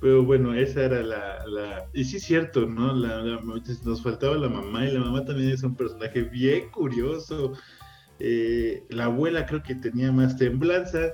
Pero 0.00 0.24
bueno, 0.24 0.54
esa 0.54 0.84
era 0.84 1.02
la, 1.02 1.88
Y 1.92 2.04
sí 2.04 2.18
es 2.18 2.22
cierto, 2.22 2.66
¿no? 2.66 2.94
nos 2.94 4.02
faltaba 4.02 4.36
la 4.36 4.48
mamá 4.48 4.86
y 4.86 4.92
la 4.92 5.00
mamá 5.00 5.24
también 5.24 5.50
es 5.50 5.62
un 5.62 5.74
personaje 5.74 6.22
bien 6.22 6.70
curioso. 6.70 7.52
Eh, 8.20 8.84
la 8.90 9.06
abuela 9.06 9.46
creo 9.46 9.62
que 9.62 9.74
tenía 9.74 10.12
más 10.12 10.36
temblanza 10.36 11.12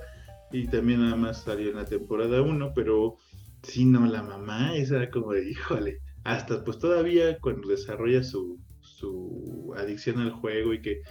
y 0.51 0.67
también 0.67 1.01
nada 1.01 1.15
más 1.15 1.43
salió 1.43 1.69
en 1.69 1.77
la 1.77 1.85
temporada 1.85 2.41
1, 2.41 2.73
pero 2.75 3.17
sí, 3.63 3.85
no, 3.85 4.05
la 4.05 4.23
mamá, 4.23 4.75
esa 4.75 4.97
era 4.97 5.09
como 5.09 5.33
de, 5.33 5.49
híjole, 5.49 5.99
hasta 6.23 6.63
pues 6.63 6.79
todavía 6.79 7.39
cuando 7.39 7.69
desarrolla 7.69 8.23
su, 8.23 8.59
su 8.81 9.73
adicción 9.77 10.19
al 10.19 10.31
juego 10.31 10.73
y 10.73 10.81
que 10.81 11.01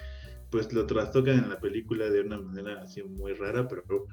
pues 0.51 0.73
lo 0.73 0.87
trastocan 0.87 1.39
en 1.39 1.49
la 1.49 1.59
película 1.59 2.09
de 2.11 2.21
una 2.21 2.39
manera 2.39 2.83
así 2.83 3.03
muy 3.03 3.33
rara, 3.35 3.67
pero 3.67 4.07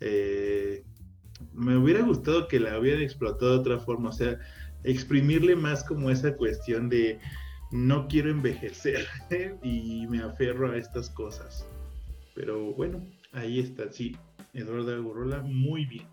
eh, 0.00 0.84
me 1.52 1.76
hubiera 1.76 2.02
gustado 2.02 2.48
que 2.48 2.60
la 2.60 2.78
hubieran 2.78 3.02
explotado 3.02 3.52
de 3.52 3.58
otra 3.58 3.78
forma, 3.78 4.10
o 4.10 4.12
sea, 4.12 4.38
exprimirle 4.84 5.56
más 5.56 5.84
como 5.84 6.10
esa 6.10 6.36
cuestión 6.36 6.88
de 6.88 7.18
no 7.72 8.06
quiero 8.08 8.30
envejecer 8.30 9.06
y 9.62 10.06
me 10.08 10.22
aferro 10.22 10.70
a 10.72 10.76
estas 10.76 11.10
cosas. 11.10 11.66
Pero 12.34 12.72
bueno, 12.74 13.04
ahí 13.32 13.60
está, 13.60 13.90
sí, 13.90 14.16
Eduardo 14.52 14.94
Agurrola, 14.94 15.42
muy 15.42 15.84
bien. 15.86 16.06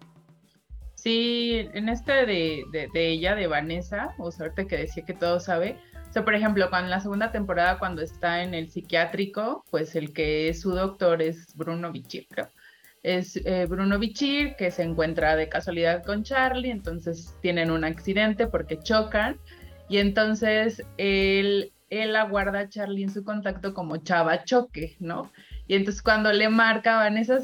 Sí, 0.96 1.68
en 1.74 1.90
esta 1.90 2.26
de, 2.26 2.64
de, 2.72 3.10
ella, 3.10 3.36
de 3.36 3.48
Vanessa, 3.48 4.14
o 4.20 4.32
sea, 4.32 4.46
ahorita 4.46 4.68
que 4.68 4.78
decía 4.78 5.04
que 5.04 5.14
todo 5.14 5.40
sabe, 5.40 5.78
o 6.08 6.14
sea, 6.14 6.24
por 6.24 6.36
ejemplo, 6.36 6.70
en 6.78 6.90
la 6.90 7.00
segunda 7.00 7.32
temporada, 7.32 7.80
cuando 7.80 8.02
está 8.02 8.44
en 8.44 8.54
el 8.54 8.70
psiquiátrico, 8.70 9.64
pues 9.72 9.96
el 9.96 10.14
que 10.14 10.50
es 10.50 10.62
su 10.62 10.72
doctor 10.72 11.22
es 11.22 11.56
Bruno 11.56 11.92
Bichir, 11.92 12.28
es 13.04 13.38
eh, 13.46 13.66
Bruno 13.68 13.98
Bichir, 14.00 14.56
que 14.56 14.72
se 14.72 14.84
encuentra 14.84 15.36
de 15.36 15.50
casualidad 15.50 16.04
con 16.04 16.24
Charlie, 16.24 16.72
entonces 16.72 17.36
tienen 17.42 17.72
un 17.72 17.84
accidente 17.84 18.48
porque 18.48 18.80
chocan, 18.80 19.38
y 19.90 19.98
entonces 19.98 20.84
él, 20.98 21.74
él 21.90 22.16
aguarda 22.16 22.60
a 22.60 22.70
Charlie 22.70 23.04
en 23.04 23.10
su 23.12 23.24
contacto 23.24 23.74
como 23.74 23.98
Chava 23.98 24.44
Choque, 24.44 24.96
¿no? 25.00 25.32
Y 25.68 25.76
entonces 25.76 26.02
cuando 26.02 26.34
le 26.34 26.50
marca 26.50 26.98
Vanessa 26.98 27.40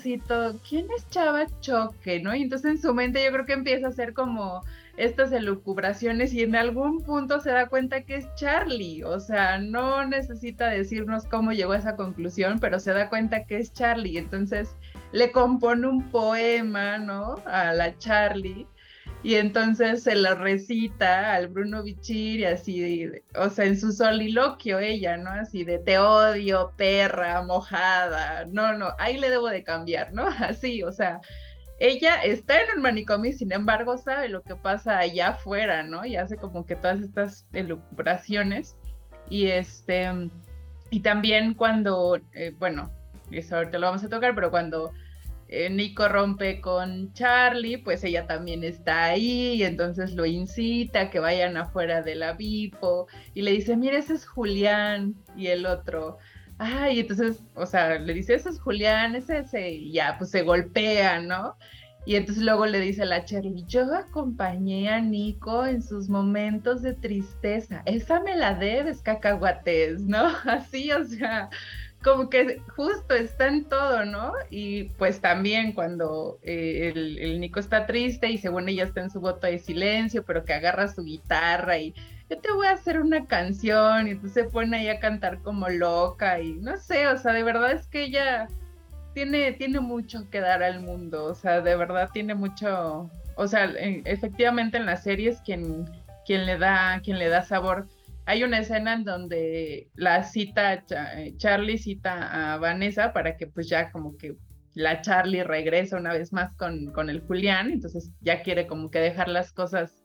¿quién 0.67 0.87
es 0.97 1.09
Chava 1.09 1.45
Choque? 1.61 2.19
¿No? 2.19 2.35
Y 2.35 2.43
entonces 2.43 2.71
en 2.71 2.81
su 2.81 2.93
mente 2.93 3.23
yo 3.23 3.31
creo 3.31 3.45
que 3.45 3.53
empieza 3.53 3.87
a 3.87 3.89
hacer 3.89 4.13
como 4.13 4.63
estas 4.97 5.31
elucubraciones 5.31 6.33
y 6.33 6.41
en 6.41 6.55
algún 6.55 7.03
punto 7.03 7.39
se 7.39 7.51
da 7.51 7.67
cuenta 7.67 8.01
que 8.01 8.15
es 8.15 8.27
Charlie. 8.35 9.03
O 9.03 9.19
sea, 9.19 9.59
no 9.59 10.05
necesita 10.05 10.67
decirnos 10.67 11.25
cómo 11.25 11.53
llegó 11.53 11.71
a 11.71 11.77
esa 11.77 11.95
conclusión, 11.95 12.59
pero 12.59 12.79
se 12.79 12.91
da 12.91 13.07
cuenta 13.07 13.45
que 13.45 13.59
es 13.59 13.71
Charlie. 13.71 14.17
Entonces 14.17 14.75
le 15.11 15.31
compone 15.31 15.87
un 15.87 16.09
poema, 16.11 16.97
¿no? 16.97 17.35
A 17.45 17.73
la 17.73 17.97
Charlie. 17.97 18.67
Y 19.23 19.35
entonces 19.35 20.03
se 20.03 20.15
lo 20.15 20.35
recita 20.35 21.33
al 21.33 21.47
Bruno 21.47 21.83
Bichir 21.83 22.41
y 22.41 22.45
así, 22.45 23.09
o 23.35 23.49
sea, 23.49 23.65
en 23.65 23.79
su 23.79 23.91
soliloquio 23.91 24.79
ella, 24.79 25.17
¿no? 25.17 25.31
Así 25.31 25.63
de 25.63 25.79
te 25.79 25.97
odio, 25.97 26.71
perra, 26.77 27.41
mojada. 27.41 28.45
No, 28.45 28.73
no, 28.77 28.89
ahí 28.99 29.17
le 29.17 29.29
debo 29.29 29.49
de 29.49 29.63
cambiar, 29.63 30.13
¿no? 30.13 30.27
Así, 30.39 30.83
o 30.83 30.91
sea, 30.91 31.19
ella 31.79 32.21
está 32.23 32.61
en 32.61 32.77
un 32.77 32.81
manicomio 32.81 33.31
sin 33.33 33.51
embargo 33.51 33.97
sabe 33.97 34.29
lo 34.29 34.41
que 34.43 34.55
pasa 34.55 34.99
allá 34.99 35.29
afuera, 35.29 35.83
¿no? 35.83 36.05
Y 36.05 36.15
hace 36.15 36.37
como 36.37 36.65
que 36.65 36.75
todas 36.75 37.01
estas 37.01 37.47
elucubraciones. 37.53 38.77
Y 39.29 39.47
este, 39.47 40.09
y 40.89 41.01
también 41.01 41.53
cuando, 41.53 42.17
eh, 42.33 42.53
bueno, 42.57 42.91
eso 43.31 43.57
ahorita 43.57 43.79
lo 43.79 43.87
vamos 43.87 44.03
a 44.03 44.09
tocar, 44.09 44.33
pero 44.35 44.49
cuando 44.51 44.93
eh, 45.49 45.69
Nico 45.69 46.07
rompe 46.07 46.61
con 46.61 47.13
Charlie, 47.13 47.77
pues 47.77 48.03
ella 48.03 48.27
también 48.27 48.63
está 48.63 49.05
ahí 49.05 49.53
y 49.53 49.63
entonces 49.63 50.13
lo 50.13 50.25
incita 50.25 51.01
a 51.01 51.09
que 51.09 51.19
vayan 51.19 51.57
afuera 51.57 52.01
de 52.01 52.15
la 52.15 52.33
Bipo 52.33 53.07
y 53.33 53.41
le 53.41 53.51
dice, 53.51 53.77
mira, 53.77 53.97
ese 53.97 54.13
es 54.13 54.25
Julián 54.25 55.15
y 55.35 55.47
el 55.47 55.65
otro, 55.65 56.17
ay, 56.57 56.99
entonces, 56.99 57.43
o 57.55 57.65
sea, 57.65 57.99
le 57.99 58.13
dice, 58.13 58.33
ese 58.35 58.49
es 58.49 58.59
Julián, 58.59 59.15
ese, 59.15 59.39
ese, 59.39 59.71
y 59.71 59.91
ya, 59.93 60.15
pues 60.17 60.31
se 60.31 60.43
golpea, 60.43 61.21
¿no? 61.21 61.55
Y 62.05 62.15
entonces 62.15 62.43
luego 62.45 62.65
le 62.65 62.79
dice 62.79 63.03
a 63.03 63.05
la 63.05 63.25
Charlie, 63.25 63.65
yo 63.67 63.93
acompañé 63.93 64.87
a 64.89 65.01
Nico 65.01 65.65
en 65.65 65.81
sus 65.83 66.07
momentos 66.07 66.81
de 66.81 66.93
tristeza. 66.93 67.83
Esa 67.85 68.21
me 68.21 68.33
la 68.37 68.53
debes, 68.53 69.01
cacahuates, 69.01 70.03
¿no? 70.03 70.25
Así, 70.45 70.89
o 70.93 71.03
sea, 71.03 71.49
como 72.07 72.29
que 72.29 72.61
justo 72.75 73.13
está 73.13 73.47
en 73.47 73.65
todo, 73.65 74.05
¿no? 74.05 74.31
Y 74.49 74.85
pues 74.97 75.19
también 75.19 75.73
cuando 75.73 76.39
eh, 76.41 76.93
el, 76.95 77.39
Nico 77.39 77.59
está 77.59 77.85
triste 77.85 78.29
y 78.29 78.37
según 78.37 78.69
ella 78.69 78.85
está 78.85 79.01
en 79.01 79.09
su 79.09 79.19
voto 79.19 79.45
de 79.45 79.59
silencio, 79.59 80.23
pero 80.23 80.45
que 80.45 80.53
agarra 80.53 80.87
su 80.87 81.03
guitarra 81.03 81.77
y 81.77 81.93
yo 82.29 82.39
te 82.39 82.51
voy 82.51 82.67
a 82.67 82.71
hacer 82.71 82.99
una 83.01 83.25
canción 83.25 84.07
y 84.07 84.11
entonces 84.11 84.45
se 84.45 84.49
pone 84.49 84.77
ahí 84.77 84.87
a 84.87 84.99
cantar 84.99 85.41
como 85.41 85.67
loca 85.67 86.39
y 86.39 86.53
no 86.53 86.77
sé, 86.77 87.07
o 87.07 87.17
sea, 87.17 87.33
de 87.33 87.43
verdad 87.43 87.73
es 87.73 87.87
que 87.87 88.03
ella 88.05 88.47
tiene, 89.13 89.51
tiene 89.53 89.79
mucho 89.81 90.29
que 90.29 90.39
dar 90.39 90.63
al 90.63 90.81
mundo, 90.81 91.25
o 91.25 91.35
sea, 91.35 91.61
de 91.61 91.75
verdad 91.75 92.09
tiene 92.13 92.35
mucho, 92.35 93.09
o 93.35 93.47
sea, 93.47 93.65
efectivamente 94.05 94.77
en 94.77 94.85
las 94.85 95.03
series 95.03 95.41
quien, 95.41 95.85
quien 96.25 96.45
le 96.45 96.57
da, 96.57 97.01
quien 97.03 97.19
le 97.19 97.27
da 97.27 97.43
sabor 97.43 97.87
hay 98.27 98.43
una 98.43 98.59
escena 98.59 98.93
en 98.93 99.05
donde 99.05 99.89
la 99.95 100.21
cita, 100.23 100.83
eh, 100.89 101.33
Charlie 101.37 101.77
cita 101.77 102.53
a 102.53 102.57
Vanessa 102.57 103.13
para 103.13 103.37
que 103.37 103.47
pues 103.47 103.69
ya 103.69 103.89
como 103.89 104.17
que 104.17 104.35
la 104.73 105.01
Charlie 105.01 105.43
regresa 105.43 105.95
una 105.95 106.11
vez 106.11 106.33
más 106.33 106.53
con, 106.57 106.91
con 106.91 107.09
el 107.09 107.21
Julián, 107.21 107.71
entonces 107.71 108.11
ya 108.19 108.43
quiere 108.43 108.67
como 108.67 108.91
que 108.91 108.99
dejar 108.99 109.29
las 109.29 109.53
cosas 109.53 110.03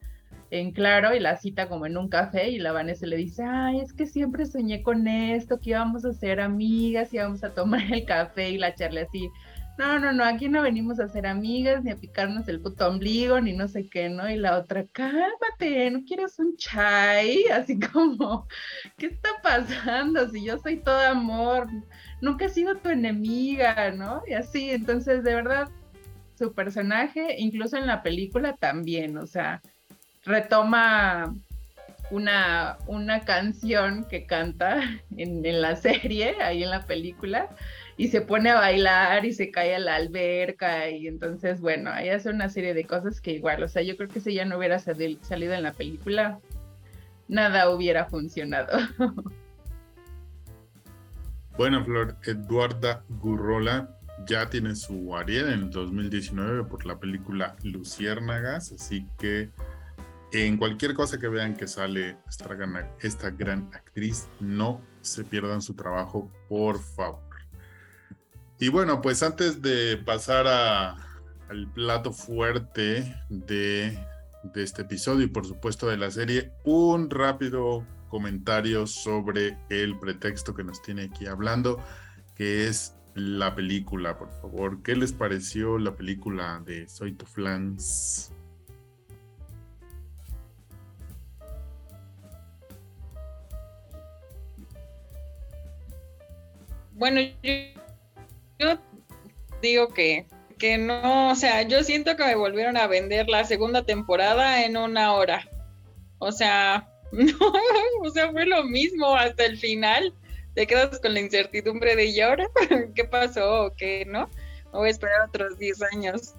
en 0.51 0.71
claro 0.71 1.13
y 1.17 1.19
la 1.19 1.37
cita 1.37 1.69
como 1.69 1.85
en 1.85 1.97
un 1.97 2.09
café 2.09 2.49
y 2.51 2.59
la 2.61 2.71
Vanessa 2.71 3.07
le 3.07 3.17
dice, 3.17 3.43
ay, 3.43 3.81
es 3.81 3.93
que 3.93 4.07
siempre 4.07 4.47
soñé 4.47 4.85
con 4.85 5.09
esto, 5.09 5.59
que 5.59 5.71
íbamos 5.71 6.05
a 6.05 6.13
ser 6.13 6.41
amigas, 6.41 7.13
íbamos 7.13 7.43
a 7.43 7.53
tomar 7.53 7.93
el 7.93 8.05
café 8.05 8.51
y 8.51 8.59
la 8.59 8.73
Charlie 8.77 9.01
así, 9.01 9.31
no, 9.79 9.99
no, 9.99 10.13
no, 10.13 10.25
aquí 10.25 10.49
no 10.49 10.63
venimos 10.63 11.01
a 11.01 11.09
ser 11.09 11.27
amigas, 11.27 11.83
ni 11.83 11.91
a 11.91 11.97
picarnos 11.97 12.47
el 12.49 12.61
puto 12.61 12.87
ombligo, 12.87 13.41
ni 13.41 13.55
no 13.55 13.69
sé 13.69 13.89
qué, 13.89 14.09
¿no? 14.09 14.29
Y 14.29 14.37
la 14.37 14.59
otra, 14.59 14.85
cálmate, 14.93 15.91
¿no 15.91 16.05
quieres 16.05 16.39
un 16.39 16.57
chai? 16.57 17.45
Así 17.53 17.81
como, 17.81 18.47
¿qué 18.99 19.07
está 19.07 19.31
pasando? 19.43 20.29
Si 20.29 20.45
yo 20.45 20.59
soy 20.59 20.77
todo 20.77 21.01
amor, 21.01 21.69
nunca 22.21 22.45
he 22.45 22.49
sido 22.51 22.77
tu 22.77 22.91
enemiga, 22.91 23.91
¿no? 23.93 24.23
Y 24.27 24.35
así, 24.35 24.71
entonces, 24.71 25.25
de 25.25 25.35
verdad, 25.35 25.69
su 26.39 26.53
personaje, 26.53 27.37
incluso 27.39 27.77
en 27.77 27.87
la 27.87 28.03
película 28.03 28.55
también, 28.55 29.17
o 29.17 29.27
sea, 29.27 29.63
retoma 30.25 31.35
una, 32.11 32.77
una 32.87 33.21
canción 33.21 34.05
que 34.05 34.27
canta 34.27 34.83
en, 35.17 35.45
en 35.45 35.63
la 35.63 35.77
serie, 35.77 36.37
ahí 36.43 36.63
en 36.63 36.71
la 36.71 36.85
película, 36.85 37.49
y 38.03 38.09
se 38.09 38.21
pone 38.21 38.51
a 38.51 38.57
bailar 38.57 39.25
y 39.25 39.33
se 39.33 39.53
cae 39.53 39.77
a 39.77 39.79
la 39.79 39.95
alberca 39.95 40.91
y 40.91 41.07
entonces, 41.07 41.61
bueno, 41.61 41.89
ahí 41.89 42.09
hace 42.09 42.31
una 42.31 42.49
serie 42.49 42.75
de 42.75 42.85
cosas 42.85 43.21
que 43.21 43.31
igual, 43.31 43.63
o 43.63 43.69
sea, 43.69 43.83
yo 43.83 43.97
creo 43.97 44.09
que 44.09 44.19
si 44.19 44.35
ya 44.35 44.45
no 44.45 44.59
hubiera 44.59 44.81
salido 44.81 45.55
en 45.55 45.63
la 45.63 45.73
película, 45.73 46.41
nada 47.29 47.71
hubiera 47.71 48.07
funcionado. 48.07 48.77
Bueno, 51.57 51.85
Flor, 51.85 52.17
Eduarda 52.25 53.05
Gurrola 53.21 53.99
ya 54.27 54.49
tiene 54.49 54.75
su 54.75 55.15
Ariel 55.15 55.53
en 55.53 55.61
el 55.61 55.71
2019 55.71 56.65
por 56.65 56.87
la 56.87 56.99
película 56.99 57.57
Luciérnagas, 57.63 58.73
así 58.73 59.07
que 59.19 59.51
en 60.33 60.57
cualquier 60.57 60.95
cosa 60.95 61.21
que 61.21 61.29
vean 61.29 61.55
que 61.55 61.69
sale 61.69 62.17
esta 62.27 62.53
gran, 62.55 62.91
esta 63.01 63.31
gran 63.31 63.69
actriz, 63.75 64.29
no 64.41 64.81
se 65.03 65.25
pierdan 65.25 65.61
su 65.61 65.75
trabajo, 65.75 66.33
por 66.49 66.81
favor. 66.81 67.32
Y 68.63 68.69
bueno, 68.69 69.03
pues 69.03 69.25
antes 69.25 69.61
de 69.61 69.97
pasar 69.97 70.47
al 70.47 71.73
plato 71.75 72.13
fuerte 72.13 73.13
de, 73.29 73.99
de 74.45 74.63
este 74.63 74.83
episodio 74.83 75.25
y 75.25 75.29
por 75.29 75.45
supuesto 75.45 75.89
de 75.89 75.97
la 75.97 76.13
serie, 76.13 76.53
un 76.63 77.11
rápido 77.11 77.85
comentario 78.09 78.87
sobre 78.87 79.59
el 79.69 79.99
pretexto 79.99 80.55
que 80.55 80.63
nos 80.63 80.81
tiene 80.81 81.07
aquí 81.13 81.27
hablando, 81.27 81.83
que 82.37 82.69
es 82.69 82.95
la 83.17 83.53
película, 83.57 84.17
por 84.17 84.31
favor. 84.41 84.81
¿Qué 84.85 84.95
les 84.95 85.13
pareció 85.13 85.77
la 85.77 85.97
película 85.97 86.63
de 86.65 86.89
Soy 86.89 87.15
tu 87.15 87.27
Flans? 87.27 88.31
Bueno, 96.95 97.21
yo 97.43 97.82
yo 98.63 98.79
digo 99.61 99.89
que, 99.89 100.27
que 100.59 100.79
no, 100.79 101.31
o 101.31 101.35
sea, 101.35 101.63
yo 101.63 101.83
siento 101.83 102.17
que 102.17 102.25
me 102.25 102.35
volvieron 102.35 102.77
a 102.77 102.87
vender 102.87 103.29
la 103.29 103.45
segunda 103.45 103.85
temporada 103.85 104.65
en 104.65 104.77
una 104.77 105.15
hora. 105.15 105.49
O 106.19 106.33
sea, 106.33 106.89
no, 107.13 107.53
o 108.03 108.11
sea, 108.11 108.31
fue 108.31 108.47
lo 108.47 108.65
mismo 108.65 109.15
hasta 109.15 109.45
el 109.45 109.59
final. 109.59 110.15
Te 110.55 110.67
quedas 110.67 111.01
con 111.01 111.15
la 111.15 111.21
incertidumbre 111.21 111.97
de 111.97 112.07
¿y 112.07 112.21
ahora 112.21 112.47
qué 112.95 113.05
pasó 113.05 113.67
o 113.67 113.75
qué, 113.75 114.05
no? 114.07 114.29
voy 114.73 114.89
a 114.89 114.91
esperar 114.91 115.29
otros 115.29 115.59
10 115.59 115.83
años. 115.95 116.35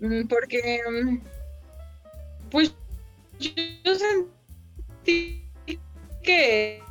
Mm, 0.00 0.26
porque, 0.26 0.80
mm, 0.90 1.18
pues, 2.50 2.74
yo 3.38 3.94
sentí 3.94 5.48
que 6.22 6.82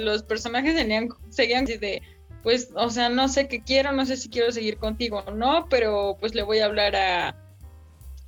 los 0.00 0.22
personajes 0.22 0.74
tenían, 0.74 1.08
seguían 1.30 1.64
de 1.64 2.02
pues, 2.42 2.70
o 2.74 2.90
sea, 2.90 3.08
no 3.08 3.28
sé 3.28 3.48
qué 3.48 3.62
quiero, 3.62 3.92
no 3.92 4.04
sé 4.04 4.16
si 4.16 4.28
quiero 4.28 4.50
seguir 4.50 4.78
contigo 4.78 5.22
o 5.26 5.30
no, 5.30 5.66
pero 5.68 6.16
pues 6.18 6.34
le 6.34 6.42
voy 6.42 6.58
a 6.58 6.66
hablar 6.66 6.96
a, 6.96 7.36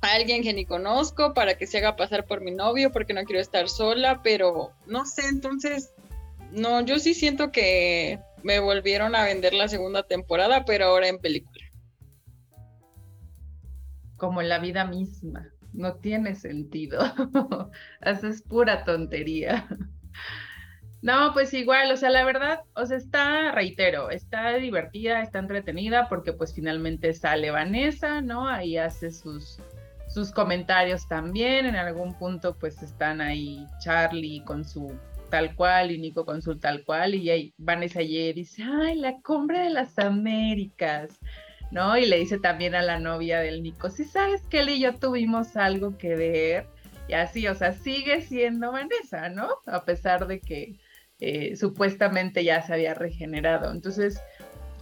alguien 0.01 0.43
que 0.43 0.53
ni 0.53 0.65
conozco 0.65 1.33
para 1.33 1.57
que 1.57 1.65
se 1.65 1.79
haga 1.79 1.95
pasar 1.95 2.25
por 2.25 2.41
mi 2.41 2.51
novio 2.51 2.91
porque 2.91 3.13
no 3.13 3.23
quiero 3.23 3.41
estar 3.41 3.67
sola, 3.67 4.21
pero 4.23 4.71
no 4.85 5.05
sé, 5.05 5.27
entonces, 5.27 5.93
no, 6.51 6.81
yo 6.81 6.99
sí 6.99 7.13
siento 7.13 7.51
que 7.51 8.19
me 8.43 8.59
volvieron 8.59 9.15
a 9.15 9.23
vender 9.23 9.53
la 9.53 9.67
segunda 9.67 10.03
temporada, 10.03 10.63
pero 10.65 10.85
ahora 10.85 11.07
en 11.07 11.19
película. 11.19 11.65
Como 14.17 14.41
la 14.43 14.59
vida 14.59 14.85
misma, 14.85 15.49
no 15.73 15.95
tiene 15.95 16.35
sentido, 16.35 16.99
haces 18.01 18.43
pura 18.43 18.85
tontería. 18.85 19.67
No, 21.05 21.33
pues 21.33 21.53
igual, 21.53 21.91
o 21.91 21.97
sea, 21.97 22.09
la 22.09 22.25
verdad, 22.25 22.61
o 22.73 22.83
sea, 22.83 22.97
está, 22.97 23.51
reitero, 23.51 24.09
está 24.09 24.55
divertida, 24.55 25.21
está 25.21 25.37
entretenida, 25.37 26.09
porque 26.09 26.33
pues 26.33 26.51
finalmente 26.51 27.13
sale 27.13 27.51
Vanessa, 27.51 28.21
¿no? 28.21 28.49
Ahí 28.49 28.77
hace 28.77 29.11
sus, 29.11 29.59
sus 30.07 30.31
comentarios 30.31 31.07
también, 31.07 31.67
en 31.67 31.75
algún 31.75 32.17
punto 32.17 32.57
pues 32.57 32.81
están 32.81 33.21
ahí 33.21 33.67
Charlie 33.83 34.43
con 34.45 34.65
su 34.65 34.97
tal 35.29 35.55
cual 35.55 35.91
y 35.91 35.99
Nico 35.99 36.25
con 36.25 36.41
su 36.41 36.57
tal 36.57 36.83
cual, 36.83 37.13
y 37.13 37.29
ahí 37.29 37.53
Vanessa 37.59 38.01
y 38.01 38.33
dice, 38.33 38.63
ay, 38.63 38.95
la 38.95 39.21
cumbre 39.21 39.59
de 39.59 39.69
las 39.69 39.99
Américas, 39.99 41.19
¿no? 41.69 41.95
Y 41.99 42.07
le 42.07 42.17
dice 42.17 42.39
también 42.39 42.73
a 42.73 42.81
la 42.81 42.97
novia 42.97 43.41
del 43.41 43.61
Nico, 43.61 43.91
si 43.91 44.05
sabes 44.05 44.41
que 44.47 44.61
él 44.61 44.69
y 44.69 44.79
yo 44.79 44.95
tuvimos 44.95 45.55
algo 45.55 45.99
que 45.99 46.15
ver, 46.15 46.65
y 47.07 47.13
así, 47.13 47.47
o 47.47 47.53
sea, 47.53 47.73
sigue 47.73 48.21
siendo 48.21 48.71
Vanessa, 48.71 49.29
¿no? 49.29 49.49
A 49.67 49.85
pesar 49.85 50.25
de 50.25 50.39
que 50.39 50.79
eh, 51.19 51.55
supuestamente 51.55 52.43
ya 52.43 52.61
se 52.61 52.73
había 52.73 52.93
regenerado. 52.93 53.71
Entonces, 53.71 54.19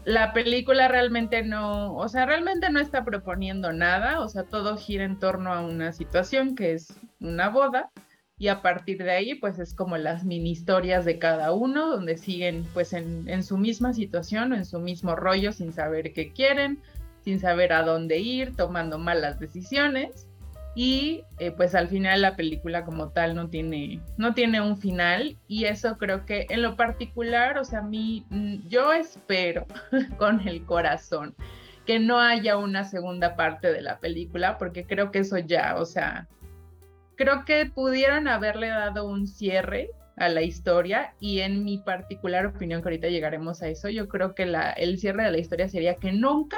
la 0.06 0.34
película 0.34 0.88
realmente 0.88 1.44
no, 1.44 1.96
o 1.96 2.08
sea, 2.10 2.26
realmente 2.26 2.70
no 2.70 2.80
está 2.80 3.06
proponiendo 3.06 3.72
nada, 3.72 4.20
o 4.20 4.28
sea, 4.28 4.44
todo 4.44 4.78
gira 4.78 5.06
en 5.06 5.20
torno 5.20 5.54
a 5.54 5.62
una 5.62 5.94
situación 5.94 6.56
que 6.56 6.74
es 6.74 6.94
una 7.20 7.50
boda 7.50 7.90
y 8.38 8.50
a 8.50 8.62
partir 8.62 8.98
de 9.04 9.12
ahí 9.12 9.36
pues 9.36 9.60
es 9.60 9.74
como 9.74 9.96
las 9.96 10.26
mini 10.26 10.52
historias 10.52 11.06
de 11.06 11.20
cada 11.20 11.54
uno 11.54 11.88
donde 11.88 12.18
siguen 12.18 12.66
pues 12.74 12.92
en, 12.92 13.30
en 13.30 13.44
su 13.44 13.58
misma 13.58 13.94
situación 13.94 14.52
o 14.52 14.56
en 14.56 14.66
su 14.66 14.80
mismo 14.80 15.16
rollo 15.16 15.54
sin 15.54 15.72
saber 15.72 16.14
qué 16.14 16.34
quieren, 16.34 16.82
sin 17.24 17.40
saber 17.40 17.72
a 17.72 17.84
dónde 17.84 18.18
ir, 18.18 18.56
tomando 18.56 18.98
malas 18.98 19.40
decisiones 19.40 20.28
y 20.76 21.24
eh, 21.40 21.52
pues 21.52 21.76
al 21.76 21.88
final 21.88 22.22
la 22.22 22.36
película 22.36 22.84
como 22.84 23.10
tal 23.10 23.36
no 23.36 23.50
tiene, 23.50 24.02
no 24.18 24.34
tiene 24.34 24.60
un 24.62 24.78
final 24.78 25.38
y 25.48 25.66
eso 25.66 25.98
creo 25.98 26.26
que 26.26 26.48
en 26.50 26.62
lo 26.62 26.76
particular, 26.76 27.58
o 27.58 27.64
sea, 27.64 27.80
a 27.80 27.84
mí, 27.84 28.26
mm, 28.30 28.68
yo 28.68 28.92
espero 28.92 29.68
con 30.18 30.48
el 30.48 30.66
corazón 30.66 31.36
que 31.86 32.00
no 32.00 32.20
haya 32.20 32.58
una 32.58 32.86
segunda 32.86 33.36
parte 33.36 33.72
de 33.72 33.82
la 33.82 34.00
película 34.00 34.58
porque 34.58 34.86
creo 34.86 35.12
que 35.12 35.20
eso 35.20 35.38
ya, 35.38 35.76
o 35.78 35.86
sea, 35.86 36.28
creo 37.16 37.46
que 37.46 37.68
pudieron 37.68 38.28
haberle 38.28 38.68
dado 38.68 39.06
un 39.08 39.28
cierre 39.28 39.92
a 40.18 40.30
la 40.30 40.42
historia 40.42 41.14
y 41.20 41.40
en 41.40 41.64
mi 41.64 41.80
particular 41.80 42.46
opinión, 42.46 42.82
que 42.82 42.90
ahorita 42.90 43.10
llegaremos 43.10 43.62
a 43.62 43.68
eso, 43.68 43.90
yo 43.90 44.08
creo 44.08 44.34
que 44.34 44.44
el 44.78 44.98
cierre 44.98 45.24
de 45.24 45.32
la 45.32 45.40
historia 45.40 45.68
sería 45.68 45.96
que 45.96 46.12
nunca 46.12 46.58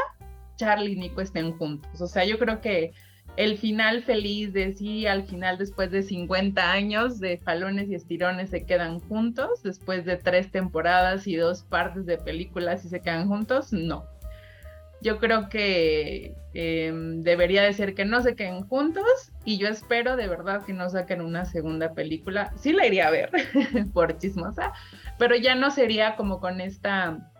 Charlie 0.57 0.93
y 0.93 0.95
Nico 0.95 1.21
estén 1.21 1.57
juntos. 1.57 2.01
O 2.01 2.07
sea, 2.07 2.25
yo 2.25 2.37
creo 2.39 2.61
que 2.61 2.93
el 3.37 3.57
final 3.57 4.03
feliz 4.03 4.53
de 4.53 4.73
sí, 4.73 5.07
al 5.07 5.23
final 5.23 5.57
después 5.57 5.91
de 5.91 6.03
50 6.03 6.71
años 6.71 7.19
de 7.19 7.37
falones 7.37 7.89
y 7.89 7.95
estirones 7.95 8.49
se 8.49 8.65
quedan 8.65 8.99
juntos, 8.99 9.61
después 9.63 10.05
de 10.05 10.17
tres 10.17 10.51
temporadas 10.51 11.27
y 11.27 11.35
dos 11.35 11.63
partes 11.63 12.05
de 12.05 12.17
películas 12.17 12.85
y 12.85 12.89
se 12.89 13.01
quedan 13.01 13.27
juntos, 13.27 13.73
no. 13.73 14.05
yo 15.01 15.19
creo 15.19 15.49
que 15.49 16.35
em, 16.53 17.21
debería 17.21 17.63
de 17.63 17.73
ser 17.73 17.93
que 17.93 18.05
no 18.05 18.21
se 18.21 18.35
queden 18.35 18.65
juntos 18.67 19.31
y 19.43 19.57
yo 19.57 19.67
espero 19.67 20.15
de 20.15 20.27
verdad 20.27 20.63
que 20.63 20.73
no 20.73 20.89
saquen 20.89 21.21
una 21.21 21.45
segunda 21.45 21.93
película. 21.93 22.53
Sí 22.57 22.71
la 22.71 22.87
iría 22.87 23.07
a 23.07 23.11
ver 23.11 23.31
por 23.93 24.17
chismosa, 24.17 24.71
pero 25.19 25.35
ya 25.35 25.55
no 25.55 25.71
sería 25.71 26.15
como 26.15 26.39
con 26.39 26.61
esta, 26.61 27.31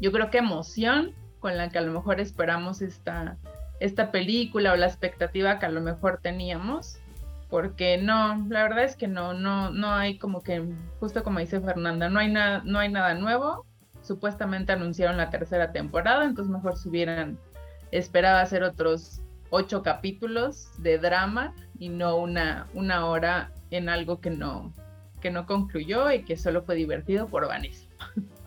yo 0.00 0.12
creo 0.12 0.30
que 0.30 0.38
emoción 0.38 1.14
con 1.40 1.56
la 1.56 1.70
que 1.70 1.78
a 1.78 1.82
lo 1.82 1.92
mejor 1.92 2.20
esperamos 2.20 2.82
esta, 2.82 3.38
esta 3.80 4.10
película 4.10 4.72
o 4.72 4.76
la 4.76 4.86
expectativa 4.86 5.58
que 5.58 5.66
a 5.66 5.70
lo 5.70 5.80
mejor 5.80 6.20
teníamos. 6.22 6.98
Porque 7.48 7.96
no, 7.96 8.46
la 8.50 8.62
verdad 8.62 8.84
es 8.84 8.94
que 8.94 9.08
no, 9.08 9.32
no, 9.32 9.70
no 9.70 9.92
hay 9.92 10.18
como 10.18 10.42
que, 10.42 10.62
justo 11.00 11.24
como 11.24 11.38
dice 11.38 11.60
Fernanda, 11.60 12.10
no 12.10 12.18
hay 12.18 12.30
nada, 12.30 12.60
no 12.66 12.78
hay 12.78 12.90
nada 12.90 13.14
nuevo, 13.14 13.64
supuestamente 14.02 14.72
anunciaron 14.72 15.16
la 15.16 15.30
tercera 15.30 15.72
temporada, 15.72 16.26
entonces 16.26 16.52
mejor 16.52 16.76
se 16.76 16.90
hubieran 16.90 17.38
esperado 17.90 18.36
hacer 18.38 18.62
otros 18.62 19.22
ocho 19.48 19.82
capítulos 19.82 20.70
de 20.78 20.98
drama 20.98 21.54
y 21.78 21.88
no 21.88 22.16
una, 22.16 22.66
una 22.74 23.06
hora 23.06 23.50
en 23.70 23.88
algo 23.88 24.20
que 24.20 24.30
no, 24.30 24.74
que 25.20 25.30
no 25.30 25.46
concluyó 25.46 26.10
y 26.12 26.24
que 26.24 26.36
solo 26.36 26.62
fue 26.62 26.74
divertido 26.74 27.28
por 27.28 27.46
Vanessa. 27.46 27.86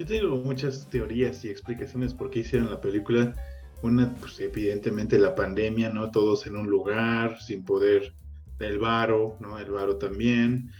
Yo 0.00 0.06
tengo 0.06 0.34
muchas 0.38 0.88
teorías 0.88 1.44
y 1.44 1.50
explicaciones 1.50 2.14
por 2.14 2.30
qué 2.30 2.38
hicieron 2.38 2.70
la 2.70 2.80
película. 2.80 3.34
Una, 3.82 4.10
pues 4.14 4.40
evidentemente 4.40 5.18
la 5.18 5.34
pandemia, 5.34 5.90
¿no? 5.90 6.10
Todos 6.10 6.46
en 6.46 6.56
un 6.56 6.70
lugar, 6.70 7.38
sin 7.42 7.66
poder, 7.66 8.14
el 8.60 8.78
varo, 8.78 9.36
¿no? 9.40 9.58
El 9.58 9.70
varo 9.70 9.96
también. 9.96 10.72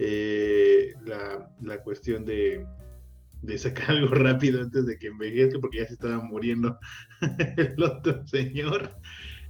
Eh, 0.00 0.92
la, 1.06 1.54
la, 1.62 1.82
cuestión 1.84 2.24
de, 2.24 2.66
de, 3.42 3.58
sacar 3.58 3.90
algo 3.90 4.12
rápido 4.12 4.60
antes 4.60 4.84
de 4.86 4.98
que 4.98 5.06
envejezca, 5.06 5.60
porque 5.60 5.78
ya 5.78 5.86
se 5.86 5.92
estaba 5.92 6.20
muriendo 6.24 6.76
el 7.56 7.80
otro 7.80 8.26
señor. 8.26 8.90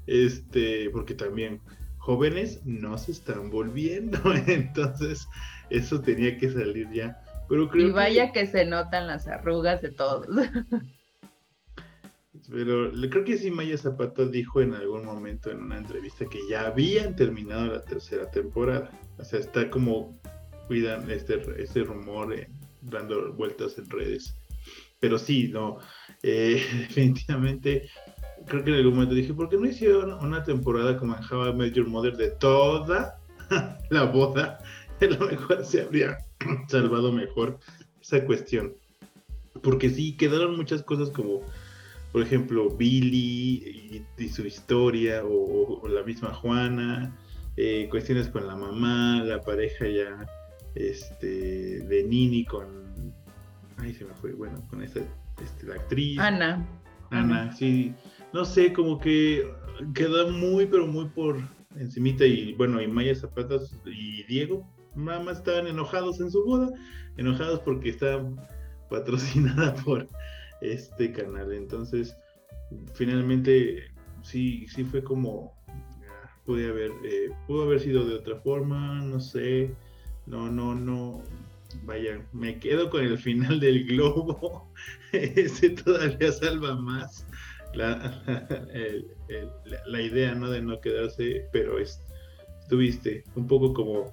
Este, 0.07 0.91
porque 0.91 1.15
también 1.15 1.63
jóvenes 1.97 2.61
no 2.67 2.99
se 2.99 3.13
están 3.13 3.49
volviendo, 3.49 4.19
entonces 4.49 5.27
eso 5.71 6.03
tenía 6.03 6.37
que 6.37 6.51
salir 6.51 6.91
ya. 6.93 7.24
Pero 7.49 7.69
creo 7.69 7.89
y 7.89 7.91
vaya 7.91 8.33
que... 8.33 8.47
se 8.47 8.65
notan 8.65 9.07
las 9.07 9.29
arrugas 9.29 9.83
de 9.83 9.91
todos. 9.91 10.27
Pero 12.51 12.91
creo 12.93 13.25
que 13.25 13.39
sí 13.39 13.51
Maya 13.51 13.79
Zapata 13.79 14.27
dijo 14.27 14.61
en 14.61 14.75
algún 14.75 15.05
momento 15.05 15.51
en 15.51 15.63
una 15.63 15.79
entrevista 15.79 16.27
que 16.27 16.41
ya 16.49 16.67
habían 16.67 17.17
terminado 17.17 17.67
la 17.67 17.83
tercera 17.83 18.31
temporada. 18.31 18.91
O 19.19 19.25
sea, 19.25 19.39
está 19.41 19.71
como 19.71 20.21
cuidan 20.67 21.11
este, 21.11 21.41
este 21.57 21.85
rumor 21.85 22.35
eh, 22.35 22.49
dando 22.83 23.33
vueltas 23.33 23.79
en 23.79 23.89
redes. 23.89 24.37
Pero 25.01 25.19
sí, 25.19 25.49
no, 25.49 25.79
eh, 26.23 26.63
definitivamente 26.89 27.89
creo 28.47 28.65
que 28.65 28.71
en 28.71 28.77
algún 28.77 28.95
momento 28.95 29.15
dije, 29.15 29.33
¿por 29.33 29.49
qué 29.49 29.57
no 29.57 29.67
hicieron 29.67 30.13
una 30.15 30.43
temporada 30.43 30.99
como 30.99 31.17
en 31.17 31.57
Met 31.57 31.75
Your 31.75 31.87
Mother 31.87 32.17
de 32.17 32.31
toda 32.31 33.19
la 33.91 34.05
boda? 34.05 34.59
A 35.01 35.05
lo 35.05 35.27
mejor 35.27 35.65
se 35.65 35.83
habría 35.83 36.19
salvado 36.69 37.13
mejor 37.13 37.59
esa 38.01 38.25
cuestión. 38.25 38.75
Porque 39.63 39.91
sí, 39.91 40.17
quedaron 40.17 40.57
muchas 40.57 40.83
cosas 40.83 41.11
como, 41.11 41.43
por 42.13 42.23
ejemplo, 42.23 42.71
Billy 42.71 44.05
y, 44.19 44.29
su 44.29 44.47
historia, 44.47 45.23
o, 45.25 45.87
la 45.89 46.03
misma 46.03 46.35
Juana, 46.35 47.17
eh, 47.57 47.89
cuestiones 47.91 48.29
con 48.29 48.47
la 48.47 48.57
mamá, 48.57 49.23
la 49.25 49.41
pareja 49.41 49.87
ya 49.87 50.27
este, 50.75 51.81
de 51.81 52.05
Nini 52.05 52.45
con. 52.45 52.67
Ay, 53.79 53.95
se 53.95 54.05
me 54.05 54.15
fue, 54.15 54.33
bueno, 54.33 54.61
con 54.71 54.83
esa, 54.83 55.01
este, 55.43 55.67
la 55.67 55.77
actriz. 55.77 56.19
Ana. 56.19 56.67
Ana, 57.11 57.53
sí. 57.53 57.95
No 58.33 58.45
sé, 58.45 58.73
como 58.73 58.99
que 58.99 59.49
queda 59.95 60.27
muy, 60.27 60.67
pero 60.67 60.87
muy 60.87 61.07
por 61.07 61.39
encimita. 61.79 62.27
Y 62.27 62.55
bueno, 62.55 62.83
y 62.83 62.89
Maya 62.89 63.15
Zapata 63.15 63.57
y 63.87 64.25
Diego, 64.25 64.67
más 64.95 65.39
estaban 65.39 65.67
enojados 65.67 66.21
en 66.21 66.31
su 66.31 66.45
boda, 66.45 66.71
enojados 67.17 67.61
porque 67.61 67.91
estaban 67.91 68.37
patrocinada 68.91 69.75
por 69.85 70.09
este 70.61 71.13
canal. 71.13 71.53
Entonces, 71.53 72.17
finalmente, 72.95 73.85
sí, 74.23 74.67
sí 74.69 74.85
fue 74.85 75.03
como. 75.03 75.55
Pude 76.45 76.69
haber, 76.69 76.91
eh, 77.05 77.31
pudo 77.47 77.63
haber 77.63 77.81
sido 77.81 78.05
de 78.05 78.17
otra 78.17 78.37
forma, 78.37 79.01
no 79.01 79.19
sé 79.19 79.75
no, 80.27 80.51
no, 80.51 80.75
no. 80.75 81.23
Vaya, 81.85 82.25
me 82.33 82.59
quedo 82.59 82.89
con 82.89 83.05
el 83.05 83.19
final 83.19 83.61
del 83.61 83.85
globo. 83.85 84.73
Ese 85.13 85.71
todavía 85.71 86.31
salva 86.33 86.77
más 86.77 87.27
la, 87.75 88.23
la, 89.87 90.01
idea, 90.01 90.35
¿no? 90.35 90.51
De 90.51 90.63
no 90.63 90.81
quedarse, 90.81 91.49
pero 91.53 91.79
es, 91.79 92.01
estuviste 92.61 93.25
un 93.35 93.47
poco 93.47 93.75
como 93.75 94.13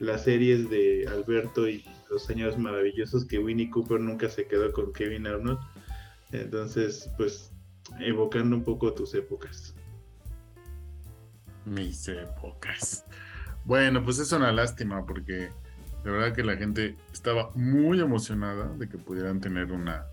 las 0.00 0.24
series 0.24 0.68
de 0.70 1.06
Alberto 1.08 1.68
y 1.68 1.84
los 2.10 2.28
años 2.30 2.58
maravillosos 2.58 3.26
que 3.26 3.38
Winnie 3.38 3.70
Cooper 3.70 4.00
nunca 4.00 4.28
se 4.28 4.46
quedó 4.46 4.72
con 4.72 4.92
Kevin 4.92 5.26
Arnold. 5.26 5.60
Entonces, 6.32 7.10
pues, 7.16 7.52
evocando 8.00 8.56
un 8.56 8.64
poco 8.64 8.92
tus 8.94 9.14
épocas. 9.14 9.74
Mis 11.66 12.08
épocas. 12.08 13.04
Bueno, 13.64 14.02
pues 14.02 14.18
es 14.18 14.32
una 14.32 14.50
lástima 14.50 15.04
porque 15.04 15.50
de 16.02 16.10
verdad 16.10 16.34
que 16.34 16.44
la 16.44 16.56
gente 16.56 16.96
estaba 17.12 17.50
muy 17.54 18.00
emocionada 18.00 18.68
de 18.78 18.88
que 18.88 18.96
pudieran 18.96 19.38
tener 19.38 19.70
una, 19.70 20.06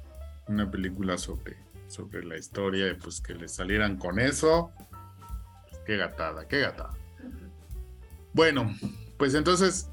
una 0.48 0.70
película 0.70 1.18
sobre, 1.18 1.56
sobre 1.88 2.26
la 2.26 2.38
historia 2.38 2.90
y 2.90 2.96
pues 2.96 3.22
que 3.22 3.34
les 3.36 3.54
salieran 3.54 3.98
con 3.98 4.20
eso. 4.20 4.70
Pues, 5.70 5.82
qué 5.86 5.96
gatada, 5.96 6.46
qué 6.46 6.60
gatada. 6.60 6.94
Bueno, 8.34 8.76
pues 9.18 9.34
entonces 9.34 9.90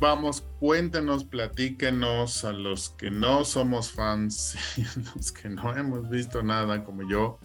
vamos, 0.00 0.44
cuéntenos, 0.60 1.24
platíquenos 1.24 2.44
a 2.44 2.52
los 2.52 2.90
que 2.90 3.10
no 3.10 3.44
somos 3.44 3.92
fans 3.92 4.56
y 4.76 4.82
a 4.82 5.14
los 5.14 5.32
que 5.32 5.48
no 5.48 5.76
hemos 5.76 6.08
visto 6.08 6.42
nada 6.42 6.84
como 6.84 7.08
yo, 7.08 7.38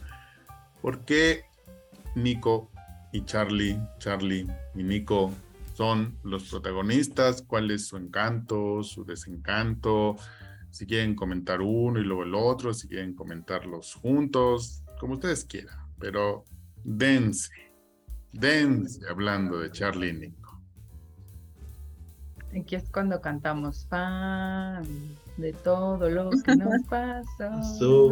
¿por 0.82 1.05
qué 1.05 1.45
Nico 2.15 2.71
y 3.11 3.24
Charlie, 3.26 3.80
Charlie 3.99 4.47
y 4.76 4.84
Nico 4.84 5.32
son 5.76 6.17
los 6.24 6.49
protagonistas, 6.49 7.41
cuál 7.41 7.71
es 7.71 7.88
su 7.88 7.97
encanto, 7.97 8.84
su 8.84 9.03
desencanto, 9.05 10.15
si 10.69 10.86
quieren 10.86 11.15
comentar 11.15 11.61
uno 11.61 11.99
y 11.99 12.03
luego 12.03 12.24
el 12.24 12.36
otro, 12.36 12.74
si 12.74 12.88
quieren 12.88 13.13
comentarlos 13.13 13.95
juntos, 13.95 14.84
como 14.99 15.13
ustedes 15.13 15.45
quieran, 15.45 15.78
pero 15.99 16.45
dense, 16.84 17.49
dense 18.32 18.99
hablando 19.09 19.59
de 19.59 19.71
Charlie 19.71 20.09
y 20.09 20.13
Nico. 20.13 20.42
Aquí 22.60 22.76
es 22.76 22.89
cuando 22.91 23.20
cantamos 23.20 23.88
fan 23.88 24.84
de 25.38 25.54
todo 25.54 26.10
lo 26.10 26.30
que 26.30 26.56
nos 26.56 26.84
pasó. 26.89 28.12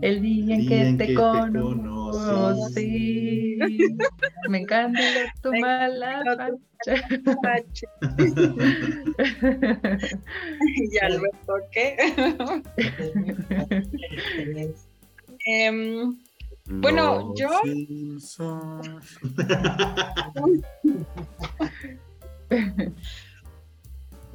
el 0.00 0.22
día 0.22 0.56
en 0.56 0.66
que, 0.68 0.94
te, 0.98 1.14
conocí. 1.14 2.48
Me 4.48 4.58
encanta 4.58 5.00
tu 5.42 5.52
mala 5.52 6.22
ya 10.92 11.08
lo 11.08 11.22
toqué. 11.46 11.96
Em, 15.46 16.18
bueno, 16.66 17.32
yo. 17.36 17.48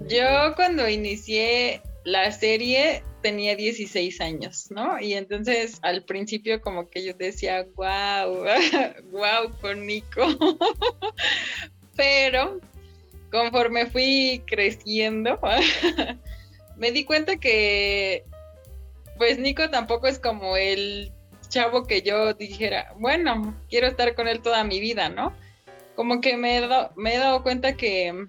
Yo 0.08 0.56
cuando 0.56 0.90
inicié 0.90 1.82
la 2.04 2.32
serie 2.32 3.04
tenía 3.22 3.56
16 3.56 4.20
años, 4.22 4.72
¿no? 4.72 5.00
Y 5.00 5.14
entonces 5.14 5.78
al 5.84 6.04
principio 6.04 6.62
como 6.62 6.90
que 6.90 7.04
yo 7.06 7.14
decía, 7.14 7.68
wow, 7.76 8.44
wow 9.12 9.52
con 9.62 9.86
Nico. 9.86 10.26
Pero 11.96 12.60
conforme 13.32 13.86
fui 13.86 14.44
creciendo, 14.48 15.40
me 16.78 16.92
di 16.92 17.06
cuenta 17.06 17.38
que 17.38 18.26
pues 19.18 19.38
Nico 19.38 19.70
tampoco 19.70 20.08
es 20.08 20.18
como 20.18 20.58
el 20.58 21.12
chavo 21.48 21.86
que 21.86 22.02
yo 22.02 22.34
dijera, 22.34 22.96
bueno, 22.98 23.56
quiero 23.70 23.88
estar 23.88 24.16
con 24.16 24.28
él 24.28 24.42
toda 24.42 24.64
mi 24.64 24.80
vida, 24.80 25.10
¿no? 25.10 25.36
Como 26.02 26.20
que 26.20 26.36
me 26.36 26.68
me 26.96 27.14
he 27.14 27.20
dado 27.20 27.44
cuenta 27.44 27.78
que 27.78 28.26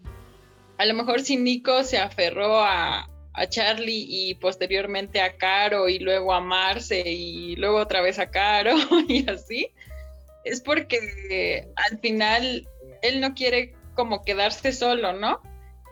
a 0.76 0.84
lo 0.84 0.92
mejor 0.92 1.22
si 1.22 1.38
Nico 1.38 1.84
se 1.84 1.96
aferró 1.96 2.60
a, 2.60 3.08
Charlie 3.48 4.04
y 4.06 4.34
posteriormente 4.34 5.22
a 5.22 5.38
Caro 5.38 5.88
y 5.88 5.98
luego 5.98 6.34
a 6.34 6.40
Marce 6.42 7.00
y 7.00 7.56
luego 7.56 7.78
otra 7.78 8.02
vez 8.02 8.18
a 8.18 8.30
Caro 8.30 8.76
y 9.08 9.26
así, 9.26 9.70
es 10.44 10.60
porque 10.60 11.66
al 11.76 11.98
final 12.00 12.68
él 13.00 13.22
no 13.22 13.32
quiere 13.32 13.74
como 13.94 14.22
quedarse 14.22 14.74
solo, 14.74 15.14
¿no? 15.14 15.40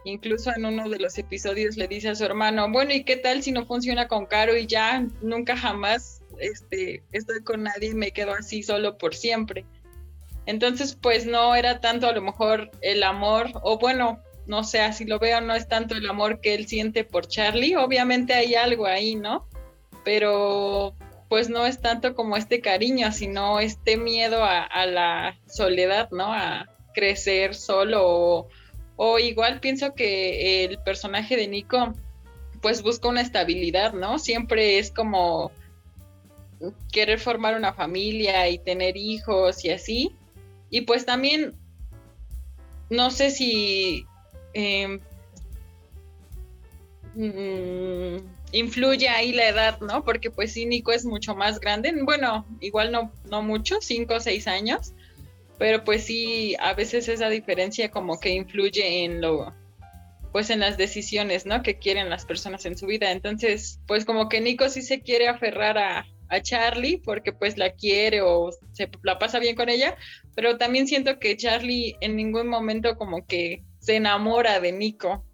Incluso 0.04 0.54
en 0.54 0.66
uno 0.66 0.86
de 0.86 0.98
los 0.98 1.16
episodios 1.16 1.78
le 1.78 1.88
dice 1.88 2.10
a 2.10 2.14
su 2.14 2.26
hermano, 2.26 2.70
bueno, 2.70 2.92
¿y 2.92 3.04
qué 3.04 3.16
tal 3.16 3.42
si 3.42 3.52
no 3.52 3.64
funciona 3.64 4.06
con 4.06 4.26
Caro 4.26 4.54
y 4.54 4.66
ya 4.66 5.06
nunca 5.22 5.56
jamás 5.56 6.20
este, 6.40 7.02
estoy 7.12 7.42
con 7.42 7.62
nadie 7.62 7.92
y 7.92 7.94
me 7.94 8.10
quedo 8.10 8.34
así 8.34 8.62
solo 8.62 8.98
por 8.98 9.14
siempre? 9.14 9.64
Entonces, 10.50 10.98
pues 11.00 11.26
no 11.26 11.54
era 11.54 11.80
tanto 11.80 12.08
a 12.08 12.12
lo 12.12 12.20
mejor 12.22 12.72
el 12.80 13.04
amor, 13.04 13.52
o 13.62 13.78
bueno, 13.78 14.20
no 14.46 14.64
sé, 14.64 14.80
así 14.80 15.04
lo 15.04 15.20
veo, 15.20 15.40
no 15.40 15.54
es 15.54 15.68
tanto 15.68 15.94
el 15.94 16.08
amor 16.10 16.40
que 16.40 16.54
él 16.54 16.66
siente 16.66 17.04
por 17.04 17.28
Charlie, 17.28 17.76
obviamente 17.76 18.34
hay 18.34 18.56
algo 18.56 18.86
ahí, 18.86 19.14
¿no? 19.14 19.46
Pero 20.04 20.96
pues 21.28 21.48
no 21.48 21.66
es 21.66 21.80
tanto 21.80 22.16
como 22.16 22.36
este 22.36 22.60
cariño, 22.60 23.12
sino 23.12 23.60
este 23.60 23.96
miedo 23.96 24.42
a, 24.42 24.86
la 24.86 25.38
soledad, 25.46 26.10
¿no? 26.10 26.32
A 26.32 26.66
crecer 26.94 27.54
solo 27.54 28.00
o, 28.04 28.48
o, 28.96 29.18
igual 29.20 29.60
pienso 29.60 29.94
que 29.94 30.64
el 30.64 30.78
personaje 30.78 31.36
de 31.36 31.46
Nico 31.46 31.94
pues 32.60 32.82
busca 32.82 33.06
una 33.06 33.20
estabilidad, 33.20 33.92
¿no? 33.92 34.18
Siempre 34.18 34.80
es 34.80 34.90
como 34.90 35.52
querer 36.92 37.20
formar 37.20 37.56
una 37.56 37.72
familia 37.72 38.48
y 38.48 38.58
tener 38.58 38.96
hijos 38.96 39.64
y 39.64 39.70
así. 39.70 40.16
Y 40.70 40.82
pues 40.82 41.04
también, 41.04 41.54
no 42.88 43.10
sé 43.10 43.30
si 43.30 44.06
eh, 44.54 45.00
influye 48.52 49.08
ahí 49.08 49.32
la 49.32 49.48
edad, 49.48 49.80
¿no? 49.80 50.04
Porque 50.04 50.30
pues 50.30 50.52
sí, 50.52 50.66
Nico 50.66 50.92
es 50.92 51.04
mucho 51.04 51.34
más 51.34 51.60
grande, 51.60 51.92
bueno, 52.02 52.46
igual 52.60 52.92
no, 52.92 53.12
no 53.30 53.42
mucho, 53.42 53.78
cinco 53.80 54.14
o 54.14 54.20
seis 54.20 54.46
años, 54.46 54.92
pero 55.58 55.84
pues 55.84 56.04
sí, 56.04 56.56
a 56.60 56.74
veces 56.74 57.08
esa 57.08 57.28
diferencia 57.28 57.90
como 57.90 58.18
que 58.18 58.30
influye 58.30 59.04
en 59.04 59.20
lo, 59.20 59.52
pues 60.32 60.50
en 60.50 60.60
las 60.60 60.76
decisiones, 60.76 61.46
¿no? 61.46 61.62
Que 61.62 61.78
quieren 61.78 62.08
las 62.08 62.24
personas 62.24 62.64
en 62.64 62.78
su 62.78 62.86
vida. 62.86 63.10
Entonces, 63.10 63.80
pues 63.86 64.04
como 64.04 64.28
que 64.28 64.40
Nico 64.40 64.68
sí 64.68 64.82
se 64.82 65.00
quiere 65.00 65.28
aferrar 65.28 65.78
a, 65.78 66.06
a 66.30 66.40
Charlie 66.40 67.02
porque 67.04 67.32
pues 67.32 67.58
la 67.58 67.72
quiere 67.72 68.22
o 68.22 68.50
se 68.72 68.88
la 69.02 69.18
pasa 69.18 69.38
bien 69.38 69.56
con 69.56 69.68
ella, 69.68 69.96
pero 70.34 70.56
también 70.56 70.86
siento 70.86 71.18
que 71.18 71.36
Charlie 71.36 71.96
en 72.00 72.16
ningún 72.16 72.48
momento 72.48 72.96
como 72.96 73.26
que 73.26 73.64
se 73.80 73.96
enamora 73.96 74.60
de 74.60 74.72
Nico, 74.72 75.24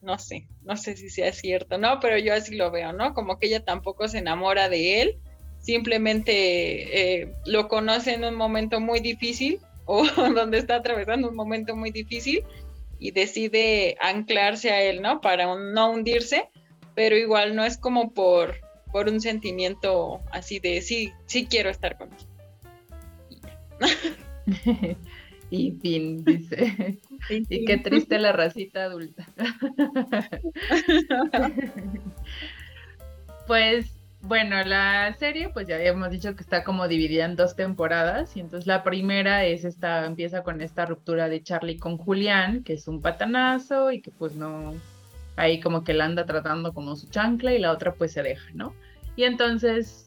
no 0.00 0.18
sé, 0.18 0.48
no 0.62 0.76
sé 0.76 0.96
si 0.96 1.10
sea 1.10 1.32
cierto, 1.32 1.78
¿no? 1.78 2.00
Pero 2.00 2.18
yo 2.18 2.34
así 2.34 2.56
lo 2.56 2.70
veo, 2.70 2.92
¿no? 2.92 3.12
Como 3.14 3.38
que 3.38 3.48
ella 3.48 3.64
tampoco 3.64 4.08
se 4.08 4.18
enamora 4.18 4.68
de 4.68 5.02
él, 5.02 5.18
simplemente 5.60 7.20
eh, 7.22 7.32
lo 7.44 7.68
conoce 7.68 8.14
en 8.14 8.24
un 8.24 8.34
momento 8.34 8.80
muy 8.80 9.00
difícil 9.00 9.60
o 9.84 10.04
donde 10.34 10.58
está 10.58 10.76
atravesando 10.76 11.28
un 11.28 11.36
momento 11.36 11.76
muy 11.76 11.90
difícil 11.90 12.44
y 12.98 13.10
decide 13.10 13.96
anclarse 14.00 14.70
a 14.70 14.82
él, 14.82 15.02
¿no? 15.02 15.20
Para 15.20 15.54
no 15.54 15.90
hundirse, 15.90 16.48
pero 16.94 17.16
igual 17.16 17.54
no 17.54 17.64
es 17.64 17.76
como 17.76 18.14
por, 18.14 18.56
por 18.92 19.08
un 19.08 19.20
sentimiento 19.20 20.20
así 20.30 20.58
de 20.58 20.80
sí, 20.80 21.12
sí 21.26 21.46
quiero 21.46 21.70
estar 21.70 21.98
con 21.98 22.10
él. 22.12 22.18
y 25.50 25.72
fin, 25.72 26.24
dice. 26.24 26.98
Y 27.28 27.64
qué 27.64 27.78
triste 27.78 28.20
la 28.20 28.30
racita 28.30 28.84
adulta. 28.84 29.26
pues 33.48 33.96
bueno, 34.22 34.62
la 34.64 35.12
serie, 35.14 35.50
pues 35.50 35.66
ya 35.66 35.76
habíamos 35.76 36.10
dicho 36.10 36.34
que 36.34 36.42
está 36.42 36.64
como 36.64 36.88
dividida 36.88 37.24
en 37.24 37.36
dos 37.36 37.56
temporadas. 37.56 38.36
Y 38.36 38.40
entonces 38.40 38.66
la 38.66 38.82
primera 38.82 39.44
es 39.44 39.64
esta, 39.64 40.06
empieza 40.06 40.42
con 40.42 40.60
esta 40.60 40.86
ruptura 40.86 41.28
de 41.28 41.42
Charlie 41.42 41.78
con 41.78 41.96
Julián, 41.96 42.62
que 42.62 42.74
es 42.74 42.88
un 42.88 43.02
patanazo 43.02 43.92
y 43.92 44.00
que 44.00 44.10
pues 44.10 44.34
no, 44.34 44.74
ahí 45.36 45.60
como 45.60 45.84
que 45.84 45.94
la 45.94 46.06
anda 46.06 46.26
tratando 46.26 46.72
como 46.72 46.96
su 46.96 47.08
chancla 47.08 47.54
y 47.54 47.58
la 47.58 47.72
otra 47.72 47.94
pues 47.94 48.12
se 48.12 48.22
deja, 48.22 48.50
¿no? 48.54 48.74
Y 49.16 49.24
entonces 49.24 50.06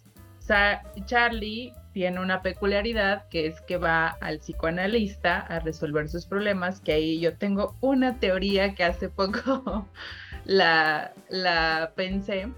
Charlie 1.06 1.74
tiene 1.94 2.20
una 2.20 2.42
peculiaridad 2.42 3.28
que 3.30 3.48
es 3.48 3.62
que 3.62 3.78
va 3.78 4.08
al 4.22 4.40
psicoanalista 4.40 5.40
a 5.40 5.60
resolver 5.60 6.10
sus 6.10 6.26
problemas, 6.26 6.82
que 6.82 6.94
ahí 6.94 7.20
yo 7.20 7.38
tengo 7.38 7.76
una 7.82 8.20
teoría 8.20 8.74
que 8.74 8.84
hace 8.84 9.10
poco 9.10 9.88
la, 10.46 11.14
la 11.30 11.94
pensé. 11.96 12.52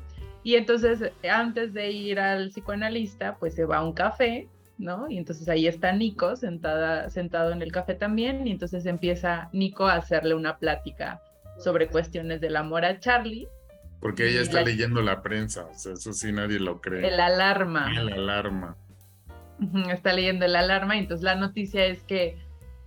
Y 0.44 0.56
entonces 0.56 1.12
antes 1.30 1.74
de 1.74 1.92
ir 1.92 2.20
al 2.20 2.50
psicoanalista, 2.50 3.36
pues 3.38 3.56
se 3.56 3.66
va 3.66 3.78
a 3.78 3.84
un 3.84 3.94
café, 3.94 4.48
¿no? 4.78 5.10
Y 5.10 5.18
entonces 5.18 5.48
ahí 5.50 5.68
está 5.68 5.92
Nico 5.92 6.36
sentada, 6.36 7.10
sentado 7.10 7.52
en 7.52 7.62
el 7.62 7.72
café 7.72 7.94
también, 7.94 8.48
y 8.48 8.52
entonces 8.52 8.86
empieza 8.86 9.50
Nico 9.54 9.86
a 9.88 9.96
hacerle 9.96 10.34
una 10.34 10.58
plática 10.58 11.22
sobre 11.64 11.88
cuestiones 11.88 12.42
del 12.42 12.56
amor 12.56 12.86
a 12.86 13.00
Charlie. 13.00 13.48
Porque 14.00 14.28
ella 14.30 14.42
está 14.42 14.62
leyendo 14.64 15.02
la 15.02 15.22
prensa, 15.22 15.66
o 15.66 15.78
sea, 15.78 15.94
eso 15.94 16.12
sí 16.12 16.32
nadie 16.32 16.60
lo 16.60 16.82
cree. 16.82 17.08
El 17.08 17.20
alarma. 17.20 17.92
El 17.96 18.12
alarma 18.12 18.76
está 19.92 20.14
leyendo 20.14 20.46
el 20.46 20.56
alarma 20.56 20.96
y 20.96 21.00
entonces 21.00 21.24
la 21.24 21.36
noticia 21.36 21.86
es 21.86 22.04
que 22.04 22.38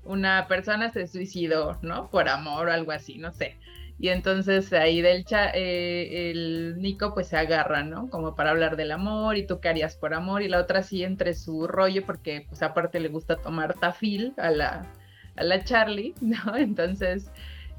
una 0.03 0.47
persona 0.49 0.91
se 0.91 1.07
suicidó, 1.07 1.79
¿no? 1.83 2.11
Por 2.11 2.29
amor 2.29 2.69
o 2.69 2.73
algo 2.73 2.93
así, 2.93 3.19
no 3.19 3.33
sé. 3.33 3.57
Y 3.99 4.09
entonces 4.09 4.73
ahí 4.73 5.01
del 5.01 5.25
chat, 5.25 5.53
eh, 5.55 6.31
el 6.31 6.77
Nico 6.79 7.15
pues 7.15 7.29
se 7.29 7.37
agarra, 7.37 7.85
¿no? 7.85 8.11
Como 8.11 8.35
para 8.35 8.51
hablar 8.51 8.77
del 8.77 8.91
amor 8.91 9.37
y 9.37 9.47
tú 9.47 9.61
qué 9.61 9.69
harías 9.69 9.97
por 9.97 10.15
amor 10.15 10.43
y 10.43 10.49
la 10.49 10.59
otra 10.59 10.83
sí 10.83 11.05
entre 11.05 11.35
su 11.35 11.67
rollo 11.69 12.05
porque 12.05 12.45
pues 12.49 12.63
aparte 12.63 12.99
le 12.99 13.09
gusta 13.09 13.37
tomar 13.37 13.75
tafil 13.75 14.35
a 14.37 14.51
la, 14.51 14.93
a 15.37 15.45
la 15.45 15.65
Charlie, 15.65 16.15
¿no? 16.21 16.57
Entonces 16.57 17.31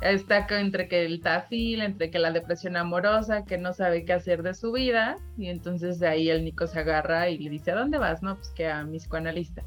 está 0.02 0.48
entre 0.50 0.88
que 0.88 1.06
el 1.06 1.22
tafil, 1.22 1.82
entre 1.82 2.10
que 2.12 2.20
la 2.20 2.32
depresión 2.32 2.76
amorosa, 2.76 3.46
que 3.46 3.58
no 3.58 3.74
sabe 3.74 4.06
qué 4.06 4.14
hacer 4.14 4.44
de 4.44 4.54
su 4.54 4.72
vida, 4.72 5.18
y 5.38 5.48
entonces 5.48 6.00
de 6.00 6.08
ahí 6.08 6.30
el 6.30 6.44
Nico 6.44 6.68
se 6.68 6.80
agarra 6.80 7.30
y 7.30 7.38
le 7.38 7.50
dice, 7.50 7.72
¿a 7.72 7.76
dónde 7.76 7.98
vas? 7.98 8.22
No, 8.22 8.36
pues 8.36 8.50
que 8.50 8.68
a 8.68 8.84
mi 8.84 8.98
psicoanalista. 8.98 9.64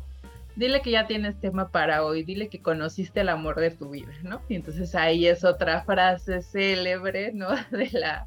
Dile 0.56 0.82
que 0.82 0.90
ya 0.90 1.06
tienes 1.06 1.38
tema 1.38 1.70
para 1.70 2.04
hoy, 2.04 2.24
dile 2.24 2.48
que 2.48 2.60
conociste 2.60 3.20
el 3.20 3.28
amor 3.28 3.60
de 3.60 3.70
tu 3.70 3.90
vida, 3.90 4.12
¿no? 4.22 4.42
Y 4.48 4.56
entonces 4.56 4.94
ahí 4.94 5.26
es 5.26 5.44
otra 5.44 5.82
frase 5.82 6.42
célebre, 6.42 7.32
¿no? 7.32 7.48
De 7.70 7.88
la, 7.92 8.26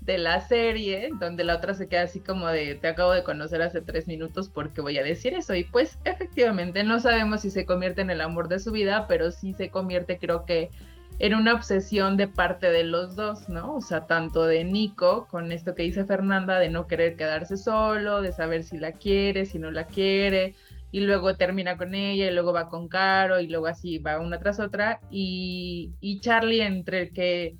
de 0.00 0.18
la 0.18 0.40
serie, 0.40 1.10
donde 1.20 1.44
la 1.44 1.56
otra 1.56 1.74
se 1.74 1.86
queda 1.86 2.02
así 2.02 2.20
como 2.20 2.48
de, 2.48 2.76
te 2.76 2.88
acabo 2.88 3.12
de 3.12 3.22
conocer 3.22 3.60
hace 3.60 3.82
tres 3.82 4.08
minutos 4.08 4.48
porque 4.48 4.80
voy 4.80 4.96
a 4.98 5.02
decir 5.02 5.34
eso. 5.34 5.54
Y 5.54 5.64
pues 5.64 5.98
efectivamente 6.04 6.82
no 6.82 6.98
sabemos 6.98 7.42
si 7.42 7.50
se 7.50 7.66
convierte 7.66 8.00
en 8.00 8.10
el 8.10 8.22
amor 8.22 8.48
de 8.48 8.58
su 8.58 8.72
vida, 8.72 9.06
pero 9.06 9.30
sí 9.30 9.52
se 9.52 9.70
convierte 9.70 10.18
creo 10.18 10.46
que 10.46 10.70
en 11.18 11.34
una 11.34 11.54
obsesión 11.54 12.16
de 12.16 12.28
parte 12.28 12.70
de 12.70 12.84
los 12.84 13.16
dos, 13.16 13.48
¿no? 13.48 13.76
O 13.76 13.80
sea, 13.80 14.06
tanto 14.06 14.46
de 14.46 14.64
Nico, 14.64 15.26
con 15.28 15.50
esto 15.50 15.74
que 15.74 15.82
dice 15.82 16.04
Fernanda, 16.04 16.58
de 16.58 16.70
no 16.70 16.86
querer 16.86 17.16
quedarse 17.16 17.56
solo, 17.56 18.22
de 18.22 18.32
saber 18.32 18.62
si 18.62 18.78
la 18.78 18.92
quiere, 18.92 19.44
si 19.44 19.58
no 19.58 19.70
la 19.70 19.86
quiere, 19.86 20.54
y 20.92 21.00
luego 21.00 21.34
termina 21.34 21.76
con 21.76 21.94
ella, 21.94 22.30
y 22.30 22.34
luego 22.34 22.52
va 22.52 22.68
con 22.68 22.88
Caro, 22.88 23.40
y 23.40 23.48
luego 23.48 23.66
así 23.66 23.98
va 23.98 24.20
una 24.20 24.38
tras 24.38 24.60
otra, 24.60 25.00
y, 25.10 25.92
y 26.00 26.20
Charlie 26.20 26.62
entre 26.62 27.10
que 27.10 27.56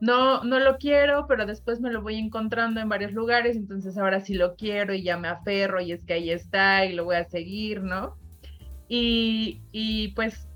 no, 0.00 0.42
no 0.44 0.58
lo 0.58 0.78
quiero, 0.78 1.26
pero 1.28 1.44
después 1.44 1.80
me 1.80 1.92
lo 1.92 2.00
voy 2.00 2.16
encontrando 2.16 2.80
en 2.80 2.88
varios 2.88 3.12
lugares, 3.12 3.56
entonces 3.56 3.98
ahora 3.98 4.20
sí 4.20 4.32
lo 4.32 4.56
quiero 4.56 4.94
y 4.94 5.02
ya 5.02 5.18
me 5.18 5.28
aferro, 5.28 5.82
y 5.82 5.92
es 5.92 6.02
que 6.04 6.14
ahí 6.14 6.30
está, 6.30 6.86
y 6.86 6.94
lo 6.94 7.04
voy 7.04 7.16
a 7.16 7.28
seguir, 7.28 7.82
¿no? 7.82 8.16
Y, 8.88 9.60
y 9.70 10.08
pues 10.14 10.49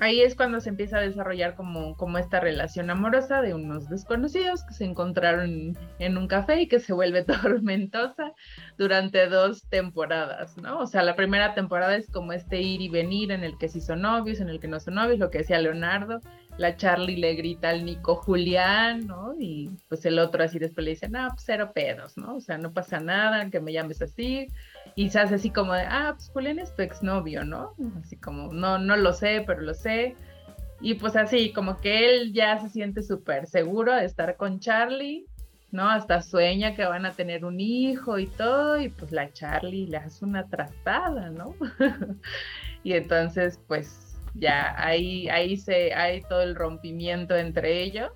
ahí 0.00 0.20
es 0.20 0.34
cuando 0.34 0.60
se 0.60 0.70
empieza 0.70 0.98
a 0.98 1.02
desarrollar 1.02 1.54
como, 1.54 1.96
como 1.96 2.18
esta 2.18 2.40
relación 2.40 2.90
amorosa 2.90 3.42
de 3.42 3.54
unos 3.54 3.88
desconocidos 3.88 4.64
que 4.64 4.74
se 4.74 4.84
encontraron 4.84 5.76
en 5.98 6.18
un 6.18 6.28
café 6.28 6.62
y 6.62 6.68
que 6.68 6.80
se 6.80 6.92
vuelve 6.92 7.24
tormentosa 7.24 8.32
durante 8.76 9.28
dos 9.28 9.62
temporadas, 9.68 10.56
¿no? 10.56 10.78
O 10.80 10.86
sea, 10.86 11.02
la 11.02 11.16
primera 11.16 11.54
temporada 11.54 11.96
es 11.96 12.10
como 12.10 12.32
este 12.32 12.60
ir 12.60 12.80
y 12.80 12.88
venir 12.88 13.32
en 13.32 13.44
el 13.44 13.58
que 13.58 13.68
sí 13.68 13.80
son 13.80 14.02
novios, 14.02 14.40
en 14.40 14.48
el 14.48 14.60
que 14.60 14.68
no 14.68 14.80
son 14.80 14.94
novios, 14.94 15.18
lo 15.18 15.30
que 15.30 15.38
decía 15.38 15.58
Leonardo, 15.58 16.20
la 16.58 16.76
Charlie 16.76 17.16
le 17.16 17.34
grita 17.34 17.70
al 17.70 17.84
Nico 17.84 18.16
Julián, 18.16 19.06
¿no? 19.06 19.34
Y 19.38 19.70
pues 19.88 20.04
el 20.06 20.18
otro 20.18 20.42
así 20.42 20.58
después 20.58 20.84
le 20.84 20.90
dice, 20.90 21.08
no, 21.08 21.28
pues 21.28 21.44
cero 21.46 21.70
pedos, 21.72 22.16
¿no? 22.16 22.36
O 22.36 22.40
sea, 22.40 22.58
no 22.58 22.72
pasa 22.72 22.98
nada, 22.98 23.48
que 23.48 23.60
me 23.60 23.72
llames 23.72 24.02
así. 24.02 24.48
Y 24.98 25.10
se 25.10 25.20
hace 25.20 25.36
así 25.36 25.50
como 25.50 25.74
de, 25.74 25.82
ah, 25.82 26.14
pues 26.16 26.28
Julián 26.30 26.58
es 26.58 26.74
tu 26.74 26.82
exnovio, 26.82 27.44
¿no? 27.44 27.72
Así 28.02 28.16
como, 28.16 28.52
no, 28.52 28.78
no 28.78 28.96
lo 28.96 29.12
sé, 29.12 29.44
pero 29.46 29.60
lo 29.60 29.72
sé. 29.72 30.16
Y 30.80 30.94
pues 30.94 31.14
así, 31.14 31.52
como 31.52 31.76
que 31.76 32.16
él 32.16 32.32
ya 32.32 32.58
se 32.58 32.68
siente 32.68 33.04
súper 33.04 33.46
seguro 33.46 33.94
de 33.94 34.04
estar 34.04 34.36
con 34.36 34.58
Charlie, 34.58 35.24
¿no? 35.70 35.88
Hasta 35.88 36.20
sueña 36.20 36.74
que 36.74 36.84
van 36.84 37.06
a 37.06 37.12
tener 37.12 37.44
un 37.44 37.60
hijo 37.60 38.18
y 38.18 38.26
todo, 38.26 38.80
y 38.80 38.88
pues 38.88 39.12
la 39.12 39.32
Charlie 39.32 39.86
le 39.86 39.98
hace 39.98 40.24
una 40.24 40.48
trastada, 40.48 41.30
¿no? 41.30 41.54
y 42.82 42.94
entonces, 42.94 43.60
pues 43.68 44.20
ya 44.34 44.74
ahí, 44.84 45.28
ahí 45.28 45.58
se, 45.58 45.94
hay 45.94 46.22
todo 46.22 46.42
el 46.42 46.56
rompimiento 46.56 47.36
entre 47.36 47.84
ellos. 47.84 48.10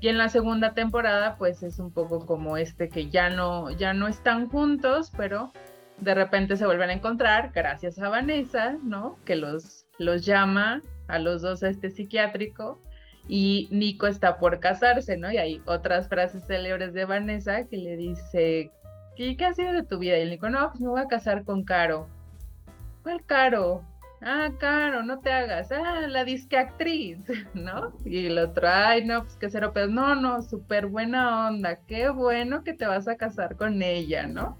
Y 0.00 0.08
en 0.08 0.18
la 0.18 0.28
segunda 0.28 0.74
temporada, 0.74 1.36
pues 1.38 1.62
es 1.62 1.78
un 1.78 1.90
poco 1.90 2.26
como 2.26 2.58
este 2.58 2.90
que 2.90 3.08
ya 3.08 3.30
no, 3.30 3.70
ya 3.70 3.94
no 3.94 4.08
están 4.08 4.50
juntos, 4.50 5.10
pero 5.16 5.52
de 6.02 6.14
repente 6.14 6.56
se 6.56 6.66
vuelven 6.66 6.90
a 6.90 6.94
encontrar 6.94 7.52
gracias 7.54 7.98
a 7.98 8.08
Vanessa, 8.08 8.76
¿no? 8.82 9.18
Que 9.24 9.36
los, 9.36 9.86
los 9.98 10.26
llama 10.26 10.82
a 11.06 11.18
los 11.18 11.42
dos 11.42 11.62
a 11.62 11.68
este 11.68 11.90
psiquiátrico 11.90 12.80
y 13.28 13.68
Nico 13.70 14.08
está 14.08 14.38
por 14.38 14.58
casarse, 14.58 15.16
¿no? 15.16 15.30
Y 15.30 15.38
hay 15.38 15.62
otras 15.64 16.08
frases 16.08 16.44
célebres 16.46 16.92
de 16.92 17.04
Vanessa 17.04 17.64
que 17.68 17.76
le 17.76 17.96
dice, 17.96 18.72
¿qué, 19.16 19.36
qué 19.36 19.44
ha 19.44 19.54
sido 19.54 19.72
de 19.72 19.84
tu 19.84 19.98
vida? 19.98 20.18
Y 20.18 20.22
él 20.22 20.30
Nico, 20.30 20.50
no, 20.50 20.70
pues 20.70 20.80
me 20.80 20.88
voy 20.88 21.00
a 21.00 21.06
casar 21.06 21.44
con 21.44 21.64
Caro. 21.64 22.08
¿Cuál 23.04 23.24
Caro? 23.24 23.84
Ah, 24.20 24.50
Caro, 24.58 25.04
no 25.04 25.20
te 25.20 25.30
hagas. 25.30 25.70
Ah, 25.70 26.06
la 26.08 26.24
disque 26.24 26.56
actriz, 26.56 27.18
¿no? 27.54 27.92
Y 28.04 28.26
el 28.26 28.38
otro, 28.38 28.68
ay, 28.68 29.04
no, 29.04 29.22
pues 29.22 29.36
qué 29.36 29.50
cero 29.50 29.70
pero 29.72 29.86
No, 29.86 30.16
no, 30.16 30.42
súper 30.42 30.86
buena 30.86 31.48
onda. 31.48 31.76
Qué 31.86 32.08
bueno 32.08 32.64
que 32.64 32.72
te 32.72 32.86
vas 32.86 33.06
a 33.06 33.16
casar 33.16 33.56
con 33.56 33.82
ella, 33.82 34.26
¿no? 34.26 34.58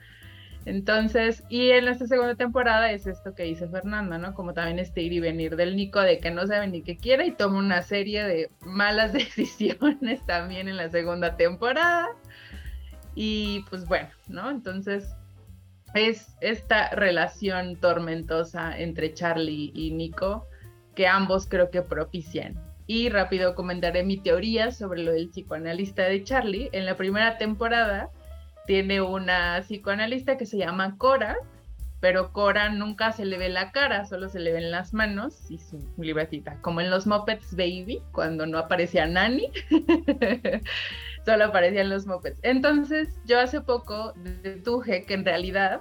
Entonces, 0.65 1.43
y 1.49 1.71
en 1.71 1.89
esta 1.89 2.07
segunda 2.07 2.37
temporada 2.37 2.93
es 2.93 3.07
esto 3.07 3.35
que 3.35 3.43
dice 3.43 3.69
Fernanda, 3.69 4.19
¿no? 4.19 4.33
Como 4.35 4.55
también 4.55 4.79
este 4.79 5.03
ir 5.03 5.13
y 5.13 5.21
venir 5.21 5.57
del 5.57 5.75
Nico 5.75 6.01
de 6.01 6.19
que 6.19 6.31
no 6.31 6.47
sabe 6.47 6.69
ni 6.69 6.83
qué 6.83 6.97
quiere 6.97 7.27
y 7.27 7.33
toma 7.33 7.59
una 7.59 7.83
serie 7.83 8.25
de 8.25 8.51
malas 8.65 9.13
decisiones 9.13 10.25
también 10.27 10.69
en 10.69 10.77
la 10.77 10.89
segunda 10.89 11.37
temporada. 11.37 12.09
Y 13.15 13.65
pues 13.71 13.87
bueno, 13.87 14.09
¿no? 14.29 14.51
Entonces 14.51 15.15
es 15.95 16.37
esta 16.41 16.91
relación 16.91 17.77
tormentosa 17.77 18.79
entre 18.79 19.13
Charlie 19.13 19.73
y 19.75 19.91
Nico 19.91 20.47
que 20.95 21.07
ambos 21.07 21.47
creo 21.49 21.71
que 21.71 21.83
propician. 21.83 22.55
Y 22.87 23.09
rápido 23.09 23.55
comentaré 23.55 24.03
mi 24.05 24.19
teoría 24.19 24.71
sobre 24.71 25.03
lo 25.03 25.13
del 25.13 25.31
psicoanalista 25.31 26.03
de 26.05 26.25
Charlie. 26.25 26.69
En 26.73 26.85
la 26.85 26.97
primera 26.97 27.39
temporada, 27.39 28.11
tiene 28.67 29.01
una 29.01 29.61
psicoanalista 29.63 30.37
que 30.37 30.47
se 30.47 30.59
llama 30.59 30.97
Cora, 30.99 31.37
pero 32.01 32.33
Cora 32.33 32.69
nunca 32.69 33.13
se 33.13 33.25
le 33.25 33.39
ve 33.39 33.49
la 33.49 33.71
cara, 33.71 34.07
solo 34.07 34.29
se 34.29 34.41
le 34.41 34.53
ven 34.53 34.71
las 34.71 34.93
manos 34.93 35.51
y 35.51 35.59
su 35.59 35.79
libretita, 35.99 36.61
como 36.61 36.81
en 36.81 36.91
los 36.91 37.07
Muppets 37.07 37.55
Baby, 37.55 38.03
cuando 38.13 38.45
no 38.47 38.59
aparecía 38.59 39.07
Nani, 39.07 39.51
solo 41.25 41.45
aparecían 41.45 41.89
los 41.89 42.07
Muppets. 42.07 42.41
Entonces, 42.43 43.21
yo 43.25 43.39
hace 43.39 43.61
poco 43.61 44.13
deduje 44.17 45.05
que 45.05 45.15
en 45.15 45.25
realidad 45.25 45.81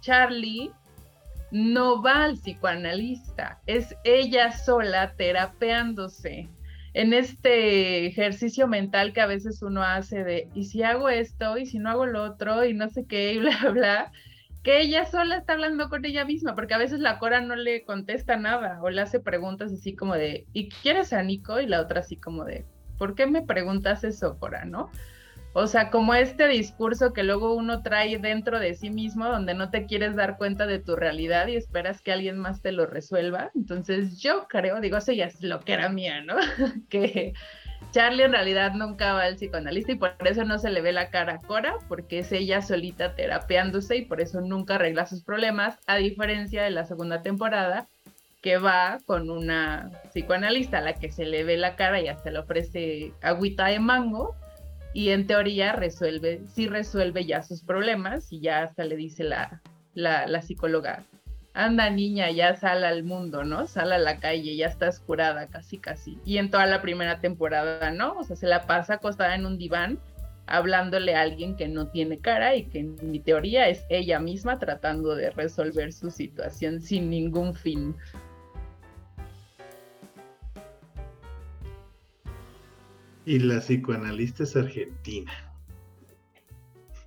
Charlie 0.00 0.70
no 1.50 2.02
va 2.02 2.24
al 2.24 2.34
psicoanalista, 2.34 3.60
es 3.66 3.96
ella 4.04 4.52
sola 4.52 5.14
terapeándose 5.16 6.48
en 6.94 7.12
este 7.12 8.06
ejercicio 8.06 8.66
mental 8.66 9.12
que 9.12 9.20
a 9.20 9.26
veces 9.26 9.62
uno 9.62 9.82
hace 9.82 10.24
de, 10.24 10.48
¿y 10.54 10.64
si 10.64 10.82
hago 10.82 11.08
esto? 11.08 11.58
¿Y 11.58 11.66
si 11.66 11.78
no 11.78 11.90
hago 11.90 12.06
lo 12.06 12.22
otro? 12.22 12.64
Y 12.64 12.74
no 12.74 12.88
sé 12.88 13.06
qué, 13.06 13.34
y 13.34 13.38
bla, 13.38 13.56
bla, 13.72 14.12
que 14.62 14.80
ella 14.80 15.04
sola 15.04 15.36
está 15.36 15.54
hablando 15.54 15.88
con 15.88 16.04
ella 16.04 16.24
misma, 16.24 16.54
porque 16.54 16.74
a 16.74 16.78
veces 16.78 17.00
la 17.00 17.18
Cora 17.18 17.40
no 17.40 17.56
le 17.56 17.84
contesta 17.84 18.36
nada 18.36 18.80
o 18.82 18.90
le 18.90 19.00
hace 19.00 19.20
preguntas 19.20 19.72
así 19.72 19.94
como 19.94 20.14
de, 20.14 20.46
¿y 20.52 20.68
quieres 20.68 21.12
a 21.12 21.22
Nico? 21.22 21.60
Y 21.60 21.66
la 21.66 21.80
otra 21.80 22.00
así 22.00 22.16
como 22.16 22.44
de, 22.44 22.64
¿por 22.98 23.14
qué 23.14 23.26
me 23.26 23.42
preguntas 23.42 24.04
eso, 24.04 24.38
Cora? 24.38 24.64
¿No? 24.64 24.90
O 25.60 25.66
sea, 25.66 25.90
como 25.90 26.14
este 26.14 26.46
discurso 26.46 27.12
que 27.12 27.24
luego 27.24 27.52
uno 27.52 27.82
trae 27.82 28.18
dentro 28.18 28.60
de 28.60 28.74
sí 28.74 28.90
mismo, 28.90 29.26
donde 29.26 29.54
no 29.54 29.70
te 29.70 29.86
quieres 29.86 30.14
dar 30.14 30.36
cuenta 30.36 30.68
de 30.68 30.78
tu 30.78 30.94
realidad 30.94 31.48
y 31.48 31.56
esperas 31.56 32.00
que 32.00 32.12
alguien 32.12 32.38
más 32.38 32.62
te 32.62 32.70
lo 32.70 32.86
resuelva. 32.86 33.50
Entonces 33.56 34.20
yo 34.20 34.46
creo, 34.46 34.80
digo, 34.80 34.98
eso 34.98 35.10
ya 35.10 35.24
es 35.24 35.42
lo 35.42 35.58
que 35.58 35.72
era 35.72 35.88
mía, 35.88 36.20
¿no? 36.20 36.36
que 36.88 37.32
Charlie 37.90 38.22
en 38.22 38.34
realidad 38.34 38.74
nunca 38.74 39.14
va 39.14 39.24
al 39.24 39.34
psicoanalista 39.34 39.90
y 39.90 39.96
por 39.96 40.14
eso 40.24 40.44
no 40.44 40.60
se 40.60 40.70
le 40.70 40.80
ve 40.80 40.92
la 40.92 41.10
cara 41.10 41.34
a 41.34 41.38
Cora, 41.38 41.74
porque 41.88 42.20
es 42.20 42.30
ella 42.30 42.62
solita 42.62 43.16
terapeándose 43.16 43.96
y 43.96 44.02
por 44.02 44.20
eso 44.20 44.40
nunca 44.40 44.76
arregla 44.76 45.06
sus 45.06 45.24
problemas, 45.24 45.76
a 45.88 45.96
diferencia 45.96 46.62
de 46.62 46.70
la 46.70 46.84
segunda 46.84 47.22
temporada, 47.22 47.88
que 48.42 48.58
va 48.58 48.98
con 49.06 49.28
una 49.28 49.90
psicoanalista 50.12 50.78
a 50.78 50.82
la 50.82 50.94
que 50.94 51.10
se 51.10 51.24
le 51.24 51.42
ve 51.42 51.56
la 51.56 51.74
cara 51.74 52.00
y 52.00 52.06
hasta 52.06 52.30
le 52.30 52.38
ofrece 52.38 53.12
agüita 53.22 53.66
de 53.66 53.80
mango 53.80 54.36
y 54.94 55.10
en 55.10 55.26
teoría 55.26 55.72
resuelve, 55.72 56.42
sí 56.46 56.66
resuelve 56.66 57.24
ya 57.24 57.42
sus 57.42 57.62
problemas 57.62 58.32
y 58.32 58.40
ya 58.40 58.62
hasta 58.62 58.84
le 58.84 58.96
dice 58.96 59.24
la, 59.24 59.60
la, 59.94 60.42
psicóloga, 60.42 61.04
anda 61.54 61.90
niña, 61.90 62.30
ya 62.30 62.54
sal 62.56 62.84
al 62.84 63.04
mundo, 63.04 63.44
¿no? 63.44 63.66
Sal 63.66 63.92
a 63.92 63.98
la 63.98 64.18
calle, 64.20 64.56
ya 64.56 64.66
estás 64.66 65.00
curada, 65.00 65.48
casi, 65.48 65.78
casi. 65.78 66.18
Y 66.24 66.38
en 66.38 66.50
toda 66.50 66.66
la 66.66 66.82
primera 66.82 67.20
temporada, 67.20 67.90
¿no? 67.90 68.14
O 68.18 68.24
sea, 68.24 68.36
se 68.36 68.46
la 68.46 68.66
pasa 68.66 68.94
acostada 68.94 69.34
en 69.34 69.46
un 69.46 69.58
diván 69.58 69.98
hablándole 70.48 71.14
a 71.14 71.20
alguien 71.20 71.56
que 71.56 71.68
no 71.68 71.88
tiene 71.88 72.18
cara 72.18 72.56
y 72.56 72.64
que 72.64 72.80
en 72.80 72.96
mi 73.02 73.20
teoría 73.20 73.68
es 73.68 73.84
ella 73.90 74.18
misma 74.18 74.58
tratando 74.58 75.14
de 75.14 75.30
resolver 75.30 75.92
su 75.92 76.10
situación 76.10 76.80
sin 76.80 77.10
ningún 77.10 77.54
fin. 77.54 77.94
Y 83.28 83.38
la 83.40 83.60
psicoanalista 83.60 84.44
es 84.44 84.56
argentina. 84.56 85.30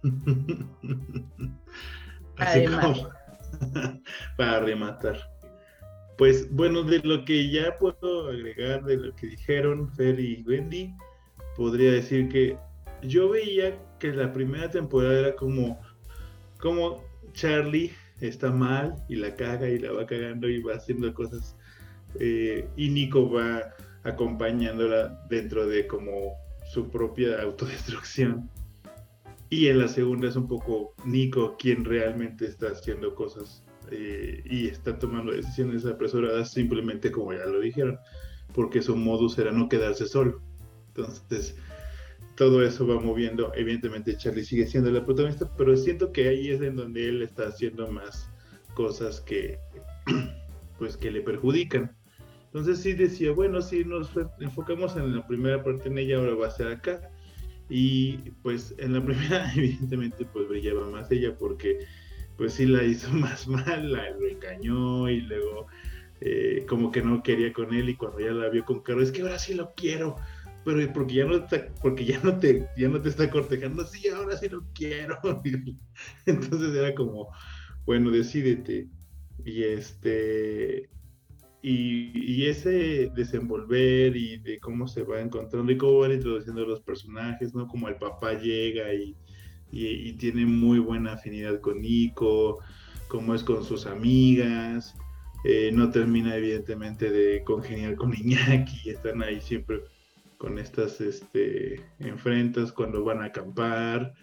Así 2.37 2.65
como 2.67 3.09
para 4.37 4.59
rematar. 4.59 5.17
Pues 6.19 6.47
bueno, 6.51 6.83
de 6.83 6.99
lo 6.99 7.25
que 7.25 7.49
ya 7.49 7.75
puedo 7.79 8.29
agregar 8.29 8.83
de 8.83 8.97
lo 8.97 9.15
que 9.15 9.29
dijeron 9.29 9.91
Fer 9.95 10.19
y 10.19 10.43
Wendy, 10.43 10.93
podría 11.57 11.93
decir 11.93 12.29
que 12.29 12.55
yo 13.01 13.29
veía 13.29 13.75
que 13.97 14.13
la 14.13 14.31
primera 14.31 14.69
temporada 14.69 15.21
era 15.21 15.35
como, 15.35 15.81
como 16.59 17.03
Charlie 17.33 17.93
está 18.19 18.51
mal 18.51 18.95
y 19.09 19.15
la 19.15 19.33
caga 19.33 19.67
y 19.67 19.79
la 19.79 19.91
va 19.91 20.05
cagando 20.05 20.47
y 20.47 20.61
va 20.61 20.75
haciendo 20.75 21.11
cosas 21.15 21.57
eh, 22.19 22.69
y 22.77 22.89
Nico 22.89 23.31
va 23.31 23.73
acompañándola 24.03 25.25
dentro 25.29 25.67
de 25.67 25.87
como 25.87 26.33
su 26.71 26.89
propia 26.89 27.41
autodestrucción. 27.41 28.49
Y 29.49 29.67
en 29.67 29.79
la 29.79 29.87
segunda 29.87 30.29
es 30.29 30.35
un 30.35 30.47
poco 30.47 30.93
Nico 31.05 31.57
quien 31.57 31.83
realmente 31.83 32.45
está 32.45 32.67
haciendo 32.67 33.13
cosas 33.15 33.63
eh, 33.91 34.41
y 34.45 34.67
está 34.67 34.97
tomando 34.97 35.33
decisiones 35.33 35.85
apresuradas 35.85 36.51
simplemente 36.51 37.11
como 37.11 37.33
ya 37.33 37.45
lo 37.45 37.59
dijeron, 37.59 37.99
porque 38.53 38.81
su 38.81 38.95
modus 38.95 39.37
era 39.37 39.51
no 39.51 39.67
quedarse 39.67 40.07
solo. 40.07 40.41
Entonces, 40.87 41.55
todo 42.35 42.63
eso 42.65 42.87
va 42.87 42.99
moviendo. 42.99 43.51
Evidentemente 43.55 44.15
Charlie 44.15 44.45
sigue 44.45 44.67
siendo 44.67 44.89
la 44.91 45.05
protagonista, 45.05 45.49
pero 45.57 45.75
siento 45.75 46.11
que 46.11 46.29
ahí 46.29 46.49
es 46.49 46.61
en 46.61 46.75
donde 46.75 47.09
él 47.09 47.21
está 47.21 47.47
haciendo 47.47 47.91
más 47.91 48.29
cosas 48.73 49.19
que 49.21 49.59
pues 50.79 50.97
que 50.97 51.11
le 51.11 51.21
perjudican. 51.21 51.95
Entonces 52.53 52.79
sí 52.79 52.91
decía, 52.91 53.31
bueno, 53.31 53.61
si 53.61 53.85
nos 53.85 54.11
enfocamos 54.41 54.97
en 54.97 55.15
la 55.15 55.25
primera 55.25 55.63
parte 55.63 55.87
en 55.87 55.97
ella, 55.97 56.17
ahora 56.17 56.35
va 56.35 56.47
a 56.47 56.51
ser 56.51 56.67
acá. 56.67 57.09
Y 57.69 58.17
pues 58.43 58.75
en 58.77 58.91
la 58.91 59.01
primera, 59.05 59.49
evidentemente, 59.55 60.25
pues 60.25 60.49
brillaba 60.49 60.89
más 60.89 61.09
ella 61.11 61.37
porque 61.37 61.79
pues 62.35 62.55
sí 62.55 62.65
la 62.65 62.83
hizo 62.83 63.09
más 63.13 63.47
mal, 63.47 63.93
la 63.93 64.09
lo 64.09 64.27
engañó 64.27 65.09
y 65.09 65.21
luego 65.21 65.67
eh, 66.19 66.65
como 66.67 66.91
que 66.91 67.01
no 67.01 67.23
quería 67.23 67.53
con 67.53 67.73
él 67.73 67.87
y 67.87 67.95
cuando 67.95 68.19
ya 68.19 68.31
la 68.31 68.49
vio 68.49 68.65
con 68.65 68.81
Caro, 68.81 69.01
es 69.01 69.13
que 69.13 69.21
ahora 69.21 69.39
sí 69.39 69.53
lo 69.53 69.73
quiero, 69.73 70.17
pero 70.65 70.91
porque 70.93 71.15
ya 71.15 71.25
no 71.25 71.37
está, 71.37 71.67
porque 71.81 72.03
ya 72.03 72.19
no 72.21 72.37
te, 72.37 72.67
ya 72.75 72.89
no 72.89 73.01
te 73.01 73.07
está 73.07 73.29
cortejando, 73.29 73.85
sí, 73.85 74.09
ahora 74.09 74.35
sí 74.35 74.49
lo 74.49 74.65
quiero. 74.73 75.17
Entonces 76.25 76.75
era 76.75 76.93
como, 76.95 77.29
bueno, 77.85 78.11
decídete. 78.11 78.89
Y 79.45 79.63
este, 79.63 80.89
y, 81.61 82.45
ese 82.45 83.11
desenvolver 83.15 84.15
y 84.17 84.37
de 84.37 84.59
cómo 84.59 84.87
se 84.87 85.03
va 85.03 85.21
encontrando 85.21 85.71
y 85.71 85.77
cómo 85.77 85.99
van 85.99 86.13
introduciendo 86.13 86.65
los 86.65 86.81
personajes, 86.81 87.53
¿no? 87.53 87.67
Como 87.67 87.87
el 87.87 87.95
papá 87.95 88.33
llega 88.33 88.93
y, 88.93 89.15
y, 89.71 90.13
tiene 90.13 90.45
muy 90.45 90.79
buena 90.79 91.13
afinidad 91.13 91.59
con 91.61 91.81
Nico, 91.81 92.59
cómo 93.07 93.35
es 93.35 93.43
con 93.43 93.63
sus 93.63 93.85
amigas, 93.85 94.95
eh, 95.43 95.71
no 95.73 95.91
termina 95.91 96.35
evidentemente 96.35 97.11
de 97.11 97.43
congeniar 97.43 97.95
con 97.95 98.13
Iñaki, 98.13 98.89
están 98.89 99.21
ahí 99.21 99.39
siempre 99.39 99.81
con 100.37 100.57
estas 100.57 100.99
este, 101.01 101.81
enfrentas 101.99 102.71
cuando 102.71 103.03
van 103.03 103.21
a 103.21 103.25
acampar. 103.25 104.13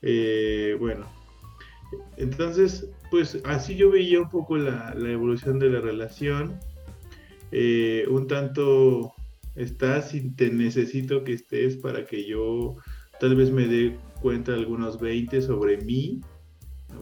Eh, 0.00 0.76
bueno, 0.80 1.06
entonces, 2.16 2.88
pues 3.10 3.40
así 3.44 3.76
yo 3.76 3.90
veía 3.90 4.20
un 4.20 4.30
poco 4.30 4.56
la, 4.56 4.94
la 4.94 5.10
evolución 5.10 5.58
de 5.58 5.68
la 5.70 5.80
relación. 5.80 6.58
Eh, 7.52 8.06
un 8.08 8.26
tanto 8.26 9.14
estás 9.56 10.14
y 10.14 10.30
te 10.30 10.50
necesito 10.50 11.24
que 11.24 11.34
estés 11.34 11.76
para 11.76 12.06
que 12.06 12.26
yo 12.26 12.76
tal 13.18 13.36
vez 13.36 13.50
me 13.50 13.66
dé 13.66 13.96
cuenta 14.20 14.54
algunos 14.54 15.00
20 15.00 15.42
sobre 15.42 15.78
mí, 15.78 16.20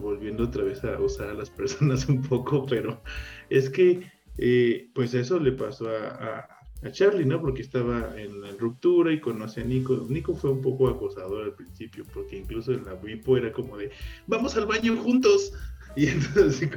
volviendo 0.01 0.45
otra 0.45 0.63
vez 0.63 0.83
a 0.83 0.99
usar 0.99 1.29
a 1.29 1.33
las 1.33 1.49
personas 1.59 2.07
un 2.07 2.21
poco, 2.21 2.65
pero 2.65 3.01
es 3.49 3.69
que 3.69 4.01
eh, 4.37 4.89
pues 4.93 5.13
eso 5.13 5.39
le 5.39 5.51
pasó 5.51 5.89
a, 5.89 6.47
a, 6.81 6.91
Charlie, 6.91 7.25
¿no? 7.25 7.41
Porque 7.41 7.61
estaba 7.61 8.13
en 8.17 8.41
la 8.41 8.51
ruptura 8.53 9.11
y 9.11 9.19
conoce 9.19 9.59
a 9.59 9.65
Nico. 9.65 10.07
Nico 10.09 10.33
fue 10.33 10.49
un 10.49 10.61
poco 10.61 10.87
acosador 10.87 11.43
al 11.43 11.53
principio, 11.53 12.05
porque 12.13 12.37
incluso 12.37 12.71
en 12.71 12.85
la 12.85 12.93
Wipo 12.93 13.35
era 13.35 13.51
como 13.51 13.77
de, 13.77 13.91
vamos 14.27 14.55
al 14.55 14.65
baño 14.65 14.95
juntos. 14.97 15.53
Y 15.95 16.05
entonces 16.05 16.69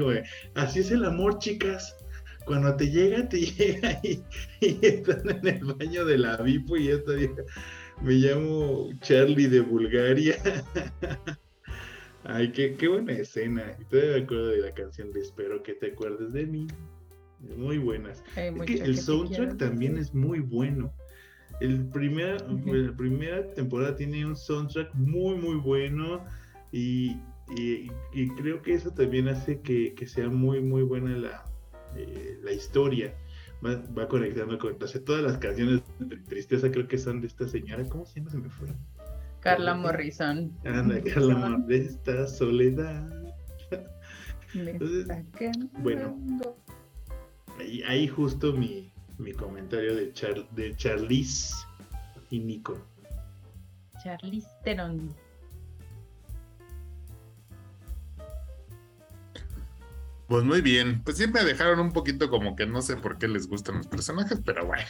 así 0.54 0.80
es 0.80 0.90
el 0.90 1.04
amor, 1.04 1.38
chicas 1.38 2.01
cuando 2.46 2.76
te 2.76 2.90
llega, 2.90 3.28
te 3.28 3.40
llega 3.40 4.00
y, 4.02 4.22
están 4.60 5.28
en 5.30 5.46
el 5.46 5.64
baño 5.64 6.04
de 6.04 6.18
la 6.18 6.36
Vipo 6.38 6.76
y 6.76 6.88
esta 6.88 7.12
vieja, 7.12 7.42
me 8.02 8.14
llamo 8.14 8.90
Charlie 9.00 9.48
de 9.48 9.60
Bulgaria. 9.60 10.36
Ay, 12.24 12.52
qué, 12.52 12.74
qué 12.74 12.88
buena 12.88 13.12
escena. 13.12 13.76
Y 13.80 13.84
todavía 13.84 14.16
me 14.16 14.22
acuerdo 14.22 14.46
de 14.48 14.58
la 14.58 14.72
canción 14.72 15.10
de 15.12 15.20
Espero 15.20 15.62
que 15.62 15.74
te 15.74 15.88
acuerdes 15.88 16.32
de 16.32 16.46
mí. 16.46 16.66
Muy 17.56 17.78
buenas. 17.78 18.22
es 18.36 18.62
que 18.62 18.74
el 18.74 18.96
soundtrack 18.96 19.56
también 19.56 19.98
es 19.98 20.14
muy 20.14 20.38
bueno. 20.38 20.92
El 21.60 21.86
primera, 21.88 22.36
La 22.38 22.96
primera 22.96 23.52
temporada 23.54 23.96
tiene 23.96 24.24
un 24.24 24.36
soundtrack 24.36 24.94
muy, 24.94 25.36
muy 25.36 25.56
bueno 25.56 26.24
y, 26.70 27.16
y, 27.56 28.28
creo 28.36 28.62
que 28.62 28.74
eso 28.74 28.90
también 28.92 29.28
hace 29.28 29.60
que, 29.60 29.94
que 29.94 30.06
sea 30.06 30.28
muy, 30.28 30.60
muy 30.60 30.82
buena 30.82 31.16
la, 31.16 31.51
eh, 31.96 32.38
la 32.42 32.52
historia. 32.52 33.14
Va, 33.64 33.80
va, 33.96 34.08
conectando 34.08 34.58
con 34.58 34.76
todas 34.78 35.22
las 35.22 35.38
canciones 35.38 35.82
de 36.00 36.16
tristeza, 36.16 36.70
creo 36.70 36.88
que 36.88 36.98
son 36.98 37.20
de 37.20 37.28
esta 37.28 37.46
señora. 37.46 37.84
¿Cómo 37.88 38.04
se 38.04 38.18
llama? 38.18 38.30
Se 38.30 38.38
me 38.38 38.50
fue. 38.50 38.68
Carla 39.40 39.74
Morrison. 39.74 40.52
Anda, 40.64 41.00
Carla 41.02 41.34
Morrison, 41.34 41.66
de 41.66 41.76
esta 41.76 42.26
soledad. 42.26 43.08
Entonces, 44.54 45.06
bueno, 45.78 46.18
ahí, 47.58 47.82
ahí 47.84 48.08
justo 48.08 48.52
mi, 48.52 48.92
mi 49.18 49.32
comentario 49.32 49.94
de, 49.94 50.12
Char, 50.12 50.48
de 50.50 50.74
Charlize 50.76 51.54
y 52.30 52.40
Nico. 52.40 52.78
Charlize 54.02 54.48
Theron. 54.64 55.14
Pues 60.32 60.44
muy 60.44 60.62
bien, 60.62 61.02
pues 61.04 61.18
siempre 61.18 61.44
dejaron 61.44 61.78
un 61.78 61.92
poquito 61.92 62.30
como 62.30 62.56
que 62.56 62.64
no 62.64 62.80
sé 62.80 62.96
por 62.96 63.18
qué 63.18 63.28
les 63.28 63.48
gustan 63.48 63.76
los 63.76 63.86
personajes, 63.86 64.40
pero 64.42 64.64
bueno. 64.64 64.86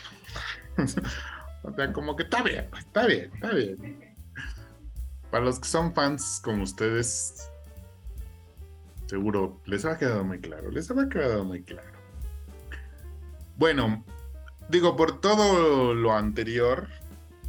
o 1.64 1.74
sea, 1.74 1.92
como 1.92 2.14
que 2.14 2.22
está 2.22 2.44
bien, 2.44 2.68
está 2.78 3.08
bien, 3.08 3.28
está 3.34 3.50
bien. 3.50 4.14
Para 5.32 5.44
los 5.44 5.58
que 5.58 5.66
son 5.66 5.92
fans 5.94 6.40
como 6.44 6.62
ustedes, 6.62 7.50
seguro 9.06 9.60
les 9.64 9.84
ha 9.84 9.98
quedado 9.98 10.22
muy 10.22 10.38
claro, 10.38 10.70
les 10.70 10.88
ha 10.92 11.08
quedado 11.08 11.44
muy 11.44 11.64
claro. 11.64 11.98
Bueno, 13.56 14.04
digo, 14.68 14.94
por 14.94 15.20
todo 15.20 15.92
lo 15.92 16.14
anterior, 16.14 16.86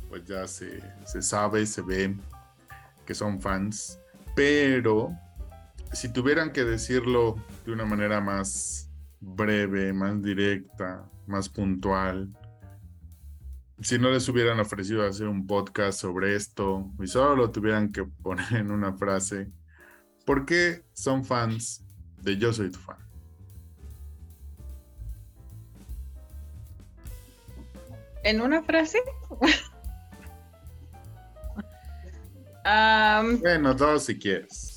pues 0.10 0.26
ya 0.26 0.48
se, 0.48 0.82
se 1.06 1.22
sabe, 1.22 1.68
se 1.68 1.84
ve 1.84 2.16
que 3.06 3.14
son 3.14 3.40
fans, 3.40 4.00
pero 4.36 5.16
si 5.94 6.10
tuvieran 6.10 6.52
que 6.52 6.64
decirlo 6.64 7.36
de 7.66 7.72
una 7.72 7.86
manera 7.86 8.20
más 8.20 8.90
breve, 9.20 9.94
más 9.94 10.22
directa, 10.22 11.10
más 11.28 11.50
puntual, 11.50 12.30
si 13.82 14.00
no 14.00 14.12
les 14.12 14.28
hubieran 14.30 14.60
ofrecido 14.60 15.06
hacer 15.06 15.28
un 15.28 15.46
podcast 15.46 16.00
sobre 16.00 16.36
esto 16.36 16.90
y 17.00 17.08
solo 17.08 17.36
lo 17.36 17.52
tuvieran 17.52 17.92
que 17.92 18.04
poner 18.04 18.54
en 18.54 18.72
una 18.72 18.94
frase, 18.94 19.52
¿por 20.26 20.46
qué 20.46 20.84
son 20.94 21.26
fans 21.26 21.86
de 22.22 22.38
Yo 22.38 22.54
Soy 22.54 22.72
Tu 22.72 22.80
Fan? 22.80 22.98
¿En 28.24 28.42
una 28.42 28.64
frase? 28.64 29.00
bueno, 33.42 33.74
dos 33.74 34.06
si 34.06 34.18
quieres. 34.18 34.73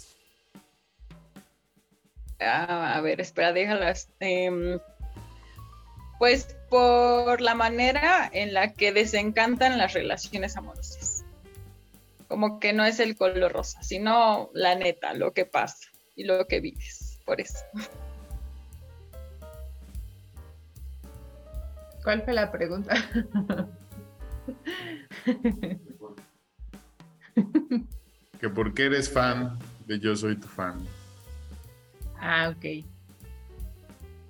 Ah, 2.40 2.94
a 2.96 3.00
ver, 3.00 3.20
espera, 3.20 3.52
déjalas. 3.52 4.08
Em, 4.20 4.78
pues 6.18 6.56
por 6.68 7.40
la 7.40 7.54
manera 7.54 8.28
en 8.32 8.54
la 8.54 8.72
que 8.72 8.92
desencantan 8.92 9.78
las 9.78 9.92
relaciones 9.92 10.56
amorosas. 10.56 11.24
Como 12.28 12.58
que 12.58 12.72
no 12.72 12.84
es 12.84 12.98
el 13.00 13.16
color 13.16 13.52
rosa, 13.52 13.82
sino 13.82 14.50
la 14.52 14.74
neta, 14.74 15.14
lo 15.14 15.32
que 15.32 15.46
pasa 15.46 15.88
y 16.16 16.24
lo 16.24 16.46
que 16.46 16.60
vives. 16.60 17.20
Por 17.24 17.40
eso. 17.40 17.58
¿Cuál 22.02 22.22
fue 22.22 22.34
la 22.34 22.52
pregunta? 22.52 22.94
que 28.40 28.48
por 28.48 28.74
qué 28.74 28.86
eres 28.86 29.10
fan 29.10 29.58
de 29.86 29.98
Yo 29.98 30.14
Soy 30.16 30.36
tu 30.36 30.46
fan. 30.46 30.86
Ah, 32.28 32.48
ok. 32.48 32.84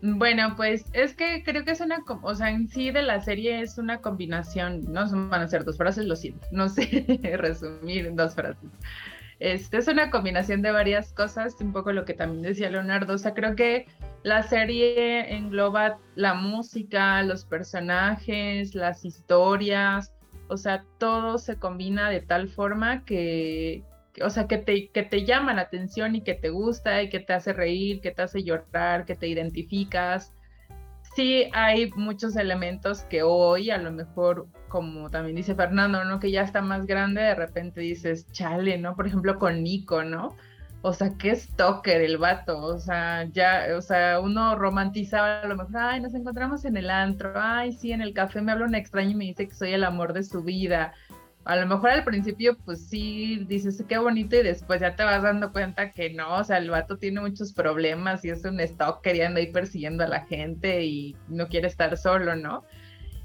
Bueno, 0.03 0.55
pues 0.55 0.85
es 0.93 1.15
que 1.15 1.43
creo 1.43 1.65
que 1.65 1.71
es 1.71 1.81
una, 1.81 2.05
o 2.23 2.35
sea, 2.35 2.51
en 2.51 2.69
sí 2.69 2.91
de 2.91 3.01
la 3.01 3.23
serie 3.23 3.63
es 3.63 3.79
una 3.79 4.03
combinación, 4.03 4.93
no 4.93 5.09
van 5.31 5.41
a 5.41 5.49
ser 5.49 5.65
dos 5.65 5.79
frases, 5.79 6.05
lo 6.05 6.15
siento, 6.15 6.47
no 6.53 6.69
sé 6.69 7.07
resumir 7.39 8.07
en 8.07 8.17
dos 8.17 8.35
frases. 8.35 8.71
Este 9.39 9.79
es 9.79 9.89
una 9.89 10.11
combinación 10.11 10.61
de 10.61 10.73
varias 10.73 11.15
cosas, 11.15 11.57
un 11.61 11.73
poco 11.73 11.91
lo 11.93 12.05
que 12.05 12.13
también 12.13 12.43
decía 12.43 12.71
Leonardo, 12.71 13.15
o 13.15 13.19
sea, 13.19 13.33
creo 13.33 13.57
que 13.57 13.87
la 14.23 14.43
serie 14.43 15.35
engloba 15.35 15.99
la 16.17 16.35
música, 16.35 17.23
los 17.23 17.47
personajes, 17.47 18.75
las 18.75 19.07
historias, 19.07 20.13
o 20.49 20.59
sea, 20.59 20.85
todo 20.99 21.39
se 21.39 21.57
combina 21.57 22.11
de 22.11 22.21
tal 22.21 22.49
forma 22.51 23.05
que, 23.05 23.83
o 24.23 24.31
sea, 24.31 24.47
que 24.47 24.59
te, 24.59 24.89
que 24.91 25.03
te 25.03 25.25
llama 25.25 25.55
la 25.55 25.63
atención 25.63 26.15
y 26.15 26.23
que 26.23 26.35
te 26.35 26.51
gusta 26.51 27.03
y 27.03 27.09
que 27.11 27.21
te 27.21 27.33
hace 27.33 27.53
reír, 27.53 28.01
que 28.01 28.11
te 28.11 28.23
hace 28.23 28.43
llorar, 28.43 29.05
que 29.05 29.15
te 29.15 29.29
identificas. 29.29 30.33
Sí, 31.15 31.49
hay 31.53 31.91
muchos 31.93 32.37
elementos 32.37 33.03
que 33.05 33.23
hoy, 33.23 33.71
a 33.71 33.79
lo 33.79 33.91
mejor, 33.91 34.49
como 34.69 35.11
también 35.11 35.37
dice 35.37 35.55
Fernando, 35.55 36.05
¿no? 36.05 36.21
Que 36.21 36.31
ya 36.31 36.43
está 36.43 36.61
más 36.61 36.87
grande, 36.87 37.23
de 37.23 37.35
repente 37.35 37.81
dices, 37.81 38.31
chale, 38.33 38.79
¿no? 38.79 38.95
Por 38.97 39.07
ejemplo, 39.07 39.39
con 39.39 39.63
Nico, 39.63 40.05
¿no? 40.05 40.37
O 40.83 40.93
sea, 40.93 41.15
qué 41.19 41.35
stalker 41.35 42.03
el 42.03 42.19
vato, 42.19 42.61
o 42.61 42.79
sea, 42.79 43.25
ya, 43.33 43.67
o 43.77 43.81
sea, 43.81 44.21
uno 44.21 44.57
romantizaba 44.57 45.41
a 45.41 45.47
lo 45.47 45.57
mejor, 45.57 45.77
ay, 45.79 46.01
nos 46.01 46.15
encontramos 46.15 46.65
en 46.65 46.77
el 46.77 46.91
antro, 46.91 47.33
ay, 47.35 47.73
sí, 47.73 47.93
en 47.93 48.03
el 48.03 48.13
café 48.13 48.41
me 48.43 48.53
habla 48.53 48.67
un 48.67 48.75
extraño 48.75 49.11
y 49.11 49.15
me 49.15 49.25
dice 49.25 49.49
que 49.49 49.55
soy 49.55 49.73
el 49.73 49.85
amor 49.85 50.13
de 50.13 50.23
su 50.23 50.43
vida, 50.43 50.93
a 51.47 51.55
lo 51.55 51.67
mejor 51.67 51.91
al 51.91 52.03
principio, 52.03 52.59
pues 52.65 52.89
sí, 52.89 53.45
dices 53.47 53.83
qué 53.89 53.99
bonito 53.99 54.35
y 54.35 54.43
después 54.43 54.81
ya 54.81 54.97
te 54.97 55.05
vas 55.05 55.23
dando 55.23 55.53
cuenta 55.53 55.93
que 55.93 56.11
no, 56.11 56.35
o 56.35 56.45
sea, 56.45 56.59
el 56.59 56.71
vato 56.71 56.99
tiene 56.99 57.21
muchos 57.21 57.53
problemas 57.53 58.25
y 58.25 58.31
es 58.31 58.45
un 58.45 58.59
stock 58.59 59.01
queriendo 59.01 59.39
ir 59.39 59.53
persiguiendo 59.53 60.03
a 60.03 60.09
la 60.09 60.27
gente 60.27 60.85
y 60.85 61.17
no 61.29 61.47
quiere 61.47 61.69
estar 61.69 61.97
solo, 61.97 62.35
¿no? 62.35 62.65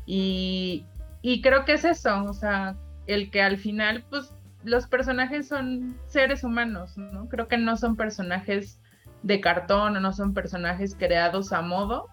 Y, 0.06 0.86
y 1.24 1.42
creo 1.42 1.66
que 1.66 1.74
es 1.74 1.84
eso, 1.84 2.24
o 2.26 2.34
sea, 2.34 2.78
el 3.08 3.32
que 3.32 3.42
al 3.42 3.58
final, 3.58 4.06
pues 4.12 4.36
los 4.64 4.86
personajes 4.86 5.48
son 5.48 5.98
seres 6.06 6.44
humanos, 6.44 6.96
¿no? 6.98 7.28
Creo 7.28 7.48
que 7.48 7.58
no 7.58 7.76
son 7.76 7.96
personajes 7.96 8.80
de 9.24 9.42
cartón 9.42 9.98
o 9.98 10.00
no 10.00 10.14
son 10.14 10.36
personajes 10.36 10.96
creados 10.96 11.52
a 11.54 11.64
modo, 11.64 12.08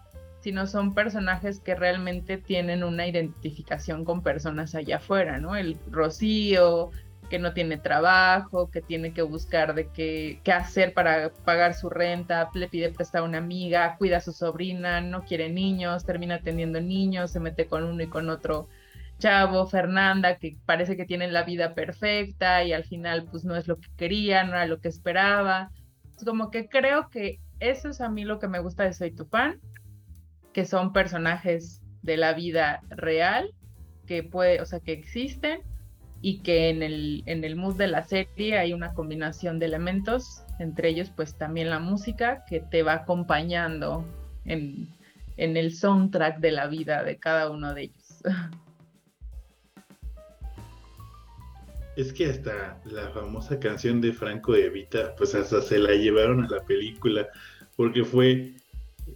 sino 0.49 0.65
son 0.65 0.95
personajes 0.95 1.59
que 1.59 1.75
realmente 1.75 2.39
tienen 2.39 2.83
una 2.83 3.05
identificación 3.05 4.03
con 4.03 4.23
personas 4.23 4.73
allá 4.73 4.95
afuera, 4.95 5.37
¿no? 5.37 5.55
El 5.55 5.77
Rocío, 5.91 6.89
que 7.29 7.37
no 7.37 7.53
tiene 7.53 7.77
trabajo, 7.77 8.71
que 8.71 8.81
tiene 8.81 9.13
que 9.13 9.21
buscar 9.21 9.75
de 9.75 9.89
qué, 9.89 10.39
qué 10.43 10.51
hacer 10.51 10.95
para 10.95 11.29
pagar 11.45 11.75
su 11.75 11.87
renta, 11.87 12.49
le 12.55 12.67
pide 12.67 12.89
prestar 12.89 13.21
a 13.21 13.25
una 13.25 13.37
amiga, 13.37 13.95
cuida 13.99 14.17
a 14.17 14.21
su 14.21 14.31
sobrina, 14.31 15.01
no 15.01 15.23
quiere 15.23 15.51
niños, 15.51 16.03
termina 16.03 16.39
teniendo 16.39 16.81
niños, 16.81 17.29
se 17.29 17.39
mete 17.39 17.67
con 17.67 17.83
uno 17.83 18.01
y 18.01 18.07
con 18.07 18.27
otro 18.31 18.67
chavo, 19.19 19.67
Fernanda, 19.67 20.37
que 20.39 20.57
parece 20.65 20.97
que 20.97 21.05
tiene 21.05 21.29
la 21.29 21.43
vida 21.43 21.75
perfecta 21.75 22.63
y 22.63 22.73
al 22.73 22.85
final 22.85 23.27
pues 23.29 23.45
no 23.45 23.55
es 23.55 23.67
lo 23.67 23.77
que 23.77 23.89
quería, 23.97 24.43
no 24.45 24.53
era 24.53 24.65
lo 24.65 24.79
que 24.79 24.87
esperaba. 24.87 25.69
Como 26.25 26.49
que 26.49 26.67
creo 26.67 27.07
que 27.11 27.39
eso 27.59 27.89
es 27.89 28.01
a 28.01 28.09
mí 28.09 28.23
lo 28.23 28.39
que 28.39 28.47
me 28.47 28.59
gusta 28.59 28.83
de 28.83 28.93
Soy 28.93 29.11
tu 29.11 29.25
fan, 29.25 29.59
que 30.53 30.65
son 30.65 30.93
personajes 30.93 31.81
de 32.01 32.17
la 32.17 32.33
vida 32.33 32.81
real, 32.89 33.53
que 34.07 34.23
puede, 34.23 34.61
o 34.61 34.65
sea, 34.65 34.79
que 34.79 34.93
existen 34.93 35.61
y 36.21 36.39
que 36.39 36.69
en 36.69 36.83
el, 36.83 37.23
en 37.25 37.43
el 37.43 37.55
mood 37.55 37.77
de 37.77 37.87
la 37.87 38.03
serie 38.03 38.57
hay 38.57 38.73
una 38.73 38.93
combinación 38.93 39.59
de 39.59 39.67
elementos, 39.67 40.43
entre 40.59 40.89
ellos 40.89 41.11
pues 41.15 41.37
también 41.37 41.69
la 41.69 41.79
música 41.79 42.43
que 42.47 42.59
te 42.59 42.83
va 42.83 42.93
acompañando 42.93 44.05
en, 44.45 44.89
en 45.37 45.55
el 45.55 45.73
soundtrack 45.73 46.39
de 46.39 46.51
la 46.51 46.67
vida 46.67 47.03
de 47.03 47.17
cada 47.17 47.49
uno 47.49 47.73
de 47.73 47.83
ellos. 47.83 48.23
Es 51.95 52.13
que 52.13 52.27
hasta 52.27 52.81
la 52.85 53.09
famosa 53.09 53.59
canción 53.59 53.99
de 54.01 54.13
Franco 54.13 54.53
de 54.53 54.69
Vita, 54.69 55.15
pues 55.17 55.35
hasta 55.35 55.61
se 55.61 55.79
la 55.79 55.91
llevaron 55.91 56.43
a 56.43 56.49
la 56.49 56.63
película, 56.63 57.27
porque 57.75 58.03
fue 58.03 58.53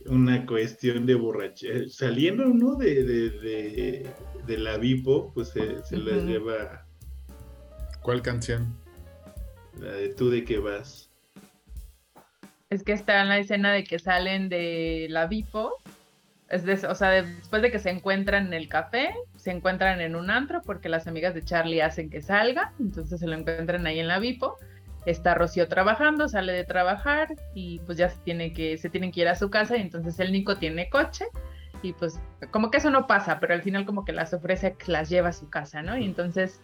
una 0.06 0.46
cuestión 0.46 1.06
de 1.06 1.16
borrachera. 1.16 1.88
Saliendo, 1.90 2.46
¿no? 2.46 2.76
De, 2.76 3.04
de, 3.04 4.10
de, 4.46 4.58
la 4.58 4.78
Vipo, 4.78 5.32
pues 5.34 5.50
se, 5.50 5.84
se 5.84 5.98
la 5.98 6.18
lleva. 6.18 6.86
¿Cuál 8.02 8.22
canción? 8.22 8.76
La 9.80 9.92
de 9.94 10.10
tú 10.10 10.30
de 10.30 10.44
qué 10.44 10.60
vas. 10.60 11.10
Es 12.70 12.84
que 12.84 12.94
está 12.94 13.22
en 13.22 13.30
la 13.30 13.38
escena 13.38 13.72
de 13.72 13.84
que 13.84 14.00
salen 14.00 14.50
de 14.50 15.08
la 15.10 15.28
Vipo 15.28 15.78
Es 16.50 16.64
de, 16.66 16.74
o 16.88 16.96
sea, 16.96 17.10
después 17.10 17.62
de 17.62 17.72
que 17.72 17.80
se 17.80 17.92
encuentran 17.92 18.48
en 18.48 18.54
el 18.54 18.68
café, 18.68 19.14
se 19.36 19.52
encuentran 19.52 20.02
en 20.02 20.16
un 20.16 20.30
antro 20.30 20.62
porque 20.64 20.90
las 20.90 21.06
amigas 21.08 21.36
de 21.36 21.44
Charlie 21.44 21.82
hacen 21.82 22.10
que 22.10 22.22
salga, 22.22 22.74
entonces 22.80 23.20
se 23.20 23.28
lo 23.28 23.36
encuentran 23.36 23.86
ahí 23.86 24.00
en 24.00 24.08
la 24.08 24.20
Vipo. 24.20 24.58
Está 25.06 25.36
Rocío 25.36 25.68
trabajando, 25.68 26.30
sale 26.30 26.54
de 26.54 26.64
trabajar 26.64 27.30
y 27.54 27.80
pues 27.80 27.98
ya 27.98 28.10
se 28.10 28.20
tiene 28.20 28.54
que 28.54 28.78
se 28.78 28.90
tienen 28.90 29.12
que 29.12 29.22
ir 29.22 29.28
a 29.28 29.36
su 29.36 29.50
casa 29.50 29.78
y 29.78 29.82
entonces 29.82 30.20
el 30.20 30.32
Nico 30.32 30.58
tiene 30.58 30.90
coche 30.90 31.26
y 31.82 31.94
pues 31.94 32.20
como 32.52 32.72
que 32.72 32.78
eso 32.78 32.90
no 32.90 33.08
pasa, 33.08 33.40
pero 33.40 33.54
al 33.54 33.62
final 33.62 33.86
como 33.86 34.06
que 34.06 34.14
las 34.14 34.34
ofrece 34.34 34.74
que 34.74 34.92
las 34.92 35.10
lleva 35.10 35.30
a 35.30 35.34
su 35.34 35.50
casa, 35.50 35.82
¿no? 35.82 35.98
Y 35.98 36.06
entonces 36.06 36.62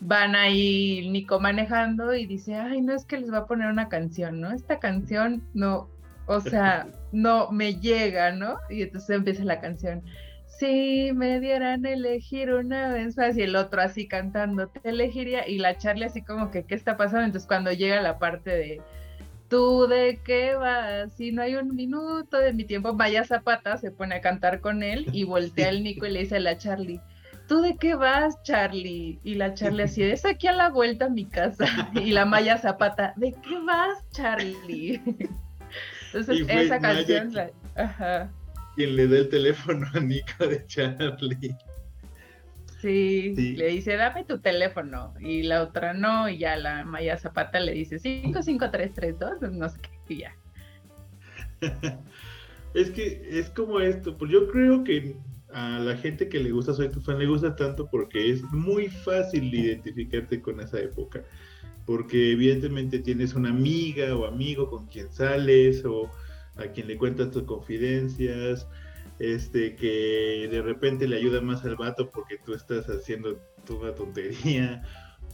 van 0.00 0.34
ahí 0.34 1.08
Nico 1.10 1.40
manejando 1.40 2.14
y 2.14 2.26
dice, 2.26 2.54
ay, 2.54 2.80
no 2.80 2.94
es 2.94 3.04
que 3.04 3.18
les 3.18 3.32
va 3.32 3.38
a 3.38 3.46
poner 3.46 3.68
una 3.68 3.88
canción, 3.88 4.40
¿no? 4.40 4.52
Esta 4.52 4.78
canción 4.78 5.42
no, 5.52 5.90
o 6.26 6.40
sea, 6.40 6.86
no 7.12 7.50
me 7.50 7.74
llega, 7.74 8.32
¿no? 8.32 8.58
Y 8.70 8.82
entonces 8.82 9.10
empieza 9.10 9.44
la 9.44 9.60
canción. 9.60 10.02
Si 10.60 11.12
me 11.14 11.40
dieran 11.40 11.86
elegir 11.86 12.52
una 12.52 12.92
vez 12.92 13.16
más 13.16 13.34
y 13.34 13.40
el 13.40 13.56
otro 13.56 13.80
así 13.80 14.06
cantando, 14.06 14.68
te 14.68 14.90
elegiría 14.90 15.48
y 15.48 15.56
la 15.56 15.78
Charlie 15.78 16.04
así 16.04 16.20
como 16.20 16.50
que, 16.50 16.64
¿qué 16.64 16.74
está 16.74 16.98
pasando? 16.98 17.24
Entonces 17.24 17.48
cuando 17.48 17.72
llega 17.72 18.02
la 18.02 18.18
parte 18.18 18.50
de, 18.50 18.82
¿tú 19.48 19.86
de 19.86 20.20
qué 20.22 20.56
vas? 20.56 21.14
Si 21.14 21.32
no 21.32 21.40
hay 21.40 21.54
un 21.54 21.74
minuto 21.74 22.36
de 22.36 22.52
mi 22.52 22.64
tiempo, 22.64 22.92
vaya 22.92 23.24
Zapata, 23.24 23.78
se 23.78 23.90
pone 23.90 24.16
a 24.16 24.20
cantar 24.20 24.60
con 24.60 24.82
él 24.82 25.06
y 25.14 25.24
voltea 25.24 25.70
el 25.70 25.82
Nico 25.82 26.04
y 26.04 26.10
le 26.10 26.20
dice 26.20 26.36
a 26.36 26.40
la 26.40 26.58
Charlie, 26.58 27.00
¿tú 27.48 27.62
de 27.62 27.78
qué 27.78 27.94
vas, 27.94 28.42
Charlie? 28.42 29.18
Y 29.24 29.36
la 29.36 29.54
Charlie 29.54 29.84
así, 29.84 30.02
es 30.02 30.26
aquí 30.26 30.46
a 30.46 30.52
la 30.52 30.68
vuelta 30.68 31.06
a 31.06 31.08
mi 31.08 31.24
casa. 31.24 31.64
Y 31.94 32.10
la 32.10 32.26
Maya 32.26 32.58
Zapata, 32.58 33.14
¿de 33.16 33.32
qué 33.32 33.58
vas, 33.64 34.04
Charlie? 34.10 35.00
Entonces, 36.12 36.46
esa 36.50 36.78
canción, 36.78 37.32
ajá. 37.76 38.30
Quien 38.76 38.96
le 38.96 39.08
da 39.08 39.18
el 39.18 39.28
teléfono 39.28 39.86
a 39.92 40.00
Nico 40.00 40.46
de 40.46 40.64
Charlie. 40.66 41.56
Sí, 42.80 43.34
le 43.56 43.68
dice, 43.68 43.96
dame 43.96 44.24
tu 44.24 44.38
teléfono. 44.38 45.12
Y 45.20 45.42
la 45.42 45.62
otra 45.62 45.92
no, 45.92 46.28
y 46.28 46.38
ya 46.38 46.56
la 46.56 46.84
Maya 46.84 47.18
Zapata 47.18 47.60
le 47.60 47.72
dice, 47.72 47.98
55332, 47.98 49.52
no 49.52 49.68
sé 49.68 49.78
qué, 49.80 50.14
y 50.14 50.18
ya. 50.20 50.34
es 52.74 52.90
que 52.90 53.22
es 53.30 53.50
como 53.50 53.80
esto, 53.80 54.16
pues 54.16 54.30
yo 54.30 54.48
creo 54.48 54.82
que 54.82 55.14
a 55.52 55.78
la 55.78 55.96
gente 55.96 56.28
que 56.28 56.38
le 56.38 56.52
gusta 56.52 56.72
Soy 56.72 56.90
tu 56.90 57.00
fan 57.00 57.18
le 57.18 57.26
gusta 57.26 57.56
tanto 57.56 57.88
porque 57.90 58.30
es 58.30 58.42
muy 58.52 58.88
fácil 58.88 59.52
identificarte 59.52 60.40
con 60.40 60.60
esa 60.60 60.80
época. 60.80 61.22
Porque 61.86 62.32
evidentemente 62.32 63.00
tienes 63.00 63.34
una 63.34 63.50
amiga 63.50 64.14
o 64.16 64.26
amigo 64.26 64.70
con 64.70 64.86
quien 64.86 65.10
sales 65.12 65.84
o 65.84 66.10
a 66.60 66.72
quien 66.72 66.86
le 66.86 66.96
cuentas 66.96 67.30
tus 67.30 67.44
confidencias, 67.44 68.68
este 69.18 69.76
que 69.76 70.48
de 70.50 70.62
repente 70.62 71.06
le 71.08 71.16
ayuda 71.16 71.40
más 71.40 71.64
al 71.64 71.76
vato 71.76 72.10
porque 72.10 72.38
tú 72.44 72.54
estás 72.54 72.86
haciendo 72.86 73.36
toda 73.66 73.94
tontería. 73.94 74.82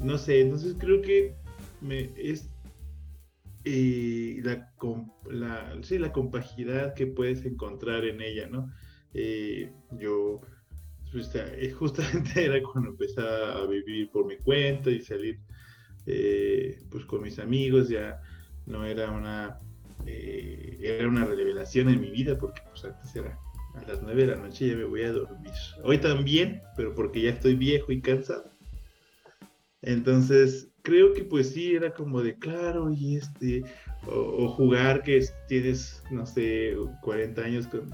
No 0.00 0.18
sé, 0.18 0.40
entonces 0.40 0.76
creo 0.78 1.00
que 1.00 1.36
es 2.16 2.50
eh, 3.64 4.40
la, 4.44 4.72
la, 5.28 5.76
sí, 5.82 5.98
la 5.98 6.12
compaginidad 6.12 6.94
que 6.94 7.06
puedes 7.06 7.44
encontrar 7.44 8.04
en 8.04 8.20
ella, 8.20 8.46
¿no? 8.46 8.72
Eh, 9.12 9.72
yo 9.92 10.40
pues, 11.10 11.34
eh, 11.34 11.72
justamente 11.72 12.44
era 12.44 12.62
cuando 12.62 12.90
empezaba 12.90 13.62
a 13.62 13.66
vivir 13.66 14.10
por 14.10 14.26
mi 14.26 14.36
cuenta 14.38 14.90
y 14.90 15.00
salir 15.00 15.40
pues 16.88 17.04
con 17.06 17.22
mis 17.22 17.40
amigos, 17.40 17.88
ya 17.88 18.22
no 18.66 18.84
era 18.84 19.10
una 19.10 19.58
era 20.06 21.08
una 21.08 21.24
revelación 21.24 21.88
en 21.88 22.00
mi 22.00 22.10
vida 22.10 22.38
porque 22.38 22.62
pues 22.70 22.84
antes 22.84 23.14
era 23.16 23.38
a 23.74 23.82
las 23.86 24.02
9 24.02 24.26
de 24.26 24.34
la 24.34 24.42
noche 24.42 24.68
ya 24.68 24.76
me 24.76 24.84
voy 24.84 25.02
a 25.02 25.12
dormir. 25.12 25.52
Hoy 25.82 25.98
también, 25.98 26.62
pero 26.76 26.94
porque 26.94 27.22
ya 27.22 27.30
estoy 27.30 27.54
viejo 27.54 27.92
y 27.92 28.00
cansado. 28.00 28.50
Entonces, 29.82 30.68
creo 30.82 31.12
que 31.12 31.24
pues 31.24 31.50
sí, 31.50 31.74
era 31.74 31.92
como 31.92 32.22
de 32.22 32.38
claro, 32.38 32.90
y 32.90 33.16
este, 33.16 33.64
o, 34.06 34.44
o 34.44 34.48
jugar 34.48 35.02
que 35.02 35.24
tienes, 35.48 36.02
no 36.10 36.26
sé, 36.26 36.74
40 37.02 37.42
años 37.42 37.66
con 37.66 37.90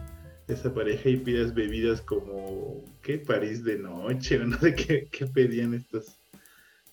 esa 0.49 0.73
pareja 0.73 1.09
y 1.09 1.17
pidas 1.17 1.55
bebidas 1.55 2.01
como, 2.01 2.85
¿qué? 3.03 3.19
París 3.19 3.65
de 3.65 3.79
noche, 3.79 4.39
o 4.41 4.47
no 4.47 4.59
sé 4.59 4.75
qué, 4.75 5.09
qué 5.11 5.27
pedían 5.27 5.75
estos. 5.75 6.17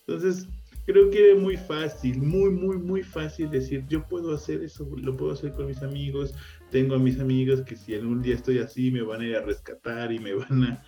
Entonces, 0.02 0.48
creo 0.86 1.10
que 1.10 1.32
era 1.32 1.40
muy 1.40 1.58
fácil, 1.58 2.22
muy, 2.22 2.50
muy, 2.52 2.78
muy 2.78 3.04
fácil 3.04 3.50
decir, 3.50 3.86
yo 3.88 4.06
puedo 4.06 4.34
hacer 4.34 4.64
eso, 4.64 4.90
lo 4.98 5.16
puedo 5.16 5.34
hacer 5.34 5.54
con 5.54 5.68
mis 5.68 5.82
amigos, 5.82 6.34
tengo 6.72 6.96
a 6.96 7.00
mis 7.00 7.20
amigos 7.20 7.62
que 7.62 7.76
si 7.76 7.96
algún 7.96 8.22
día 8.22 8.36
estoy 8.36 8.60
así 8.60 8.92
me 8.92 9.02
van 9.02 9.22
a 9.22 9.26
ir 9.26 9.36
a 9.36 9.42
rescatar 9.42 10.12
y 10.12 10.20
me 10.20 10.34
van 10.34 10.64
a, 10.64 10.84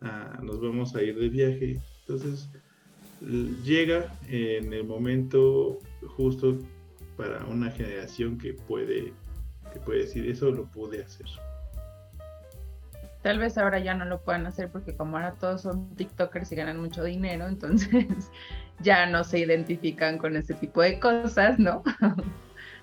a 0.00 0.40
nos 0.42 0.60
vamos 0.60 0.94
a 0.94 1.02
ir 1.02 1.18
de 1.18 1.28
viaje. 1.28 1.80
Entonces, 2.00 2.50
llega 3.64 4.12
en 4.28 4.72
el 4.72 4.84
momento 4.84 5.78
justo 6.16 6.58
para 7.16 7.44
una 7.46 7.70
generación 7.70 8.38
que 8.38 8.54
puede, 8.54 9.12
que 9.72 9.80
puede 9.80 10.00
decir, 10.00 10.28
eso 10.28 10.50
lo 10.50 10.64
pude 10.64 11.02
hacer. 11.02 11.26
Tal 13.22 13.38
vez 13.38 13.58
ahora 13.58 13.78
ya 13.78 13.92
no 13.94 14.06
lo 14.06 14.22
puedan 14.22 14.46
hacer 14.46 14.70
porque 14.70 14.96
como 14.96 15.18
ahora 15.18 15.34
todos 15.34 15.60
son 15.60 15.94
TikTokers 15.94 16.52
y 16.52 16.56
ganan 16.56 16.80
mucho 16.80 17.04
dinero, 17.04 17.46
entonces 17.46 18.06
ya 18.82 19.06
no 19.06 19.24
se 19.24 19.38
identifican 19.40 20.18
con 20.18 20.36
ese 20.36 20.54
tipo 20.54 20.82
de 20.82 20.98
cosas, 21.00 21.58
¿no? 21.58 21.82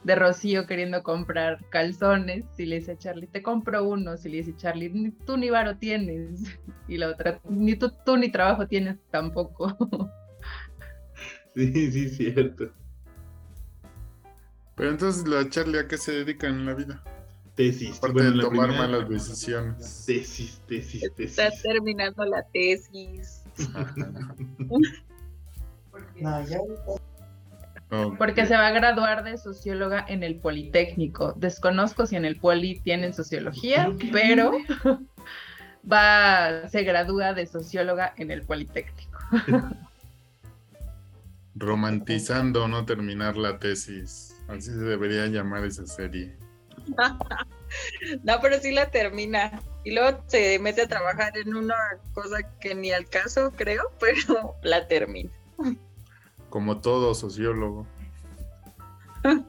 De 0.03 0.15
Rocío 0.15 0.67
queriendo 0.67 1.03
comprar 1.03 1.59
calzones, 1.69 2.45
si 2.55 2.65
le 2.65 2.75
dice 2.79 2.93
a 2.93 2.97
Charlie, 2.97 3.27
te 3.27 3.41
compro 3.41 3.83
uno, 3.83 4.15
si 4.15 4.29
le 4.29 4.37
dice 4.37 4.55
Charlie, 4.55 4.89
ni 4.89 5.11
tú 5.11 5.35
ni 5.37 5.49
varo 5.49 5.77
tienes, 5.77 6.43
y 6.87 6.97
la 6.97 7.09
otra, 7.09 7.41
ni 7.49 7.75
tú, 7.75 7.91
tú 8.05 8.15
ni 8.15 8.31
trabajo 8.31 8.67
tienes 8.67 8.97
tampoco. 9.11 9.75
Sí, 11.55 11.91
sí, 11.91 12.09
cierto. 12.09 12.71
Pero 14.75 14.91
entonces 14.91 15.27
la 15.27 15.49
Charlie 15.49 15.79
a 15.79 15.87
qué 15.87 15.97
se 15.97 16.11
dedica 16.11 16.45
en 16.47 16.67
la 16.67 16.75
vida? 16.75 17.01
Tesis. 17.55 17.97
Aparte 17.97 18.13
Bueno, 18.13 18.35
de 18.37 18.41
tomar 18.43 18.67
primera- 18.69 18.87
malas 18.87 19.09
decisiones. 19.09 20.03
Tesis, 20.05 20.61
tesis, 20.67 21.01
tesis. 21.15 21.39
Está 21.39 21.49
terminando 21.63 22.23
la 22.25 22.43
tesis. 22.43 23.43
No, 26.20 26.45
ya. 26.45 26.59
Ok. 27.89 28.18
Porque 28.18 28.45
se 28.45 28.55
va 28.55 28.68
a 28.68 28.72
graduar 28.72 29.24
de 29.24 29.38
socióloga 29.38 30.05
en 30.07 30.24
el 30.24 30.39
Politécnico. 30.39 31.34
Desconozco 31.34 32.05
si 32.05 32.18
en 32.18 32.26
el 32.26 32.38
Poli 32.38 32.80
tienen 32.82 33.13
sociología, 33.13 33.93
pero 34.11 34.51
va, 35.91 36.68
se 36.68 36.84
gradúa 36.84 37.34
de 37.34 37.45
socióloga 37.45 38.13
en 38.18 38.32
el 38.32 38.41
Politécnico. 38.43 39.20
Romantizando 41.55 42.68
no 42.68 42.86
terminar 42.86 43.38
la 43.38 43.57
tesis. 43.57 44.36
Así 44.49 44.70
se 44.72 44.84
debería 44.84 45.28
llamar 45.28 45.65
esa 45.65 45.86
serie. 45.86 46.36
No, 48.24 48.39
pero 48.41 48.59
sí 48.59 48.72
la 48.72 48.89
termina. 48.89 49.61
Y 49.84 49.94
luego 49.94 50.23
se 50.27 50.57
mete 50.60 50.84
a 50.84 50.88
trabajar 50.88 51.38
en 51.38 51.53
una 51.53 51.76
cosa 52.14 52.38
que 52.61 52.73
ni 52.73 52.91
al 52.91 53.10
caso, 53.10 53.52
creo, 53.56 53.91
pero 53.99 54.56
la 54.64 54.88
termina. 54.88 55.30
Como 56.49 56.80
todo 56.80 57.14
sociólogo. 57.14 57.86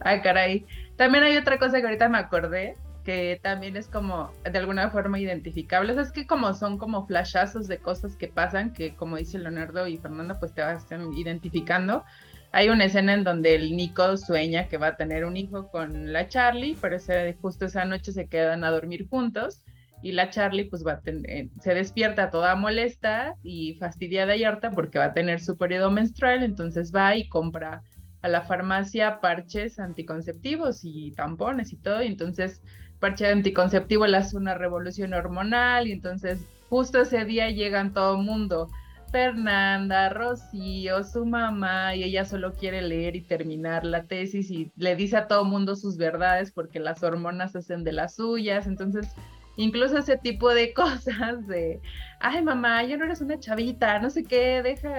Ay, 0.00 0.20
caray. 0.22 0.66
También 0.96 1.24
hay 1.24 1.36
otra 1.36 1.58
cosa 1.58 1.80
que 1.80 1.86
ahorita 1.86 2.08
me 2.08 2.18
acordé, 2.18 2.76
que 3.04 3.38
también 3.42 3.76
es 3.76 3.88
como 3.88 4.30
de 4.50 4.58
alguna 4.58 4.90
forma 4.90 5.18
identificable. 5.18 5.92
O 5.92 5.94
sea, 5.94 6.02
es 6.04 6.12
que 6.12 6.26
como 6.26 6.52
son 6.54 6.78
como 6.78 7.06
flashazos 7.06 7.68
de 7.68 7.78
cosas 7.78 8.16
que 8.16 8.28
pasan, 8.28 8.72
que 8.72 8.94
como 8.94 9.16
dice 9.16 9.38
Leonardo 9.38 9.86
y 9.86 9.96
Fernanda, 9.98 10.38
pues 10.38 10.52
te 10.54 10.62
vas 10.62 10.86
identificando. 11.16 12.04
Hay 12.52 12.68
una 12.68 12.84
escena 12.84 13.14
en 13.14 13.24
donde 13.24 13.54
el 13.54 13.76
Nico 13.76 14.16
sueña 14.16 14.68
que 14.68 14.76
va 14.76 14.88
a 14.88 14.96
tener 14.96 15.24
un 15.24 15.36
hijo 15.36 15.68
con 15.70 16.12
la 16.12 16.28
Charlie, 16.28 16.76
pero 16.80 16.96
ese- 16.96 17.36
justo 17.40 17.64
esa 17.64 17.84
noche 17.86 18.12
se 18.12 18.26
quedan 18.26 18.62
a 18.64 18.70
dormir 18.70 19.08
juntos 19.08 19.62
y 20.02 20.12
la 20.12 20.30
Charlie 20.30 20.64
pues 20.64 20.84
va 20.84 20.92
a 20.94 21.00
tener, 21.00 21.48
se 21.60 21.74
despierta 21.74 22.30
toda 22.30 22.56
molesta 22.56 23.36
y 23.42 23.74
fastidiada 23.74 24.36
y 24.36 24.44
harta 24.44 24.70
porque 24.70 24.98
va 24.98 25.06
a 25.06 25.14
tener 25.14 25.40
su 25.40 25.56
periodo 25.56 25.90
menstrual, 25.90 26.42
entonces 26.42 26.92
va 26.94 27.16
y 27.16 27.28
compra 27.28 27.82
a 28.20 28.28
la 28.28 28.42
farmacia 28.42 29.20
parches 29.20 29.78
anticonceptivos 29.78 30.80
y 30.84 31.12
tampones 31.12 31.72
y 31.72 31.76
todo, 31.76 32.02
y 32.02 32.08
entonces 32.08 32.62
parche 33.00 33.26
anticonceptivo 33.28 34.06
le 34.06 34.16
hace 34.16 34.36
una 34.36 34.54
revolución 34.54 35.14
hormonal 35.14 35.88
y 35.88 35.92
entonces 35.92 36.44
justo 36.68 37.00
ese 37.00 37.24
día 37.24 37.50
llegan 37.50 37.92
todo 37.92 38.16
el 38.16 38.24
mundo, 38.24 38.68
Fernanda, 39.10 40.08
Rocío, 40.08 41.04
su 41.04 41.26
mamá, 41.26 41.94
y 41.94 42.02
ella 42.04 42.24
solo 42.24 42.54
quiere 42.54 42.80
leer 42.80 43.14
y 43.14 43.20
terminar 43.20 43.84
la 43.84 44.04
tesis 44.04 44.50
y 44.50 44.72
le 44.76 44.96
dice 44.96 45.18
a 45.18 45.28
todo 45.28 45.44
mundo 45.44 45.76
sus 45.76 45.98
verdades 45.98 46.50
porque 46.50 46.80
las 46.80 47.02
hormonas 47.02 47.54
hacen 47.54 47.84
de 47.84 47.92
las 47.92 48.16
suyas, 48.16 48.66
entonces 48.66 49.06
Incluso 49.56 49.98
ese 49.98 50.16
tipo 50.16 50.52
de 50.52 50.72
cosas 50.74 51.46
de, 51.46 51.80
ay 52.20 52.42
mamá, 52.42 52.82
ya 52.84 52.96
no 52.96 53.04
eres 53.04 53.20
una 53.20 53.38
chavita, 53.38 53.98
no 53.98 54.10
sé 54.10 54.24
qué, 54.24 54.62
deja, 54.62 54.90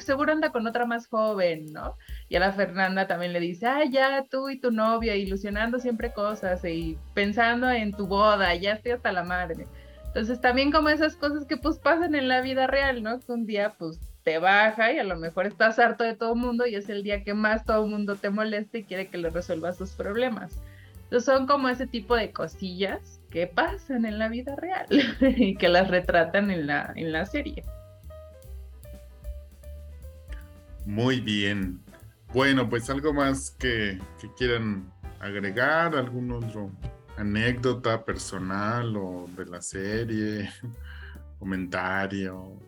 seguro 0.00 0.32
anda 0.32 0.50
con 0.50 0.66
otra 0.66 0.86
más 0.86 1.06
joven, 1.06 1.72
¿no? 1.72 1.96
Y 2.28 2.36
a 2.36 2.40
la 2.40 2.52
Fernanda 2.52 3.06
también 3.06 3.32
le 3.32 3.40
dice, 3.40 3.66
ay 3.66 3.90
ya 3.90 4.24
tú 4.28 4.48
y 4.48 4.58
tu 4.58 4.70
novia 4.70 5.16
ilusionando 5.16 5.78
siempre 5.78 6.12
cosas 6.12 6.64
y 6.64 6.98
pensando 7.14 7.70
en 7.70 7.92
tu 7.92 8.06
boda, 8.06 8.54
ya 8.54 8.72
estoy 8.72 8.92
hasta 8.92 9.12
la 9.12 9.22
madre. 9.22 9.66
Entonces 10.06 10.40
también 10.40 10.72
como 10.72 10.90
esas 10.90 11.16
cosas 11.16 11.46
que 11.46 11.56
pues 11.56 11.78
pasan 11.78 12.14
en 12.14 12.28
la 12.28 12.42
vida 12.42 12.66
real, 12.66 13.02
¿no? 13.02 13.18
Que 13.20 13.32
un 13.32 13.46
día 13.46 13.74
pues 13.78 13.98
te 14.24 14.38
baja 14.38 14.92
y 14.92 14.98
a 14.98 15.04
lo 15.04 15.16
mejor 15.16 15.46
estás 15.46 15.78
harto 15.78 16.04
de 16.04 16.14
todo 16.14 16.34
el 16.34 16.38
mundo 16.38 16.66
y 16.66 16.74
es 16.74 16.88
el 16.90 17.02
día 17.02 17.24
que 17.24 17.34
más 17.34 17.64
todo 17.64 17.84
el 17.84 17.90
mundo 17.90 18.16
te 18.16 18.30
molesta 18.30 18.78
y 18.78 18.84
quiere 18.84 19.08
que 19.08 19.18
le 19.18 19.30
resuelvas 19.30 19.78
sus 19.78 19.92
problemas. 19.92 20.58
Entonces 21.04 21.24
son 21.24 21.46
como 21.46 21.68
ese 21.68 21.86
tipo 21.86 22.14
de 22.14 22.30
cosillas 22.30 23.21
que 23.32 23.46
pasan 23.46 24.04
en 24.04 24.18
la 24.18 24.28
vida 24.28 24.54
real 24.56 24.86
y 25.20 25.56
que 25.56 25.68
las 25.68 25.88
retratan 25.88 26.50
en 26.50 26.66
la, 26.66 26.92
en 26.94 27.12
la 27.12 27.24
serie. 27.24 27.64
Muy 30.84 31.20
bien. 31.20 31.80
Bueno, 32.34 32.68
pues 32.68 32.90
algo 32.90 33.12
más 33.12 33.50
que, 33.50 33.98
que 34.20 34.28
quieran 34.36 34.92
agregar, 35.20 35.96
algún 35.96 36.30
otro 36.32 36.70
anécdota 37.16 38.04
personal 38.04 38.96
o 38.96 39.28
de 39.36 39.46
la 39.46 39.62
serie, 39.62 40.50
comentario, 41.38 42.58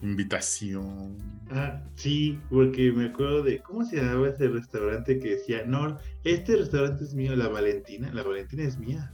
invitación. 0.00 1.16
Ah, 1.50 1.82
sí, 1.94 2.40
porque 2.50 2.90
me 2.92 3.06
acuerdo 3.06 3.42
de 3.42 3.60
cómo 3.60 3.84
se 3.84 3.96
llamaba 3.96 4.28
ese 4.28 4.48
restaurante 4.48 5.18
que 5.18 5.30
decía, 5.36 5.64
no, 5.66 5.98
este 6.24 6.56
restaurante 6.56 7.04
es 7.04 7.14
mío, 7.14 7.36
la 7.36 7.48
Valentina, 7.48 8.12
la 8.12 8.22
Valentina 8.22 8.64
es 8.64 8.78
mía. 8.78 9.12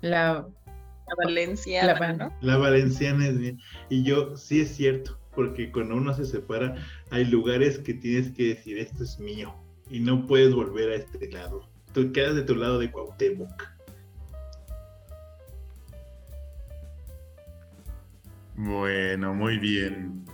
La, 0.00 0.46
Valenciana, 1.24 1.98
la, 1.98 2.12
¿no? 2.12 2.32
La 2.40 2.56
Valenciana 2.56 3.28
es 3.28 3.34
mía. 3.34 3.56
Y 3.88 4.02
yo, 4.02 4.36
sí 4.36 4.60
es 4.60 4.74
cierto, 4.76 5.18
porque 5.34 5.72
cuando 5.72 5.96
uno 5.96 6.14
se 6.14 6.26
separa, 6.26 6.76
hay 7.10 7.24
lugares 7.24 7.78
que 7.78 7.94
tienes 7.94 8.30
que 8.32 8.48
decir, 8.48 8.78
esto 8.78 9.02
es 9.02 9.18
mío, 9.18 9.54
y 9.90 10.00
no 10.00 10.26
puedes 10.26 10.54
volver 10.54 10.90
a 10.90 10.96
este 10.96 11.30
lado. 11.30 11.68
Tú 11.92 12.12
quedas 12.12 12.34
de 12.34 12.42
tu 12.42 12.54
lado 12.54 12.78
de 12.78 12.90
Cuauhtémoc. 12.90 13.78
Bueno, 18.56 19.34
muy 19.34 19.58
bien. 19.58 20.27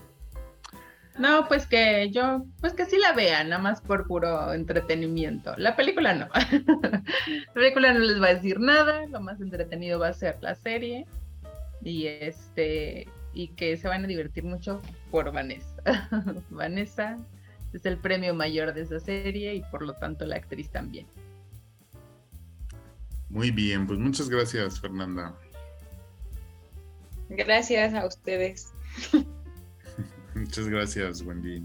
No, 1.18 1.46
pues 1.46 1.66
que 1.66 2.10
yo, 2.10 2.44
pues 2.60 2.72
que 2.72 2.86
sí 2.86 2.98
la 2.98 3.12
vean, 3.12 3.50
nada 3.50 3.62
más 3.62 3.80
por 3.80 4.06
puro 4.06 4.52
entretenimiento. 4.52 5.54
La 5.56 5.76
película 5.76 6.12
no. 6.12 6.28
la 6.66 7.52
película 7.52 7.92
no 7.92 8.00
les 8.00 8.20
va 8.20 8.28
a 8.28 8.34
decir 8.34 8.58
nada, 8.58 9.06
lo 9.06 9.20
más 9.20 9.40
entretenido 9.40 10.00
va 10.00 10.08
a 10.08 10.12
ser 10.12 10.38
la 10.40 10.54
serie. 10.56 11.06
Y 11.82 12.06
este, 12.06 13.06
y 13.32 13.48
que 13.48 13.76
se 13.76 13.88
van 13.88 14.04
a 14.04 14.08
divertir 14.08 14.42
mucho 14.42 14.80
por 15.10 15.32
Vanessa. 15.32 15.82
Vanessa 16.50 17.18
es 17.72 17.84
el 17.86 17.98
premio 17.98 18.34
mayor 18.34 18.74
de 18.74 18.82
esa 18.82 18.98
serie 18.98 19.54
y 19.54 19.62
por 19.62 19.82
lo 19.82 19.94
tanto 19.94 20.24
la 20.26 20.36
actriz 20.36 20.70
también. 20.70 21.06
Muy 23.28 23.50
bien, 23.50 23.86
pues 23.86 23.98
muchas 23.98 24.28
gracias, 24.28 24.80
Fernanda. 24.80 25.34
Gracias 27.28 27.94
a 27.94 28.06
ustedes. 28.06 28.72
Muchas 30.44 30.68
gracias, 30.68 31.22
Wendy. 31.22 31.62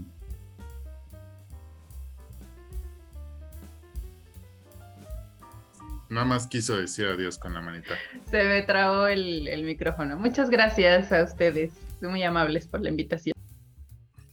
Nada 6.08 6.24
más 6.24 6.46
quiso 6.46 6.78
decir 6.78 7.04
adiós 7.04 7.36
con 7.36 7.52
la 7.52 7.60
manita. 7.60 7.94
Se 8.30 8.42
me 8.42 8.62
trabó 8.62 9.06
el, 9.06 9.46
el 9.48 9.64
micrófono. 9.64 10.16
Muchas 10.16 10.48
gracias 10.48 11.12
a 11.12 11.24
ustedes. 11.24 11.74
Muy 12.00 12.22
amables 12.22 12.66
por 12.66 12.80
la 12.80 12.88
invitación. 12.88 13.34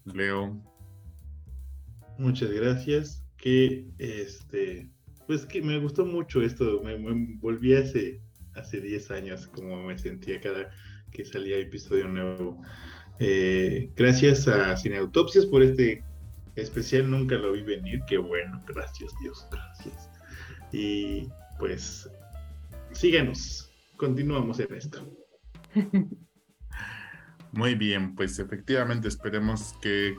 Leo. 0.06 0.58
Muchas 2.18 2.50
gracias. 2.50 3.26
Que 3.36 3.86
este, 3.98 4.90
pues 5.28 5.46
que 5.46 5.62
me 5.62 5.78
gustó 5.78 6.06
mucho 6.06 6.42
esto. 6.42 6.82
Me, 6.86 6.98
me 6.98 7.36
volví 7.40 7.76
hace, 7.76 8.22
hace 8.56 8.80
10 8.80 9.12
años 9.12 9.46
como 9.48 9.84
me 9.84 10.00
sentía 10.00 10.40
cada 10.40 10.72
que 11.12 11.26
salía 11.26 11.58
episodio 11.58 12.08
nuevo. 12.08 12.62
Eh, 13.20 13.90
gracias 13.96 14.48
a 14.48 14.78
Cineautopsias 14.78 15.46
por 15.46 15.64
este 15.64 16.04
especial, 16.56 17.10
nunca 17.10 17.36
lo 17.36 17.52
vi 17.54 17.62
venir, 17.62 18.02
qué 18.08 18.18
bueno, 18.18 18.64
gracias 18.68 19.14
Dios, 19.22 19.48
gracias. 19.52 20.10
Y 20.72 21.28
pues 21.60 22.10
síganos, 22.92 23.72
continuamos 23.96 24.60
en 24.60 24.74
esto. 24.74 25.08
Muy 27.52 27.76
bien, 27.76 28.14
pues 28.16 28.38
efectivamente 28.40 29.08
esperemos 29.08 29.74
que, 29.82 30.16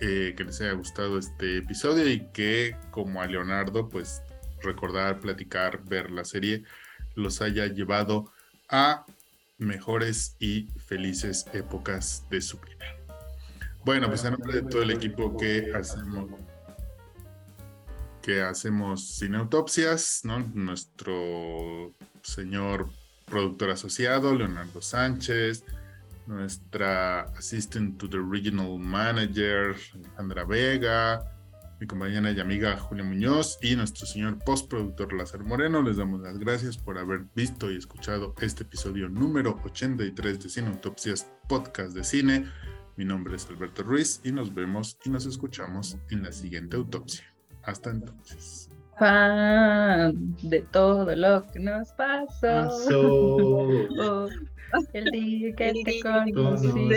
eh, 0.00 0.34
que 0.36 0.44
les 0.44 0.60
haya 0.60 0.72
gustado 0.72 1.18
este 1.18 1.58
episodio 1.58 2.08
y 2.08 2.26
que 2.32 2.76
como 2.90 3.20
a 3.20 3.26
Leonardo, 3.26 3.88
pues 3.88 4.22
recordar, 4.62 5.20
platicar, 5.20 5.82
ver 5.84 6.10
la 6.10 6.24
serie, 6.24 6.64
los 7.14 7.42
haya 7.42 7.66
llevado 7.66 8.32
a 8.68 9.04
mejores 9.60 10.36
y 10.38 10.68
felices 10.86 11.46
épocas 11.52 12.24
de 12.30 12.40
su 12.40 12.58
vida. 12.58 12.86
Bueno, 13.84 14.08
pues 14.08 14.24
en 14.24 14.32
nombre 14.32 14.60
de 14.60 14.62
todo 14.62 14.82
el 14.82 14.90
equipo 14.90 15.36
que 15.36 15.72
hacemos 15.74 16.30
que 18.22 18.42
hacemos 18.42 19.08
sin 19.16 19.34
autopsias. 19.34 20.22
Nuestro 20.24 21.94
señor 22.22 22.88
productor 23.24 23.70
asociado, 23.70 24.34
Leonardo 24.34 24.82
Sánchez, 24.82 25.64
nuestra 26.26 27.22
assistant 27.36 27.98
to 27.98 28.08
the 28.08 28.18
regional 28.18 28.78
manager, 28.78 29.74
Alejandra 29.94 30.44
Vega, 30.44 31.39
mi 31.80 31.86
compañera 31.86 32.30
y 32.30 32.38
amiga 32.38 32.76
Julia 32.76 33.02
Muñoz 33.02 33.58
y 33.62 33.74
nuestro 33.74 34.06
señor 34.06 34.38
postproductor 34.44 35.14
Lázaro 35.14 35.44
Moreno. 35.46 35.82
Les 35.82 35.96
damos 35.96 36.20
las 36.20 36.38
gracias 36.38 36.76
por 36.76 36.98
haber 36.98 37.22
visto 37.34 37.72
y 37.72 37.78
escuchado 37.78 38.34
este 38.42 38.64
episodio 38.64 39.08
número 39.08 39.58
83 39.64 40.42
de 40.42 40.48
Cine 40.50 40.68
Autopsias, 40.68 41.32
podcast 41.48 41.94
de 41.94 42.04
cine. 42.04 42.44
Mi 42.96 43.06
nombre 43.06 43.34
es 43.34 43.48
Alberto 43.48 43.82
Ruiz 43.82 44.20
y 44.22 44.30
nos 44.30 44.52
vemos 44.52 44.98
y 45.06 45.08
nos 45.08 45.24
escuchamos 45.24 45.96
en 46.10 46.22
la 46.22 46.32
siguiente 46.32 46.76
autopsia. 46.76 47.24
Hasta 47.62 47.90
entonces. 47.90 48.68
Fan 48.98 50.36
de 50.42 50.60
todo 50.60 51.16
lo 51.16 51.46
que 51.46 51.60
nos 51.60 51.88
pasó. 51.92 52.40
Pasó. 52.42 53.00
Oh, 53.00 54.28
el 54.92 55.04
día 55.12 55.54
que 55.56 55.68
El 55.70 55.84
te 55.84 56.00
conocí. 56.00 56.88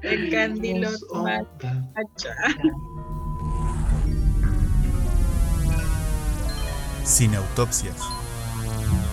te 0.00 0.14
El 0.14 0.30
candilo. 0.30 0.88
Acha. 1.94 2.34
Cineautopsias. 7.04 7.96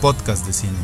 Podcast 0.01 0.45
de 0.47 0.53
cine. 0.53 0.77